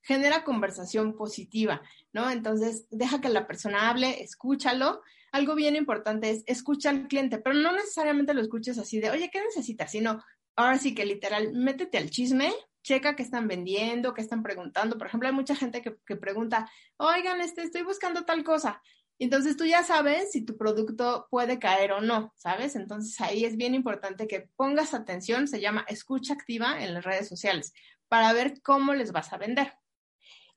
Genera 0.00 0.44
conversación 0.44 1.14
positiva, 1.14 1.82
¿no? 2.14 2.30
Entonces, 2.30 2.86
deja 2.88 3.20
que 3.20 3.28
la 3.28 3.46
persona 3.46 3.90
hable, 3.90 4.22
escúchalo, 4.22 5.02
algo 5.30 5.54
bien 5.54 5.76
importante 5.76 6.30
es 6.30 6.42
escucha 6.46 6.88
al 6.88 7.06
cliente, 7.06 7.36
pero 7.36 7.54
no 7.54 7.72
necesariamente 7.72 8.32
lo 8.32 8.40
escuches 8.40 8.78
así 8.78 8.98
de, 8.98 9.10
oye, 9.10 9.28
¿qué 9.30 9.42
necesitas? 9.42 9.90
Sino, 9.90 10.24
ahora 10.56 10.78
sí 10.78 10.94
que 10.94 11.04
literal, 11.04 11.52
métete 11.52 11.98
al 11.98 12.08
chisme, 12.08 12.50
checa 12.88 13.14
qué 13.14 13.22
están 13.22 13.48
vendiendo, 13.48 14.14
qué 14.14 14.22
están 14.22 14.42
preguntando. 14.42 14.96
Por 14.96 15.08
ejemplo, 15.08 15.28
hay 15.28 15.34
mucha 15.34 15.54
gente 15.54 15.82
que, 15.82 16.16
pregunta, 16.16 16.70
oigan, 16.96 17.42
este, 17.42 17.62
estoy 17.62 17.82
buscando 17.82 18.24
tal 18.24 18.42
cosa. 18.44 18.80
Entonces 19.18 19.58
tú 19.58 19.66
ya 19.66 19.82
sabes 19.82 20.32
si 20.32 20.42
tu 20.46 20.56
producto 20.56 21.26
puede 21.30 21.58
caer 21.58 21.92
o 21.92 22.00
no, 22.00 22.32
¿sabes? 22.36 22.76
Entonces 22.76 23.20
ahí 23.20 23.44
es 23.44 23.56
bien 23.56 23.74
importante 23.74 24.26
que 24.26 24.48
pongas 24.56 24.94
atención, 24.94 25.48
se 25.48 25.60
llama 25.60 25.84
escucha 25.88 26.32
activa 26.32 26.82
en 26.82 26.94
las 26.94 27.04
redes 27.04 27.28
sociales, 27.28 27.74
para 28.08 28.32
ver 28.32 28.62
cómo 28.62 28.94
les 28.94 29.12
vas 29.12 29.32
a 29.34 29.38
vender. 29.38 29.74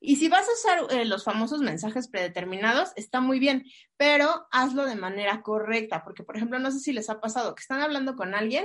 Y 0.00 0.16
si 0.16 0.28
vas 0.28 0.46
a 0.48 0.52
usar 0.52 0.98
eh, 0.98 1.04
los 1.04 1.24
famosos 1.24 1.60
mensajes 1.60 2.08
predeterminados, 2.08 2.92
está 2.96 3.20
muy 3.20 3.40
bien, 3.40 3.64
pero 3.98 4.46
hazlo 4.50 4.86
de 4.86 4.96
manera 4.96 5.42
correcta, 5.42 6.02
porque 6.02 6.22
por 6.22 6.36
ejemplo, 6.36 6.58
no 6.58 6.70
sé 6.70 6.78
si 6.78 6.92
les 6.92 7.10
ha 7.10 7.20
pasado 7.20 7.54
que 7.54 7.60
están 7.60 7.82
hablando 7.82 8.16
con 8.16 8.34
alguien 8.34 8.64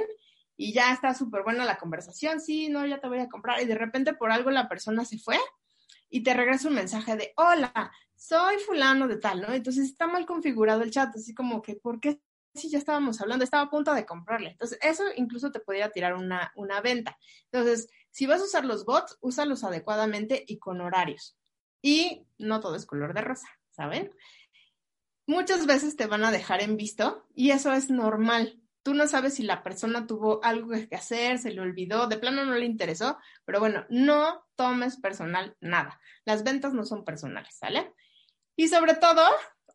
y 0.57 0.73
ya 0.73 0.91
está 0.91 1.13
súper 1.13 1.43
buena 1.43 1.63
la 1.63 1.77
conversación, 1.77 2.41
sí, 2.41 2.67
no, 2.67 2.85
ya 2.85 2.99
te 2.99 3.07
voy 3.07 3.19
a 3.19 3.29
comprar, 3.29 3.61
y 3.61 3.65
de 3.65 3.75
repente 3.75 4.13
por 4.13 4.31
algo 4.31 4.51
la 4.51 4.67
persona 4.67 5.05
se 5.05 5.19
fue 5.19 5.37
y 6.09 6.23
te 6.23 6.33
regresa 6.33 6.67
un 6.67 6.75
mensaje 6.75 7.15
de, 7.15 7.33
hola, 7.37 7.91
soy 8.15 8.57
fulano 8.65 9.07
de 9.07 9.17
tal, 9.17 9.41
¿no? 9.41 9.53
Entonces 9.53 9.85
está 9.85 10.07
mal 10.07 10.25
configurado 10.25 10.81
el 10.81 10.91
chat, 10.91 11.15
así 11.15 11.33
como 11.33 11.61
que, 11.61 11.75
¿por 11.75 11.99
qué 11.99 12.19
si 12.57 12.69
ya 12.69 12.77
estábamos 12.77 13.21
hablando, 13.21 13.43
estaba 13.43 13.63
a 13.63 13.69
punto 13.69 13.93
de 13.93 14.05
comprarle. 14.05 14.49
Entonces, 14.49 14.77
eso 14.81 15.03
incluso 15.15 15.51
te 15.51 15.59
podría 15.59 15.91
tirar 15.91 16.15
una, 16.15 16.51
una 16.55 16.81
venta. 16.81 17.17
Entonces, 17.51 17.87
si 18.09 18.25
vas 18.25 18.41
a 18.41 18.45
usar 18.45 18.65
los 18.65 18.85
bots, 18.85 19.17
úsalos 19.21 19.63
adecuadamente 19.63 20.43
y 20.47 20.57
con 20.57 20.81
horarios. 20.81 21.37
Y 21.81 22.25
no 22.37 22.59
todo 22.59 22.75
es 22.75 22.85
color 22.85 23.13
de 23.13 23.21
rosa, 23.21 23.47
¿saben? 23.69 24.11
Muchas 25.25 25.65
veces 25.65 25.95
te 25.95 26.07
van 26.07 26.25
a 26.25 26.31
dejar 26.31 26.61
en 26.61 26.77
visto 26.77 27.27
y 27.35 27.51
eso 27.51 27.71
es 27.73 27.89
normal. 27.89 28.61
Tú 28.87 28.93
no 28.93 29.05
sabes 29.05 29.33
si 29.33 29.43
la 29.43 29.63
persona 29.63 30.07
tuvo 30.07 30.41
algo 30.45 30.69
que 30.69 30.95
hacer, 30.95 31.39
se 31.39 31.51
le 31.51 31.59
olvidó, 31.59 32.07
de 32.07 32.17
plano 32.17 32.45
no 32.45 32.55
le 32.55 32.65
interesó, 32.65 33.17
pero 33.43 33.59
bueno, 33.59 33.85
no 33.89 34.47
tomes 34.55 34.95
personal 34.95 35.57
nada. 35.59 35.99
Las 36.23 36.45
ventas 36.45 36.73
no 36.73 36.85
son 36.85 37.03
personales, 37.03 37.53
¿sale? 37.53 37.91
Y 38.55 38.69
sobre 38.69 38.93
todo, 38.93 39.23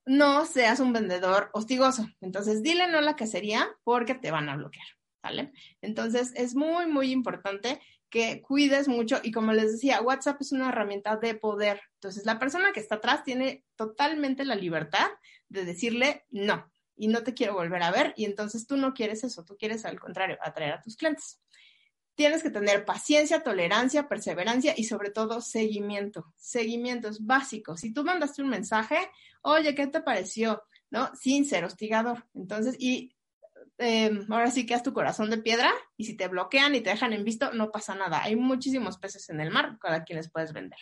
no 0.07 0.47
seas 0.47 0.81
un 0.81 0.95
vendedor 0.95 1.51
hostigoso. 1.53 2.09
Entonces, 2.23 2.63
dile 2.63 2.89
no 2.89 2.97
a 2.97 3.03
la 3.03 3.15
cacería 3.15 3.69
porque 3.85 4.15
te 4.15 4.31
van 4.31 4.49
a 4.49 4.57
bloquear, 4.57 4.87
¿sale? 5.21 5.53
Entonces, 5.83 6.33
es 6.35 6.55
muy, 6.55 6.87
muy 6.87 7.13
importante 7.13 7.83
que 8.09 8.41
cuides 8.41 8.89
mucho 8.89 9.21
y 9.23 9.31
como 9.31 9.53
les 9.53 9.73
decía, 9.73 10.01
WhatsApp 10.01 10.41
es 10.41 10.53
una 10.53 10.71
herramienta 10.71 11.19
de 11.19 11.35
poder. 11.35 11.83
Entonces, 11.97 12.25
la 12.25 12.39
persona 12.39 12.73
que 12.73 12.81
está 12.81 12.95
atrás 12.95 13.25
tiene 13.25 13.63
totalmente 13.77 14.47
la 14.47 14.55
libertad 14.55 15.11
de 15.51 15.67
decirle 15.67 16.25
no 16.31 16.72
y 16.97 17.09
no 17.09 17.23
te 17.23 17.35
quiero 17.35 17.55
volver 17.55 17.83
a 17.83 17.91
ver 17.91 18.15
y 18.17 18.25
entonces 18.25 18.67
tú 18.67 18.77
no 18.77 18.95
quieres 18.95 19.25
eso, 19.25 19.45
tú 19.45 19.57
quieres 19.57 19.85
al 19.85 19.99
contrario, 19.99 20.39
atraer 20.43 20.75
a 20.75 20.83
tus 20.83 20.97
clientes. 20.97 21.41
Tienes 22.15 22.43
que 22.43 22.51
tener 22.51 22.85
paciencia, 22.85 23.43
tolerancia, 23.43 24.07
perseverancia 24.07 24.75
y 24.77 24.85
sobre 24.85 25.11
todo 25.11 25.41
seguimiento. 25.41 26.35
Seguimiento 26.37 27.09
es 27.09 27.25
básico. 27.25 27.77
Si 27.77 27.93
tú 27.93 28.05
mandaste 28.05 28.43
un 28.43 28.51
mensaje, 28.51 28.99
oye, 29.41 29.75
¿qué 29.75 29.87
te 29.87 30.03
pareció? 30.03 30.63
¿No? 30.91 31.11
Sin 31.15 31.47
ser 31.47 31.65
hostigador. 31.65 32.27
Entonces, 32.35 32.77
y 32.79 33.17
Em, 33.79 34.31
ahora 34.31 34.51
sí 34.51 34.67
que 34.67 34.75
haz 34.75 34.83
tu 34.83 34.93
corazón 34.93 35.31
de 35.31 35.39
piedra 35.39 35.73
y 35.97 36.05
si 36.05 36.17
te 36.17 36.29
bloquean 36.29 36.75
y 36.75 36.83
te 36.83 36.91
dejan 36.91 37.13
en 37.13 37.25
visto, 37.25 37.53
no 37.53 37.71
pasa 37.71 37.95
nada. 37.95 38.23
Hay 38.23 38.37
muchísimos 38.37 38.99
peces 38.99 39.29
en 39.31 39.41
el 39.41 39.51
mar 39.51 39.79
cada 39.81 40.05
quien 40.05 40.19
les 40.19 40.31
puedes 40.31 40.53
vender. 40.53 40.79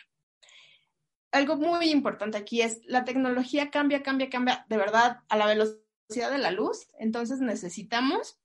Algo 1.32 1.56
muy 1.56 1.90
importante 1.90 2.36
aquí 2.36 2.60
es 2.60 2.80
la 2.84 3.04
tecnología 3.04 3.70
cambia, 3.70 4.02
cambia, 4.02 4.28
cambia 4.28 4.66
de 4.68 4.76
verdad 4.76 5.20
a 5.28 5.36
la 5.36 5.46
velocidad 5.46 5.80
de 6.10 6.38
la 6.38 6.50
luz. 6.50 6.88
Entonces 6.98 7.40
necesitamos 7.40 8.38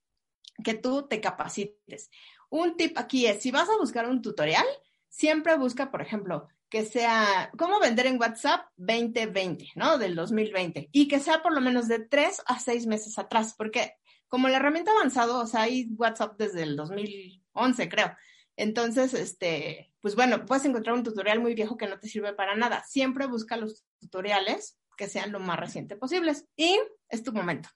que 0.63 0.75
tú 0.75 1.07
te 1.07 1.19
capacites. 1.19 2.09
Un 2.49 2.77
tip 2.77 2.97
aquí 2.97 3.25
es, 3.25 3.41
si 3.41 3.51
vas 3.51 3.69
a 3.69 3.77
buscar 3.77 4.07
un 4.07 4.21
tutorial, 4.21 4.65
siempre 5.09 5.57
busca, 5.57 5.91
por 5.91 6.01
ejemplo, 6.01 6.47
que 6.69 6.85
sea 6.85 7.51
cómo 7.57 7.79
vender 7.79 8.05
en 8.07 8.19
WhatsApp 8.19 8.67
2020, 8.77 9.71
¿no? 9.75 9.97
Del 9.97 10.15
2020. 10.15 10.89
Y 10.91 11.07
que 11.07 11.19
sea 11.19 11.41
por 11.41 11.53
lo 11.53 11.61
menos 11.61 11.87
de 11.87 11.99
tres 11.99 12.41
a 12.45 12.59
seis 12.59 12.85
meses 12.85 13.17
atrás, 13.17 13.55
porque 13.57 13.93
como 14.27 14.47
la 14.47 14.57
herramienta 14.57 14.91
avanzado, 14.91 15.39
o 15.39 15.47
sea, 15.47 15.63
hay 15.63 15.87
WhatsApp 15.97 16.37
desde 16.37 16.63
el 16.63 16.75
2011, 16.75 17.89
creo. 17.89 18.15
Entonces, 18.57 19.13
este, 19.13 19.93
pues 20.01 20.15
bueno, 20.15 20.45
puedes 20.45 20.65
encontrar 20.65 20.95
un 20.95 21.03
tutorial 21.03 21.39
muy 21.39 21.55
viejo 21.55 21.77
que 21.77 21.87
no 21.87 21.99
te 21.99 22.07
sirve 22.07 22.33
para 22.33 22.55
nada. 22.55 22.83
Siempre 22.83 23.27
busca 23.27 23.57
los 23.57 23.85
tutoriales 23.99 24.77
que 24.95 25.07
sean 25.07 25.31
lo 25.31 25.39
más 25.39 25.59
reciente 25.59 25.95
posibles. 25.95 26.45
Y 26.55 26.79
es 27.09 27.23
tu 27.23 27.31
momento. 27.33 27.69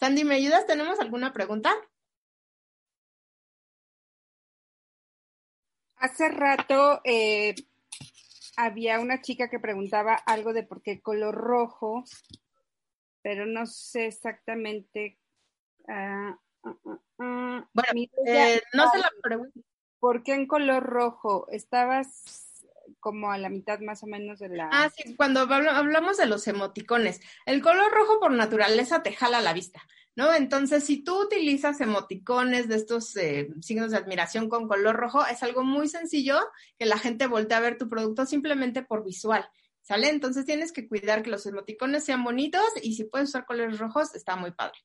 Sandy, 0.00 0.24
¿me 0.24 0.36
ayudas? 0.36 0.66
¿Tenemos 0.66 1.00
alguna 1.00 1.32
pregunta? 1.32 1.74
Hace 5.96 6.28
rato 6.28 7.00
eh, 7.04 7.54
había 8.56 9.00
una 9.00 9.22
chica 9.22 9.48
que 9.48 9.58
preguntaba 9.58 10.14
algo 10.14 10.52
de 10.52 10.64
por 10.64 10.82
qué 10.82 11.00
color 11.00 11.34
rojo, 11.34 12.04
pero 13.22 13.46
no 13.46 13.66
sé 13.66 14.06
exactamente 14.06 15.18
Ah, 15.88 16.38
ah, 16.64 16.76
ah, 17.18 17.68
bueno, 17.72 18.08
eh, 18.26 18.62
no 18.72 18.90
se 18.90 18.98
la 18.98 19.10
pregunto. 19.22 19.60
¿por 19.98 20.22
qué 20.22 20.34
en 20.34 20.46
color 20.46 20.82
rojo? 20.82 21.46
Estabas 21.50 22.43
como 23.04 23.30
a 23.30 23.36
la 23.36 23.50
mitad 23.50 23.80
más 23.80 24.02
o 24.02 24.06
menos 24.06 24.38
de 24.38 24.48
la... 24.48 24.70
Ah, 24.72 24.90
sí, 24.96 25.14
cuando 25.14 25.40
hablamos 25.40 26.16
de 26.16 26.24
los 26.24 26.48
emoticones, 26.48 27.20
el 27.44 27.60
color 27.60 27.92
rojo 27.92 28.18
por 28.18 28.32
naturaleza 28.32 29.02
te 29.02 29.12
jala 29.12 29.42
la 29.42 29.52
vista, 29.52 29.82
¿no? 30.16 30.32
Entonces, 30.32 30.84
si 30.84 31.04
tú 31.04 31.20
utilizas 31.20 31.82
emoticones 31.82 32.66
de 32.66 32.76
estos 32.76 33.14
eh, 33.18 33.50
signos 33.60 33.90
de 33.90 33.98
admiración 33.98 34.48
con 34.48 34.68
color 34.68 34.96
rojo, 34.96 35.22
es 35.26 35.42
algo 35.42 35.64
muy 35.64 35.86
sencillo 35.86 36.38
que 36.78 36.86
la 36.86 36.96
gente 36.96 37.26
voltee 37.26 37.58
a 37.58 37.60
ver 37.60 37.76
tu 37.76 37.90
producto 37.90 38.24
simplemente 38.24 38.82
por 38.82 39.04
visual. 39.04 39.46
¿Sale? 39.82 40.08
Entonces 40.08 40.46
tienes 40.46 40.72
que 40.72 40.88
cuidar 40.88 41.22
que 41.22 41.28
los 41.28 41.44
emoticones 41.44 42.04
sean 42.04 42.24
bonitos 42.24 42.64
y 42.82 42.94
si 42.94 43.04
puedes 43.04 43.28
usar 43.28 43.44
colores 43.44 43.78
rojos, 43.78 44.14
está 44.14 44.34
muy 44.34 44.52
padre. 44.52 44.78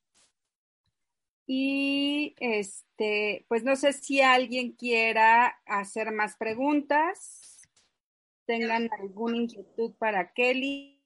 Y 1.46 2.34
este, 2.38 3.46
pues 3.48 3.64
no 3.64 3.76
sé 3.76 3.94
si 3.94 4.20
alguien 4.20 4.72
quiera 4.72 5.58
hacer 5.64 6.12
más 6.12 6.36
preguntas, 6.36 7.39
tengan 8.50 8.90
alguna 8.98 9.36
inquietud 9.36 9.94
para 9.96 10.32
Kelly. 10.32 11.00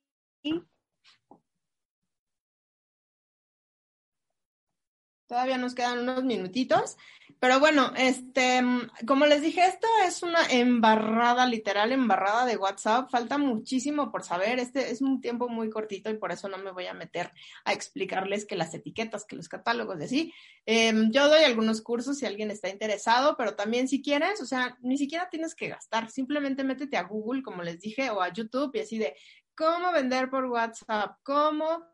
Todavía 5.26 5.58
nos 5.58 5.74
quedan 5.74 5.98
unos 5.98 6.24
minutitos. 6.24 6.96
Pero 7.40 7.60
bueno, 7.60 7.92
este, 7.96 8.62
como 9.06 9.26
les 9.26 9.42
dije, 9.42 9.66
esto 9.66 9.86
es 10.06 10.22
una 10.22 10.46
embarrada, 10.50 11.46
literal 11.46 11.92
embarrada 11.92 12.46
de 12.46 12.56
WhatsApp. 12.56 13.10
Falta 13.10 13.38
muchísimo 13.38 14.10
por 14.10 14.24
saber. 14.24 14.58
Este 14.58 14.90
es 14.90 15.02
un 15.02 15.20
tiempo 15.20 15.48
muy 15.48 15.70
cortito 15.70 16.10
y 16.10 16.16
por 16.16 16.32
eso 16.32 16.48
no 16.48 16.58
me 16.58 16.72
voy 16.72 16.86
a 16.86 16.94
meter 16.94 17.30
a 17.64 17.72
explicarles 17.72 18.46
que 18.46 18.56
las 18.56 18.72
etiquetas, 18.74 19.26
que 19.26 19.36
los 19.36 19.48
catálogos 19.48 19.98
de 19.98 20.04
así. 20.06 20.32
Em, 20.66 21.10
yo 21.12 21.28
doy 21.28 21.44
algunos 21.44 21.82
cursos 21.82 22.18
si 22.18 22.26
alguien 22.26 22.50
está 22.50 22.68
interesado, 22.68 23.36
pero 23.36 23.54
también 23.54 23.88
si 23.88 24.02
quieres, 24.02 24.40
o 24.40 24.46
sea, 24.46 24.78
ni 24.80 24.96
siquiera 24.96 25.28
tienes 25.30 25.54
que 25.54 25.68
gastar. 25.68 26.10
Simplemente 26.10 26.64
métete 26.64 26.96
a 26.96 27.02
Google, 27.02 27.42
como 27.42 27.62
les 27.62 27.80
dije, 27.80 28.10
o 28.10 28.22
a 28.22 28.32
YouTube 28.32 28.70
y 28.74 28.80
así 28.80 28.98
de 28.98 29.14
cómo 29.54 29.92
vender 29.92 30.30
por 30.30 30.46
WhatsApp, 30.46 31.18
cómo 31.22 31.93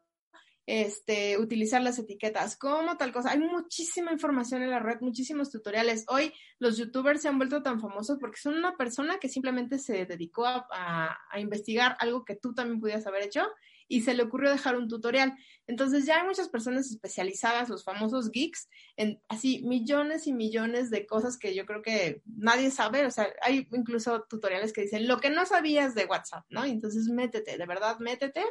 este, 0.73 1.37
utilizar 1.37 1.83
las 1.83 1.99
etiquetas, 1.99 2.57
como 2.57 2.97
tal 2.97 3.11
cosa. 3.11 3.33
Hay 3.33 3.41
muchísima 3.41 4.13
información 4.13 4.63
en 4.63 4.71
la 4.71 4.79
red, 4.79 5.01
muchísimos 5.01 5.51
tutoriales. 5.51 6.05
Hoy 6.07 6.33
los 6.61 6.77
youtubers 6.77 7.23
se 7.23 7.29
han 7.29 7.39
vuelto 7.39 7.61
tan 7.61 7.81
famosos 7.81 8.19
porque 8.21 8.39
son 8.39 8.55
una 8.55 8.77
persona 8.77 9.19
que 9.19 9.29
simplemente 9.29 9.81
se 9.81 10.07
dedicó 10.07 10.47
a, 10.47 11.19
investigar 11.37 11.97
algo 11.99 12.25
que 12.25 12.37
tú 12.37 12.55
también 12.55 12.79
pudieras 12.79 13.05
haber 13.09 13.25
hecho 13.25 13.49
y 13.89 14.03
se 14.03 14.15
le 14.15 14.23
ocurrió 14.23 14.49
dejar 14.49 14.77
un 14.77 14.87
tutorial. 14.87 15.37
Entonces 15.67 16.07
ya 16.07 16.21
hay 16.21 16.27
muchas 16.29 16.49
personas 16.49 16.89
especializadas, 16.89 17.69
los 17.69 17.83
famosos 17.83 18.31
geeks, 18.31 18.69
en 18.97 19.21
así 19.27 19.65
millones 19.65 20.29
y 20.29 20.33
millones 20.33 20.89
de 20.91 21.05
cosas 21.05 21.37
que 21.37 21.53
yo 21.53 21.67
creo 21.67 21.83
que 21.83 22.23
nadie 22.25 22.71
sabe. 22.71 23.07
O 23.07 23.11
sea, 23.11 23.27
hay 23.43 23.67
incluso 23.73 24.25
tutoriales 24.29 24.73
que 24.73 24.83
dicen 24.83 25.09
lo 25.09 25.19
que 25.19 25.31
no 25.31 25.45
sabías 25.47 25.97
de 25.97 26.05
WhatsApp, 26.05 26.45
¿no? 26.49 26.65
Entonces 26.65 27.09
métete, 27.09 27.59
de 27.59 27.67
verdad, 27.67 27.99
métete 27.99 28.45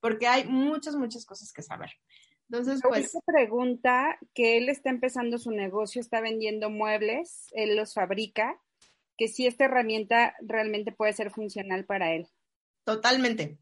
porque 0.00 0.26
hay 0.26 0.44
muchas, 0.44 0.96
muchas 0.96 1.24
cosas 1.24 1.52
que 1.52 1.62
saber. 1.62 1.90
Entonces, 2.48 2.80
pues... 2.86 3.10
Se 3.10 3.18
pregunta 3.24 4.18
que 4.34 4.56
él 4.56 4.68
está 4.68 4.90
empezando 4.90 5.38
su 5.38 5.50
negocio, 5.50 6.00
está 6.00 6.20
vendiendo 6.20 6.70
muebles, 6.70 7.46
él 7.52 7.76
los 7.76 7.94
fabrica, 7.94 8.60
que 9.16 9.28
si 9.28 9.46
esta 9.46 9.64
herramienta 9.64 10.34
realmente 10.40 10.92
puede 10.92 11.12
ser 11.12 11.30
funcional 11.30 11.84
para 11.84 12.12
él. 12.12 12.28
Totalmente. 12.84 13.58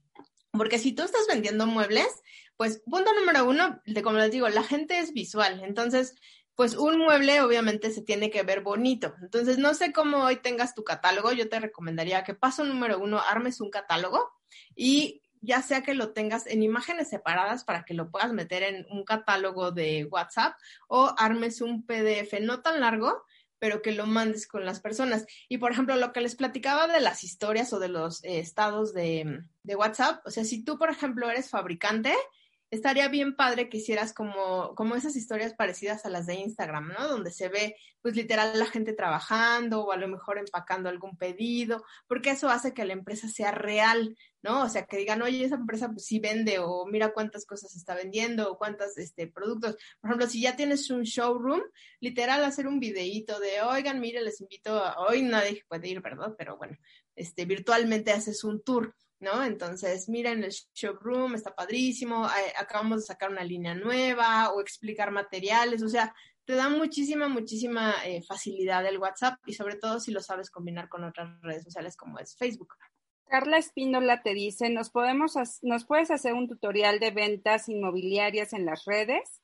Porque 0.50 0.78
si 0.78 0.92
tú 0.92 1.02
estás 1.02 1.26
vendiendo 1.28 1.66
muebles, 1.66 2.08
pues 2.56 2.82
punto 2.84 3.12
número 3.14 3.48
uno, 3.48 3.80
de 3.86 4.02
como 4.02 4.18
les 4.18 4.30
digo, 4.30 4.48
la 4.48 4.62
gente 4.62 4.98
es 4.98 5.12
visual. 5.12 5.62
Entonces, 5.64 6.14
pues 6.54 6.76
un 6.76 6.98
mueble 6.98 7.40
obviamente 7.40 7.90
se 7.90 8.02
tiene 8.02 8.30
que 8.30 8.42
ver 8.42 8.60
bonito. 8.62 9.14
Entonces, 9.22 9.58
no 9.58 9.74
sé 9.74 9.92
cómo 9.92 10.18
hoy 10.18 10.36
tengas 10.36 10.74
tu 10.74 10.84
catálogo, 10.84 11.32
yo 11.32 11.48
te 11.48 11.58
recomendaría 11.58 12.22
que 12.22 12.34
paso 12.34 12.64
número 12.64 12.98
uno, 13.00 13.20
armes 13.20 13.60
un 13.60 13.70
catálogo 13.70 14.30
y 14.76 15.22
ya 15.44 15.62
sea 15.62 15.82
que 15.82 15.94
lo 15.94 16.12
tengas 16.12 16.46
en 16.46 16.62
imágenes 16.62 17.08
separadas 17.08 17.64
para 17.64 17.84
que 17.84 17.94
lo 17.94 18.10
puedas 18.10 18.32
meter 18.32 18.62
en 18.62 18.86
un 18.90 19.04
catálogo 19.04 19.70
de 19.70 20.06
WhatsApp 20.10 20.54
o 20.88 21.14
armes 21.18 21.60
un 21.60 21.84
PDF 21.84 22.40
no 22.40 22.62
tan 22.62 22.80
largo, 22.80 23.24
pero 23.58 23.82
que 23.82 23.92
lo 23.92 24.06
mandes 24.06 24.46
con 24.46 24.64
las 24.64 24.80
personas. 24.80 25.26
Y 25.48 25.58
por 25.58 25.72
ejemplo, 25.72 25.96
lo 25.96 26.12
que 26.12 26.20
les 26.20 26.34
platicaba 26.34 26.86
de 26.86 27.00
las 27.00 27.24
historias 27.24 27.72
o 27.72 27.78
de 27.78 27.88
los 27.88 28.22
eh, 28.24 28.38
estados 28.38 28.92
de, 28.92 29.42
de 29.62 29.76
WhatsApp, 29.76 30.26
o 30.26 30.30
sea, 30.30 30.44
si 30.44 30.64
tú, 30.64 30.78
por 30.78 30.90
ejemplo, 30.90 31.30
eres 31.30 31.50
fabricante, 31.50 32.14
estaría 32.70 33.08
bien 33.08 33.36
padre 33.36 33.68
que 33.68 33.78
hicieras 33.78 34.12
como, 34.12 34.74
como 34.74 34.96
esas 34.96 35.16
historias 35.16 35.54
parecidas 35.54 36.04
a 36.04 36.10
las 36.10 36.26
de 36.26 36.34
Instagram, 36.34 36.88
¿no? 36.88 37.08
Donde 37.08 37.30
se 37.30 37.48
ve, 37.48 37.76
pues 38.02 38.16
literal, 38.16 38.58
la 38.58 38.66
gente 38.66 38.92
trabajando 38.92 39.84
o 39.84 39.92
a 39.92 39.96
lo 39.96 40.08
mejor 40.08 40.38
empacando 40.38 40.88
algún 40.88 41.16
pedido, 41.16 41.84
porque 42.06 42.30
eso 42.30 42.48
hace 42.48 42.74
que 42.74 42.84
la 42.84 42.92
empresa 42.92 43.28
sea 43.28 43.52
real, 43.52 44.16
¿no? 44.42 44.62
O 44.62 44.68
sea, 44.68 44.86
que 44.86 44.96
digan, 44.96 45.22
oye, 45.22 45.44
esa 45.44 45.54
empresa 45.54 45.88
pues 45.88 46.04
sí 46.04 46.18
vende 46.18 46.58
o 46.58 46.84
mira 46.86 47.12
cuántas 47.12 47.46
cosas 47.46 47.74
está 47.76 47.94
vendiendo 47.94 48.50
o 48.50 48.58
cuántos 48.58 48.98
este, 48.98 49.28
productos. 49.28 49.76
Por 50.00 50.10
ejemplo, 50.10 50.28
si 50.28 50.40
ya 50.42 50.56
tienes 50.56 50.90
un 50.90 51.02
showroom, 51.02 51.62
literal, 52.00 52.44
hacer 52.44 52.66
un 52.66 52.80
videíto 52.80 53.38
de, 53.40 53.62
oigan, 53.62 54.00
mire, 54.00 54.20
les 54.20 54.40
invito, 54.40 54.76
a... 54.76 54.96
hoy 54.98 55.22
nadie 55.22 55.62
puede 55.68 55.88
ir, 55.88 56.00
¿verdad? 56.00 56.34
Pero 56.36 56.56
bueno, 56.56 56.76
este, 57.14 57.44
virtualmente 57.44 58.12
haces 58.12 58.44
un 58.44 58.62
tour 58.62 58.94
¿no? 59.20 59.44
Entonces, 59.44 60.08
miren 60.08 60.44
el 60.44 60.52
showroom, 60.74 61.34
está 61.34 61.54
padrísimo, 61.54 62.26
acabamos 62.58 63.00
de 63.00 63.06
sacar 63.06 63.30
una 63.30 63.44
línea 63.44 63.74
nueva 63.74 64.52
o 64.52 64.60
explicar 64.60 65.10
materiales, 65.10 65.82
o 65.82 65.88
sea, 65.88 66.14
te 66.44 66.54
da 66.54 66.68
muchísima, 66.68 67.28
muchísima 67.28 67.94
eh, 68.04 68.22
facilidad 68.22 68.84
el 68.86 68.98
WhatsApp 68.98 69.38
y 69.46 69.54
sobre 69.54 69.76
todo 69.76 69.98
si 69.98 70.12
lo 70.12 70.20
sabes 70.20 70.50
combinar 70.50 70.88
con 70.88 71.04
otras 71.04 71.40
redes 71.40 71.64
sociales 71.64 71.96
como 71.96 72.18
es 72.18 72.36
Facebook. 72.36 72.74
Carla 73.26 73.56
Espíndola 73.56 74.22
te 74.22 74.34
dice, 74.34 74.68
¿nos, 74.68 74.90
podemos, 74.90 75.34
¿nos 75.62 75.86
puedes 75.86 76.10
hacer 76.10 76.34
un 76.34 76.46
tutorial 76.46 77.00
de 77.00 77.10
ventas 77.10 77.68
inmobiliarias 77.68 78.52
en 78.52 78.66
las 78.66 78.84
redes? 78.84 79.40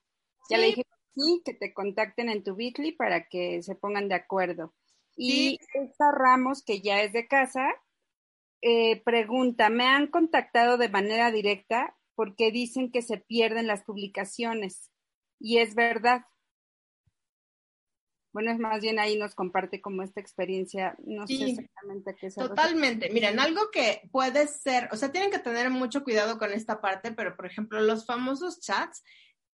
Ya 0.51 0.59
le 0.59 0.67
dije 0.67 0.83
sí, 1.15 1.43
que 1.45 1.55
te 1.55 1.73
contacten 1.73 2.29
en 2.29 2.45
tu 2.45 2.55
Bitly 2.55 2.93
para 2.93 3.29
que 3.29 3.63
se 3.63 3.75
pongan 3.75 4.09
de 4.09 4.15
acuerdo. 4.15 4.75
Y 5.17 5.59
esta 5.75 6.13
Ramos, 6.13 6.63
que 6.63 6.81
ya 6.81 7.03
es 7.03 7.13
de 7.13 7.27
casa, 7.27 7.69
eh, 8.63 9.01
pregunta, 9.03 9.71
me 9.71 9.87
han 9.87 10.07
contactado 10.09 10.77
de 10.77 10.89
manera 10.89 11.31
directa 11.31 11.97
porque 12.15 12.51
dicen 12.51 12.93
que 12.93 13.01
se 13.01 13.17
pierden 13.17 13.67
las 13.67 13.83
publicaciones 13.83 14.91
y 15.39 15.59
es 15.59 15.75
verdad. 15.75 16.27
Bueno, 18.33 18.53
es 18.53 18.59
más 18.59 18.81
bien 18.81 19.01
ahí 19.01 19.19
nos 19.19 19.35
comparte 19.35 19.81
como 19.81 20.03
esta 20.03 20.21
experiencia, 20.21 20.95
no 21.05 21.27
sé 21.27 21.51
exactamente 21.51 22.15
qué 22.21 22.27
es. 22.27 22.35
Totalmente. 22.35 23.11
Miren, 23.11 23.41
algo 23.41 23.71
que 23.73 24.03
puede 24.13 24.47
ser, 24.47 24.89
o 24.93 24.97
sea, 24.97 25.11
tienen 25.11 25.31
que 25.31 25.41
tener 25.41 25.71
mucho 25.71 26.05
cuidado 26.05 26.39
con 26.39 26.53
esta 26.53 26.81
parte, 26.81 27.11
pero 27.11 27.35
por 27.35 27.47
ejemplo, 27.47 27.81
los 27.81 28.07
famosos 28.07 28.61
chats, 28.61 29.03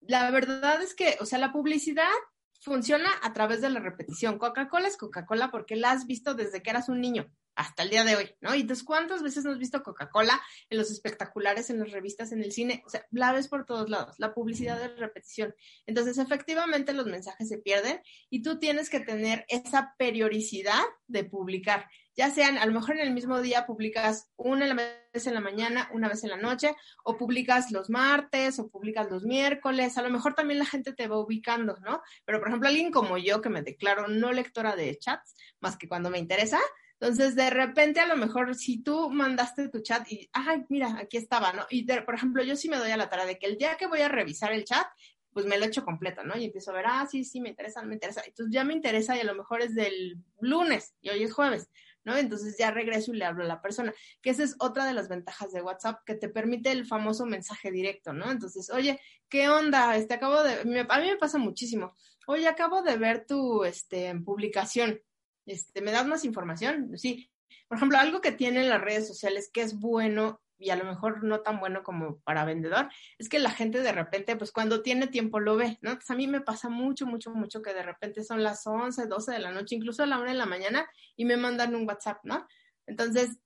la 0.01 0.31
verdad 0.31 0.83
es 0.83 0.95
que, 0.95 1.17
o 1.21 1.25
sea, 1.25 1.39
la 1.39 1.53
publicidad 1.53 2.13
funciona 2.61 3.11
a 3.23 3.33
través 3.33 3.61
de 3.63 3.71
la 3.71 3.81
repetición. 3.81 4.39
Coca-Cola 4.39 4.89
es 4.89 4.97
Coca-Cola 4.97 5.51
porque 5.51 5.77
la 5.77 5.93
has 5.93 6.07
visto 6.07 6.35
desde 6.35 6.63
que 6.63 6.71
eras 6.71 6.89
un 6.89 7.01
niño 7.01 7.31
hasta 7.57 7.83
el 7.83 7.91
día 7.91 8.05
de 8.05 8.17
hoy, 8.17 8.35
¿no? 8.41 8.55
Y 8.55 8.61
entonces, 8.61 8.85
¿cuántas 8.85 9.23
veces 9.23 9.45
hemos 9.45 9.59
visto 9.59 9.83
Coca-Cola 9.83 10.41
en 10.71 10.79
los 10.79 10.91
espectaculares, 10.91 11.71
en 11.71 11.81
las 11.81 11.91
revistas, 11.91 12.31
en 12.33 12.43
el 12.43 12.53
cine? 12.53 12.83
O 12.87 12.91
sea, 12.91 13.05
la 13.11 13.33
ves 13.33 13.49
por 13.49 13.65
todos 13.65 13.89
lados, 13.89 14.17
la 14.19 14.35
publicidad 14.35 14.79
de 14.79 14.89
repetición. 14.89 15.55
Entonces, 15.87 16.19
efectivamente, 16.19 16.93
los 16.93 17.07
mensajes 17.07 17.49
se 17.49 17.59
pierden 17.59 18.01
y 18.29 18.43
tú 18.43 18.59
tienes 18.59 18.91
que 18.91 19.01
tener 19.01 19.47
esa 19.49 19.95
periodicidad 19.99 20.83
de 21.07 21.25
publicar. 21.25 21.89
Ya 22.15 22.31
sean, 22.31 22.57
a 22.57 22.67
lo 22.67 22.73
mejor 22.73 22.97
en 22.97 23.07
el 23.07 23.13
mismo 23.13 23.41
día 23.41 23.67
publicas 23.67 24.31
una 24.37 24.73
vez 24.75 25.27
en 25.27 25.35
la 25.35 25.41
mañana, 25.41 25.91
una 25.93 26.09
vez 26.09 26.25
en 26.25 26.31
la 26.31 26.37
noche, 26.37 26.75
o 27.05 27.17
publicas 27.17 27.71
los 27.73 27.91
martes, 27.91 28.59
o 28.59 28.69
publicas 28.69 29.11
los 29.11 29.25
miércoles. 29.25 29.99
A 29.99 30.03
lo 30.03 30.11
mejor 30.11 30.35
también 30.35 30.59
la 30.59 30.67
gente 30.67 30.95
te 30.95 31.09
va 31.09 31.19
ubicando, 31.19 31.77
¿no? 31.85 32.03
Pero, 32.25 32.39
por 32.39 32.49
ejemplo, 32.49 32.69
alguien 32.69 32.91
como 32.91 33.19
yo, 33.19 33.41
que 33.43 33.51
me 33.51 33.63
declaro 33.63 34.09
no 34.09 34.33
lectora 34.33 34.77
de 34.77 34.97
chats, 34.99 35.35
más 35.61 35.77
que 35.77 35.89
cuando 35.89 36.09
me 36.09 36.19
interesa, 36.19 36.59
entonces, 36.99 37.35
de 37.35 37.51
repente, 37.51 38.01
a 38.01 38.07
lo 38.07 38.17
mejor, 38.17 38.55
si 38.55 38.83
tú 38.83 39.11
mandaste 39.11 39.69
tu 39.69 39.81
chat 39.81 40.11
y, 40.11 40.31
ay, 40.33 40.65
mira, 40.71 40.97
aquí 40.99 41.19
estaba, 41.19 41.53
¿no? 41.53 41.67
Y, 41.69 41.85
por 41.85 42.15
ejemplo, 42.15 42.43
yo 42.43 42.57
sí 42.57 42.71
me 42.71 42.79
doy 42.79 42.91
a 42.91 42.97
la 42.97 43.11
tarea 43.11 43.27
de 43.27 43.39
que 43.39 43.47
el 43.47 43.59
día 43.59 43.77
que 43.77 43.87
voy 43.87 44.01
a 44.01 44.09
revisar 44.09 44.53
el 44.53 44.65
chat, 44.65 44.87
pues 45.31 45.45
me 45.45 45.59
lo 45.59 45.67
echo 45.67 45.85
completo, 45.85 46.25
¿no? 46.25 46.39
Y 46.39 46.47
empiezo 46.47 46.71
a 46.71 46.75
ver, 46.75 46.87
ah, 46.89 47.07
sí, 47.11 47.23
sí, 47.23 47.43
me 47.43 47.51
interesa, 47.51 47.83
me 47.83 47.93
interesa. 47.93 48.23
Entonces 48.27 48.55
ya 48.55 48.65
me 48.65 48.73
interesa 48.73 49.15
y 49.15 49.21
a 49.21 49.25
lo 49.25 49.35
mejor 49.35 49.61
es 49.61 49.75
del 49.75 50.17
lunes 50.41 50.95
y 51.03 51.11
hoy 51.11 51.23
es 51.23 51.35
jueves, 51.35 51.69
¿no? 52.05 52.17
Entonces 52.17 52.57
ya 52.59 52.71
regreso 52.71 53.13
y 53.13 53.19
le 53.19 53.27
hablo 53.27 53.45
a 53.45 53.47
la 53.47 53.61
persona, 53.61 53.93
que 54.23 54.31
esa 54.31 54.45
es 54.45 54.57
otra 54.59 54.87
de 54.87 54.95
las 54.95 55.11
ventajas 55.11 55.53
de 55.53 55.61
WhatsApp, 55.61 56.03
que 56.07 56.15
te 56.15 56.31
permite 56.31 56.73
el 56.73 56.87
famoso 56.87 57.27
mensaje 57.27 57.71
directo, 57.71 58.15
¿no? 58.15 58.31
Entonces, 58.31 58.71
oye, 58.71 58.99
¿qué 59.29 59.51
onda? 59.51 59.95
Este, 59.99 60.15
acabo 60.15 60.43
de, 60.43 60.61
a 60.61 60.65
mí 60.65 61.07
me 61.07 61.17
pasa 61.19 61.37
muchísimo. 61.37 61.95
Oye, 62.27 62.49
acabo 62.49 62.81
de 62.81 62.97
ver 62.97 63.27
tu, 63.27 63.65
este, 63.65 64.19
publicación 64.25 64.99
este, 65.47 65.81
¿me 65.81 65.93
das 65.93 66.07
más 66.07 66.25
información? 66.25 66.97
Sí. 66.99 67.31
Por 67.69 67.79
ejemplo, 67.79 67.99
algo 67.99 68.21
que 68.21 68.33
tienen 68.33 68.69
las 68.69 68.81
redes 68.81 69.07
sociales 69.09 69.51
que 69.53 69.63
es 69.63 69.79
bueno 69.79 70.41
y 70.59 70.71
a 70.71 70.77
lo 70.77 70.85
mejor 70.85 71.23
no 71.23 71.41
tan 71.41 71.61
bueno 71.61 71.83
como 71.83 72.19
para 72.21 72.45
vendedor, 72.45 72.89
es 73.19 73.29
que 73.29 73.39
la 73.39 73.51
gente 73.51 73.83
de 73.83 73.93
repente, 73.93 74.37
pues 74.37 74.53
cuando 74.53 74.83
tiene 74.83 75.07
tiempo 75.07 75.39
lo 75.39 75.57
ve, 75.57 75.79
¿no? 75.83 75.99
A 76.09 76.15
mí 76.15 76.27
me 76.27 76.41
pasa 76.41 76.69
mucho, 76.69 77.07
mucho, 77.07 77.31
mucho 77.31 77.63
que 77.63 77.75
de 77.75 77.83
repente 77.83 78.25
son 78.25 78.43
las 78.43 78.67
11, 78.67 79.07
12 79.07 79.33
de 79.33 79.39
la 79.39 79.53
noche, 79.53 79.75
incluso 79.75 80.03
a 80.03 80.07
la 80.07 80.19
hora 80.19 80.33
de 80.33 80.39
la 80.39 80.47
mañana, 80.47 80.89
y 81.15 81.25
me 81.25 81.37
mandan 81.37 81.75
un 81.75 81.87
WhatsApp, 81.87 82.21
¿no? 82.25 82.47
Entonces, 82.87 83.39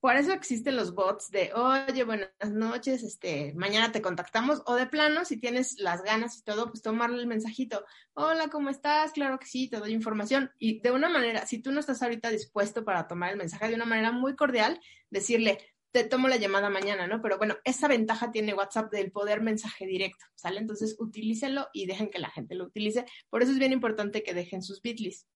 por 0.00 0.16
eso 0.16 0.32
existen 0.32 0.76
los 0.76 0.94
bots 0.94 1.30
de, 1.30 1.52
oye, 1.52 2.04
buenas 2.04 2.30
noches, 2.50 3.02
este, 3.02 3.52
mañana 3.54 3.92
te 3.92 4.00
contactamos, 4.00 4.62
o 4.64 4.74
de 4.74 4.86
plano, 4.86 5.26
si 5.26 5.36
tienes 5.36 5.78
las 5.78 6.02
ganas 6.02 6.38
y 6.38 6.42
todo, 6.42 6.68
pues 6.70 6.80
tomarle 6.80 7.20
el 7.20 7.26
mensajito, 7.26 7.84
hola, 8.14 8.48
¿cómo 8.48 8.70
estás? 8.70 9.12
Claro 9.12 9.38
que 9.38 9.46
sí, 9.46 9.68
te 9.68 9.76
doy 9.76 9.92
información. 9.92 10.50
Y 10.58 10.80
de 10.80 10.90
una 10.90 11.10
manera, 11.10 11.44
si 11.46 11.58
tú 11.58 11.70
no 11.70 11.80
estás 11.80 12.02
ahorita 12.02 12.30
dispuesto 12.30 12.82
para 12.82 13.06
tomar 13.08 13.32
el 13.32 13.36
mensaje 13.36 13.68
de 13.68 13.74
una 13.74 13.84
manera 13.84 14.10
muy 14.10 14.36
cordial, 14.36 14.80
decirle, 15.10 15.58
te 15.92 16.04
tomo 16.04 16.28
la 16.28 16.36
llamada 16.36 16.70
mañana, 16.70 17.06
¿no? 17.06 17.20
Pero 17.20 17.36
bueno, 17.36 17.56
esa 17.64 17.86
ventaja 17.86 18.30
tiene 18.30 18.54
WhatsApp 18.54 18.90
del 18.90 19.12
poder 19.12 19.42
mensaje 19.42 19.86
directo, 19.86 20.24
¿sale? 20.34 20.60
Entonces, 20.60 20.96
utilícenlo 20.98 21.68
y 21.72 21.86
dejen 21.86 22.10
que 22.10 22.20
la 22.20 22.30
gente 22.30 22.54
lo 22.54 22.64
utilice. 22.64 23.04
Por 23.28 23.42
eso 23.42 23.52
es 23.52 23.58
bien 23.58 23.72
importante 23.72 24.22
que 24.22 24.32
dejen 24.32 24.62
sus 24.62 24.80
bitlis. 24.80 25.26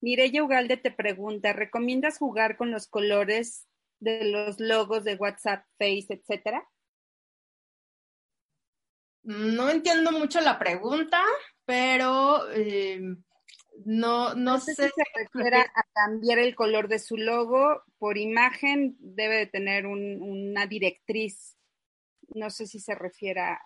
Mireya 0.00 0.44
Ugalde 0.44 0.76
te 0.76 0.92
pregunta, 0.92 1.52
¿recomiendas 1.52 2.18
jugar 2.18 2.56
con 2.56 2.70
los 2.70 2.86
colores 2.86 3.67
de 4.00 4.24
los 4.24 4.60
logos 4.60 5.04
de 5.04 5.14
WhatsApp, 5.14 5.64
Face, 5.78 6.06
etcétera? 6.10 6.66
No 9.22 9.68
entiendo 9.68 10.12
mucho 10.12 10.40
la 10.40 10.58
pregunta, 10.58 11.22
pero 11.64 12.50
eh, 12.52 13.00
no, 13.84 14.34
no, 14.34 14.58
sé, 14.58 14.74
si 14.74 14.82
se 14.82 15.04
refiere 15.14 15.58
a 15.58 15.82
cambiar 15.92 16.38
el 16.38 16.54
color 16.54 16.88
de 16.88 16.98
su 16.98 17.16
logo. 17.16 17.82
Por 17.98 18.16
imagen 18.16 18.96
debe 19.00 19.36
de 19.36 19.46
tener 19.46 19.86
una 19.86 20.66
directriz. 20.66 21.56
No 22.34 22.50
sé 22.50 22.66
si 22.66 22.80
se 22.80 22.94
refiere 22.94 23.40
a 23.40 23.60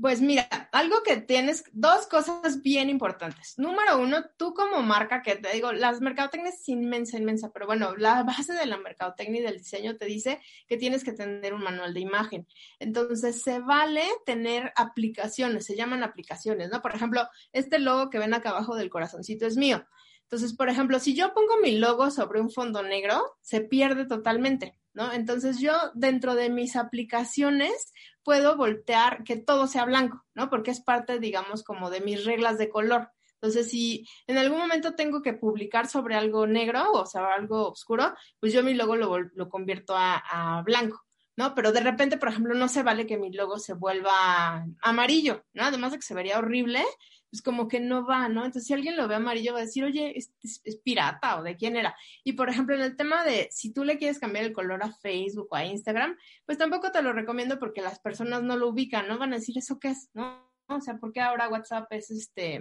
pues 0.00 0.20
mira, 0.20 0.48
algo 0.72 1.02
que 1.02 1.16
tienes, 1.16 1.64
dos 1.72 2.06
cosas 2.06 2.62
bien 2.62 2.90
importantes. 2.90 3.54
Número 3.58 3.98
uno, 3.98 4.24
tú 4.36 4.54
como 4.54 4.82
marca, 4.82 5.22
que 5.22 5.36
te 5.36 5.52
digo, 5.52 5.72
las 5.72 6.00
mercadotecnia 6.00 6.50
es 6.50 6.68
inmensa, 6.68 7.18
inmensa, 7.18 7.50
pero 7.52 7.66
bueno, 7.66 7.96
la 7.96 8.22
base 8.24 8.52
de 8.52 8.66
la 8.66 8.78
mercadotecnia 8.78 9.40
y 9.40 9.44
del 9.44 9.58
diseño 9.58 9.96
te 9.96 10.06
dice 10.06 10.40
que 10.66 10.76
tienes 10.76 11.04
que 11.04 11.12
tener 11.12 11.54
un 11.54 11.62
manual 11.62 11.94
de 11.94 12.00
imagen. 12.00 12.46
Entonces, 12.78 13.42
se 13.42 13.60
vale 13.60 14.04
tener 14.26 14.72
aplicaciones, 14.76 15.66
se 15.66 15.76
llaman 15.76 16.02
aplicaciones, 16.02 16.70
¿no? 16.70 16.82
Por 16.82 16.94
ejemplo, 16.94 17.28
este 17.52 17.78
logo 17.78 18.10
que 18.10 18.18
ven 18.18 18.34
acá 18.34 18.50
abajo 18.50 18.76
del 18.76 18.90
corazoncito 18.90 19.46
es 19.46 19.56
mío. 19.56 19.84
Entonces, 20.32 20.56
por 20.56 20.70
ejemplo, 20.70 20.98
si 20.98 21.14
yo 21.14 21.34
pongo 21.34 21.58
mi 21.62 21.76
logo 21.76 22.10
sobre 22.10 22.40
un 22.40 22.50
fondo 22.50 22.82
negro, 22.82 23.36
se 23.42 23.60
pierde 23.60 24.06
totalmente, 24.06 24.74
¿no? 24.94 25.12
Entonces, 25.12 25.58
yo 25.58 25.72
dentro 25.94 26.34
de 26.34 26.50
mis 26.50 26.76
aplicaciones 26.76 27.92
puedo 28.22 28.56
voltear 28.56 29.24
que 29.24 29.36
todo 29.36 29.66
sea 29.66 29.84
blanco, 29.84 30.24
¿no? 30.34 30.50
Porque 30.50 30.70
es 30.70 30.80
parte, 30.80 31.18
digamos, 31.18 31.62
como 31.62 31.90
de 31.90 32.00
mis 32.00 32.24
reglas 32.24 32.58
de 32.58 32.68
color. 32.68 33.10
Entonces, 33.42 33.70
si 33.70 34.06
en 34.28 34.38
algún 34.38 34.58
momento 34.58 34.94
tengo 34.94 35.20
que 35.20 35.32
publicar 35.32 35.88
sobre 35.88 36.14
algo 36.14 36.46
negro 36.46 36.92
o 36.92 37.06
sea, 37.06 37.34
algo 37.34 37.70
oscuro, 37.70 38.14
pues 38.38 38.52
yo 38.52 38.62
mi 38.62 38.74
logo 38.74 38.94
lo, 38.96 39.48
convierto 39.48 39.94
a, 39.96 40.62
blanco, 40.64 41.04
¿no? 41.36 41.54
Pero 41.54 41.72
de 41.72 41.80
repente, 41.80 42.16
por 42.16 42.28
ejemplo, 42.28 42.54
no 42.54 42.68
se 42.68 42.82
vale 42.82 43.06
que 43.06 43.18
mi 43.18 43.32
logo 43.32 43.58
se 43.58 43.74
vuelva 43.74 44.66
amarillo, 44.82 45.44
¿no? 45.52 45.64
Además 45.64 45.92
de 45.92 45.98
que 45.98 46.04
se 46.04 46.14
vería 46.14 46.38
horrible, 46.38 46.82
pues 47.30 47.40
como 47.40 47.66
que 47.66 47.80
no 47.80 48.06
va, 48.06 48.28
¿no? 48.28 48.44
Entonces, 48.44 48.66
si 48.66 48.74
alguien 48.74 48.96
lo 48.96 49.08
ve 49.08 49.14
amarillo, 49.14 49.54
va 49.54 49.60
a 49.60 49.62
decir, 49.62 49.84
oye, 49.84 50.18
es, 50.18 50.32
es, 50.42 50.76
pirata 50.76 51.38
o 51.38 51.42
de 51.42 51.56
quién 51.56 51.76
era. 51.76 51.96
Y 52.24 52.34
por 52.34 52.50
ejemplo, 52.50 52.74
en 52.74 52.82
el 52.82 52.96
tema 52.96 53.24
de 53.24 53.48
si 53.50 53.72
tú 53.72 53.84
le 53.84 53.96
quieres 53.96 54.18
cambiar 54.18 54.44
el 54.44 54.52
color 54.52 54.82
a 54.82 54.92
Facebook 54.92 55.48
o 55.50 55.56
a 55.56 55.64
Instagram, 55.64 56.16
pues 56.44 56.58
tampoco 56.58 56.92
te 56.92 57.00
lo 57.00 57.14
recomiendo 57.14 57.58
porque 57.58 57.80
las 57.80 57.98
personas 57.98 58.42
no 58.42 58.56
lo 58.56 58.68
ubican, 58.68 59.08
¿no? 59.08 59.18
Van 59.18 59.32
a 59.32 59.36
decir, 59.36 59.56
¿eso 59.56 59.78
qué 59.78 59.88
es? 59.88 60.10
¿No? 60.12 60.52
O 60.66 60.80
sea, 60.80 60.98
¿por 60.98 61.12
qué 61.12 61.20
ahora 61.20 61.48
WhatsApp 61.48 61.90
es 61.92 62.10
este 62.10 62.60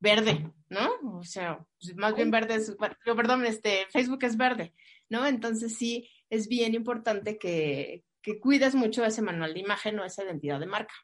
verde, 0.00 0.50
¿no? 0.68 0.88
O 1.18 1.24
sea, 1.24 1.64
pues, 1.80 1.94
más 1.96 2.14
bien 2.14 2.30
verde 2.30 2.54
es, 2.54 2.76
perdón, 3.04 3.44
este, 3.46 3.86
Facebook 3.90 4.22
es 4.22 4.36
verde, 4.36 4.74
¿no? 5.08 5.26
Entonces 5.26 5.76
sí, 5.76 6.08
es 6.30 6.48
bien 6.48 6.74
importante 6.74 7.38
que, 7.38 8.04
que 8.22 8.40
cuides 8.40 8.74
mucho 8.74 9.04
ese 9.04 9.22
manual 9.22 9.54
de 9.54 9.60
imagen 9.60 9.98
o 9.98 10.04
esa 10.04 10.24
identidad 10.24 10.60
de 10.60 10.66
marca. 10.66 10.94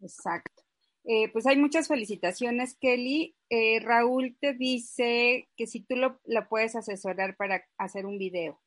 Exacto. 0.00 0.64
Eh, 1.06 1.30
pues 1.32 1.46
hay 1.46 1.56
muchas 1.56 1.86
felicitaciones, 1.88 2.76
Kelly. 2.80 3.36
Eh, 3.50 3.78
Raúl 3.80 4.36
te 4.40 4.54
dice 4.54 5.48
que 5.56 5.66
si 5.66 5.80
tú 5.80 5.96
lo, 5.96 6.20
puedes 6.48 6.76
asesorar 6.76 7.36
para 7.36 7.64
hacer 7.76 8.06
un 8.06 8.18
video. 8.18 8.60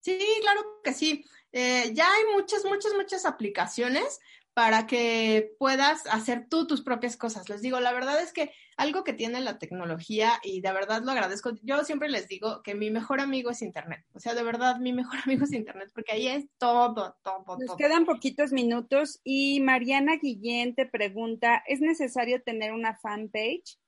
Sí, 0.00 0.18
claro 0.40 0.60
que 0.82 0.92
sí. 0.92 1.24
Eh, 1.52 1.92
ya 1.94 2.12
hay 2.12 2.24
muchas, 2.34 2.64
muchas, 2.64 2.94
muchas 2.94 3.24
aplicaciones 3.24 4.18
para 4.56 4.86
que 4.86 5.54
puedas 5.58 6.06
hacer 6.06 6.46
tú 6.48 6.66
tus 6.66 6.80
propias 6.80 7.18
cosas. 7.18 7.50
Les 7.50 7.60
digo, 7.60 7.78
la 7.78 7.92
verdad 7.92 8.22
es 8.22 8.32
que 8.32 8.54
algo 8.78 9.04
que 9.04 9.12
tiene 9.12 9.42
la 9.42 9.58
tecnología 9.58 10.40
y 10.42 10.62
de 10.62 10.72
verdad 10.72 11.02
lo 11.02 11.12
agradezco, 11.12 11.50
yo 11.60 11.84
siempre 11.84 12.08
les 12.08 12.26
digo 12.26 12.62
que 12.62 12.74
mi 12.74 12.90
mejor 12.90 13.20
amigo 13.20 13.50
es 13.50 13.60
Internet. 13.60 14.06
O 14.14 14.18
sea, 14.18 14.32
de 14.32 14.42
verdad, 14.42 14.78
mi 14.78 14.94
mejor 14.94 15.18
amigo 15.26 15.44
es 15.44 15.52
Internet 15.52 15.90
porque 15.92 16.12
ahí 16.12 16.28
es 16.28 16.46
todo, 16.56 17.18
todo, 17.22 17.44
Nos 17.58 17.76
quedan 17.76 18.06
poquitos 18.06 18.52
minutos 18.52 19.20
y 19.24 19.60
Mariana 19.60 20.16
Guillén 20.16 20.74
te 20.74 20.86
pregunta, 20.86 21.62
¿es 21.66 21.82
necesario 21.82 22.42
tener 22.42 22.72
una 22.72 22.96
fanpage? 22.96 23.78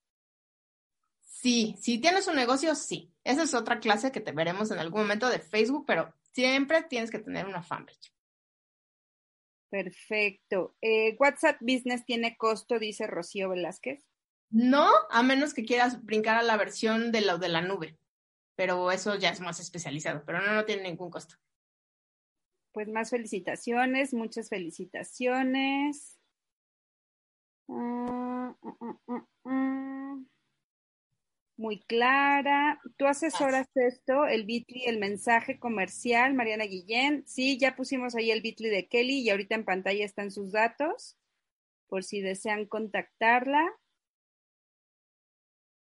Sí, 1.23 1.77
si 1.81 1.99
tienes 1.99 2.29
un 2.29 2.37
negocio, 2.37 2.75
sí. 2.75 3.11
Esa 3.25 3.45
es 3.45 3.55
otra 3.55 3.81
clase 3.81 4.13
que 4.13 4.21
te 4.21 4.33
veremos 4.33 4.71
en 4.71 4.81
algún 4.81 5.01
momento 5.01 5.31
de 5.31 5.39
Facebook, 5.39 5.85
pero 5.87 6.13
siempre 6.33 6.83
tienes 6.83 7.11
que 7.11 7.21
tener 7.21 7.47
una 7.47 7.63
fanpage. 7.63 8.13
Perfecto. 9.71 10.75
Eh, 10.81 11.17
WhatsApp 11.19 11.59
Business 11.61 12.05
tiene 12.05 12.37
costo, 12.37 12.79
dice 12.79 13.07
Rocío 13.07 13.51
Velázquez. 13.51 14.05
No, 14.51 14.89
a 15.11 15.23
menos 15.23 15.53
que 15.53 15.65
quieras 15.65 16.05
brincar 16.05 16.37
a 16.39 16.43
la 16.43 16.57
versión 16.57 17.13
de 17.13 17.21
la, 17.21 17.37
de 17.37 17.49
la 17.51 17.61
nube, 17.61 17.99
pero 18.57 18.91
eso 18.91 19.15
ya 19.17 19.29
es 19.29 19.41
más 19.41 19.61
especializado, 19.61 20.25
pero 20.25 20.41
no, 20.41 20.55
no 20.55 20.65
tiene 20.65 20.85
ningún 20.85 21.11
costo. 21.11 21.35
Pues 22.73 22.89
más 22.89 23.11
felicitaciones, 23.11 24.15
muchas 24.15 24.49
felicitaciones. 24.49 26.19
Ah, 27.69 28.57
ah, 28.63 28.99
ah, 29.45 29.98
muy 31.59 31.81
clara. 31.81 32.81
¿Tú 32.97 33.07
asesoras 33.07 33.69
esto, 33.75 34.27
el 34.27 34.45
Bitly, 34.45 34.85
el 34.87 34.99
mensaje 34.99 35.59
comercial, 35.59 36.33
Mariana 36.35 36.65
Guillén? 36.65 37.25
Sí, 37.27 37.59
ya 37.59 37.77
pusimos 37.77 38.15
ahí 38.15 38.31
el 38.31 38.41
Bitly 38.41 38.71
de 38.71 38.87
Kelly 38.87 39.21
y 39.21 39.31
ahorita 39.31 39.57
en 39.57 39.65
pantalla 39.65 40.05
están 40.05 40.31
sus 40.31 40.53
datos 40.53 41.19
por 41.89 42.05
si 42.05 42.21
desean 42.21 42.67
contactarla. 42.67 43.67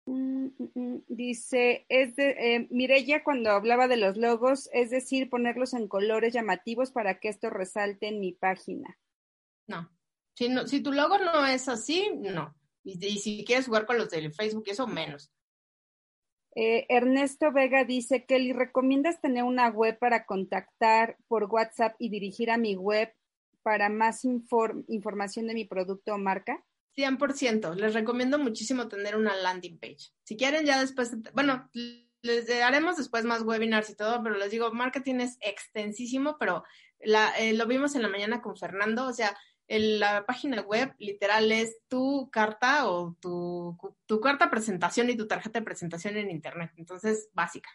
Mm, 0.05 0.47
mm, 0.57 0.72
mm. 0.74 1.03
Dice, 1.07 1.86
es 1.88 2.15
de, 2.15 2.30
eh, 2.32 2.67
Mireya 2.72 3.24
cuando 3.24 3.51
hablaba 3.51 3.88
de 3.88 3.97
los 3.97 4.17
logos, 4.17 4.70
es 4.74 4.89
decir, 4.89 5.30
ponerlos 5.30 5.74
en 5.74 5.88
colores 5.88 6.34
llamativos 6.34 6.91
para 6.91 7.20
que 7.20 7.30
esto 7.30 7.51
resalte 7.51 8.07
en 8.07 8.20
mi 8.20 8.34
página. 8.34 8.97
No, 9.67 9.88
si, 10.34 10.49
no, 10.49 10.65
si 10.65 10.82
tu 10.82 10.91
logo 10.91 11.20
no 11.20 11.45
es 11.45 11.67
así, 11.67 12.09
no. 12.15 12.55
Y, 12.84 13.05
y 13.05 13.20
si 13.20 13.45
quieres 13.45 13.67
jugar 13.67 13.86
con 13.86 13.99
los 13.99 14.09
de 14.09 14.32
Facebook, 14.32 14.63
eso 14.67 14.88
menos. 14.88 15.32
Eh, 16.56 16.86
Ernesto 16.89 17.52
Vega 17.52 17.84
dice, 17.84 18.26
Kelly, 18.26 18.54
¿recomiendas 18.54 19.22
tener 19.22 19.43
una 19.43 19.70
web 19.70 19.97
para 20.00 20.26
contactar 20.26 21.18
por 21.28 21.45
WhatsApp 21.45 21.95
y 22.00 22.10
dirigir 22.10 22.52
a 22.52 22.58
mi 22.58 22.76
web 22.76 23.14
para 23.62 23.89
más 23.89 24.26
información 24.26 25.47
de 25.47 25.54
mi 25.54 25.66
producto 25.66 26.14
o 26.14 26.18
marca? 26.18 26.64
100%. 26.97 27.76
Les 27.76 27.93
recomiendo 27.93 28.39
muchísimo 28.39 28.88
tener 28.88 29.16
una 29.16 29.36
landing 29.36 29.80
page. 29.80 30.12
Si 30.24 30.36
quieren, 30.36 30.66
ya 30.66 30.80
después, 30.80 31.16
bueno, 31.34 31.70
les 32.22 32.50
haremos 32.50 32.97
después 32.97 33.24
más 33.24 33.43
webinars 33.43 33.89
y 33.89 33.95
todo, 33.95 34.22
pero 34.24 34.36
les 34.36 34.52
digo, 34.52 34.72
marketing 34.74 35.16
es 35.16 35.38
extensísimo, 35.41 36.38
pero 36.39 36.64
la, 37.00 37.32
eh, 37.38 37.54
lo 37.54 37.66
vimos 37.68 37.95
en 37.95 38.02
la 38.02 38.10
mañana 38.10 38.41
con 38.41 38.58
Fernando, 38.58 39.08
o 39.08 39.14
sea, 39.14 39.38
la 39.70 40.26
página 40.26 40.61
web 40.61 40.95
literal 40.97 41.51
es 41.51 41.78
tu 41.88 42.30
carta 42.32 42.89
o 42.89 43.15
tu, 43.20 43.78
tu 44.07 44.20
carta 44.20 44.49
presentación 44.49 45.09
y 45.09 45.15
tu 45.15 45.28
tarjeta 45.28 45.59
de 45.59 45.65
presentación 45.65 46.17
en 46.17 46.32
internet. 46.32 46.72
Entonces, 46.76 47.30
básica. 47.34 47.70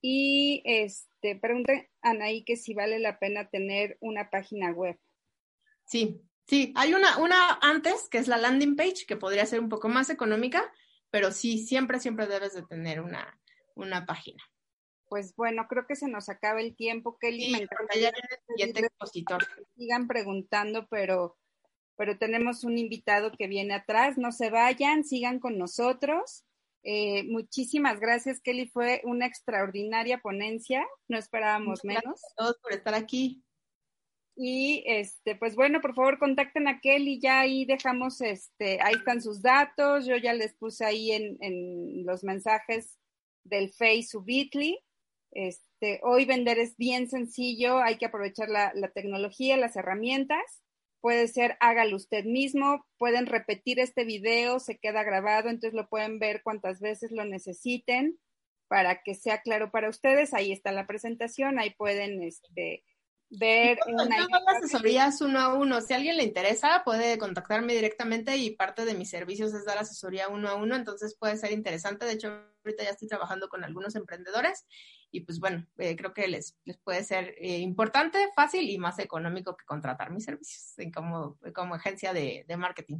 Y 0.00 0.62
este, 0.64 1.34
pregunta 1.34 1.72
Anaí 2.02 2.44
que 2.44 2.56
si 2.56 2.74
vale 2.74 3.00
la 3.00 3.18
pena 3.18 3.50
tener 3.50 3.98
una 4.00 4.30
página 4.30 4.70
web. 4.70 4.96
Sí, 5.84 6.22
sí, 6.46 6.72
hay 6.76 6.94
una, 6.94 7.18
una 7.18 7.58
antes 7.60 8.08
que 8.08 8.18
es 8.18 8.28
la 8.28 8.36
landing 8.36 8.76
page 8.76 9.06
que 9.08 9.16
podría 9.16 9.46
ser 9.46 9.58
un 9.58 9.68
poco 9.68 9.88
más 9.88 10.10
económica, 10.10 10.72
pero 11.10 11.32
sí, 11.32 11.58
siempre, 11.58 11.98
siempre 11.98 12.28
debes 12.28 12.54
de 12.54 12.62
tener 12.62 13.00
una, 13.00 13.40
una 13.74 14.06
página 14.06 14.44
pues 15.08 15.34
bueno, 15.36 15.66
creo 15.68 15.86
que 15.86 15.96
se 15.96 16.08
nos 16.08 16.28
acaba 16.28 16.60
el 16.60 16.76
tiempo, 16.76 17.18
Kelly. 17.18 17.46
Sí, 17.46 17.52
me 17.52 17.58
el 17.60 18.12
siguiente 18.48 18.80
expositor. 18.86 19.46
Sigan 19.76 20.06
preguntando, 20.06 20.86
pero, 20.88 21.36
pero 21.96 22.18
tenemos 22.18 22.64
un 22.64 22.78
invitado 22.78 23.32
que 23.32 23.46
viene 23.46 23.74
atrás. 23.74 24.18
No 24.18 24.32
se 24.32 24.50
vayan, 24.50 25.04
sigan 25.04 25.40
con 25.40 25.58
nosotros. 25.58 26.44
Eh, 26.82 27.24
muchísimas 27.24 28.00
gracias, 28.00 28.40
Kelly. 28.40 28.68
Fue 28.68 29.00
una 29.04 29.26
extraordinaria 29.26 30.18
ponencia. 30.18 30.86
No 31.08 31.18
esperábamos 31.18 31.84
menos. 31.84 32.02
Gracias 32.04 32.32
a 32.32 32.34
todos 32.36 32.58
por 32.62 32.72
estar 32.72 32.94
aquí. 32.94 33.42
Y 34.40 34.84
este, 34.86 35.34
pues 35.34 35.56
bueno, 35.56 35.80
por 35.80 35.96
favor 35.96 36.20
contacten 36.20 36.68
a 36.68 36.78
Kelly, 36.78 37.18
ya 37.20 37.40
ahí 37.40 37.64
dejamos, 37.64 38.20
este, 38.20 38.80
ahí 38.80 38.94
están 38.94 39.20
sus 39.20 39.42
datos, 39.42 40.06
yo 40.06 40.16
ya 40.16 40.32
les 40.32 40.54
puse 40.54 40.84
ahí 40.84 41.10
en, 41.10 41.36
en 41.40 42.06
los 42.06 42.22
mensajes 42.22 43.00
del 43.42 43.72
Face 43.72 44.04
su 44.04 44.22
Bitly. 44.22 44.78
Este, 45.32 46.00
hoy 46.02 46.24
vender 46.24 46.58
es 46.58 46.76
bien 46.76 47.08
sencillo, 47.08 47.78
hay 47.78 47.98
que 47.98 48.06
aprovechar 48.06 48.48
la, 48.48 48.72
la 48.74 48.88
tecnología, 48.88 49.56
las 49.56 49.76
herramientas. 49.76 50.62
Puede 51.00 51.28
ser 51.28 51.56
hágalo 51.60 51.96
usted 51.96 52.24
mismo, 52.24 52.84
pueden 52.98 53.26
repetir 53.26 53.78
este 53.78 54.04
video, 54.04 54.58
se 54.58 54.78
queda 54.78 55.04
grabado, 55.04 55.48
entonces 55.48 55.74
lo 55.74 55.88
pueden 55.88 56.18
ver 56.18 56.42
cuantas 56.42 56.80
veces 56.80 57.12
lo 57.12 57.24
necesiten 57.24 58.18
para 58.68 59.02
que 59.02 59.14
sea 59.14 59.40
claro 59.40 59.70
para 59.70 59.88
ustedes. 59.88 60.34
Ahí 60.34 60.52
está 60.52 60.72
la 60.72 60.86
presentación, 60.86 61.58
ahí 61.58 61.70
pueden 61.70 62.22
este, 62.22 62.84
ver 63.30 63.78
una 63.86 64.26
asesorías 64.56 65.20
uno 65.20 65.40
a 65.40 65.54
uno. 65.54 65.80
Si 65.80 65.92
a 65.92 65.96
alguien 65.96 66.16
le 66.16 66.24
interesa, 66.24 66.82
puede 66.84 67.18
contactarme 67.18 67.74
directamente 67.74 68.36
y 68.36 68.50
parte 68.50 68.84
de 68.84 68.94
mis 68.94 69.10
servicios 69.10 69.52
es 69.54 69.64
dar 69.64 69.78
asesoría 69.78 70.28
uno 70.28 70.48
a 70.48 70.54
uno, 70.54 70.76
entonces 70.76 71.16
puede 71.18 71.36
ser 71.36 71.52
interesante. 71.52 72.06
De 72.06 72.12
hecho, 72.12 72.28
ahorita 72.64 72.84
ya 72.84 72.90
estoy 72.90 73.08
trabajando 73.08 73.48
con 73.48 73.64
algunos 73.64 73.94
emprendedores 73.96 74.66
y 75.10 75.20
pues 75.20 75.40
bueno, 75.40 75.66
eh, 75.78 75.96
creo 75.96 76.12
que 76.12 76.28
les, 76.28 76.56
les 76.64 76.76
puede 76.78 77.02
ser 77.04 77.34
eh, 77.38 77.58
importante, 77.58 78.18
fácil 78.34 78.68
y 78.68 78.78
más 78.78 78.98
económico 78.98 79.56
que 79.56 79.64
contratar 79.64 80.10
mis 80.10 80.24
servicios 80.24 80.74
como, 80.94 81.38
como 81.54 81.74
agencia 81.74 82.12
de, 82.12 82.44
de 82.46 82.56
marketing. 82.56 82.98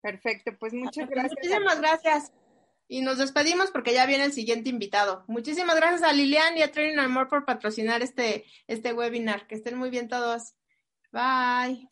Perfecto, 0.00 0.56
pues 0.58 0.72
muchas 0.74 1.08
gracias. 1.08 1.34
Muchísimas 1.36 1.80
gracias. 1.80 2.32
Y 2.90 3.02
nos 3.02 3.18
despedimos 3.18 3.70
porque 3.70 3.92
ya 3.92 4.06
viene 4.06 4.24
el 4.24 4.32
siguiente 4.32 4.70
invitado. 4.70 5.24
Muchísimas 5.28 5.76
gracias 5.76 6.02
a 6.02 6.12
Lilian 6.12 6.56
y 6.56 6.62
a 6.62 6.72
Training 6.72 6.98
Amor 6.98 7.28
por 7.28 7.44
patrocinar 7.44 8.00
este, 8.02 8.46
este 8.66 8.94
webinar. 8.94 9.46
Que 9.46 9.56
estén 9.56 9.76
muy 9.76 9.90
bien 9.90 10.08
todos. 10.08 10.54
Bye. 11.12 11.88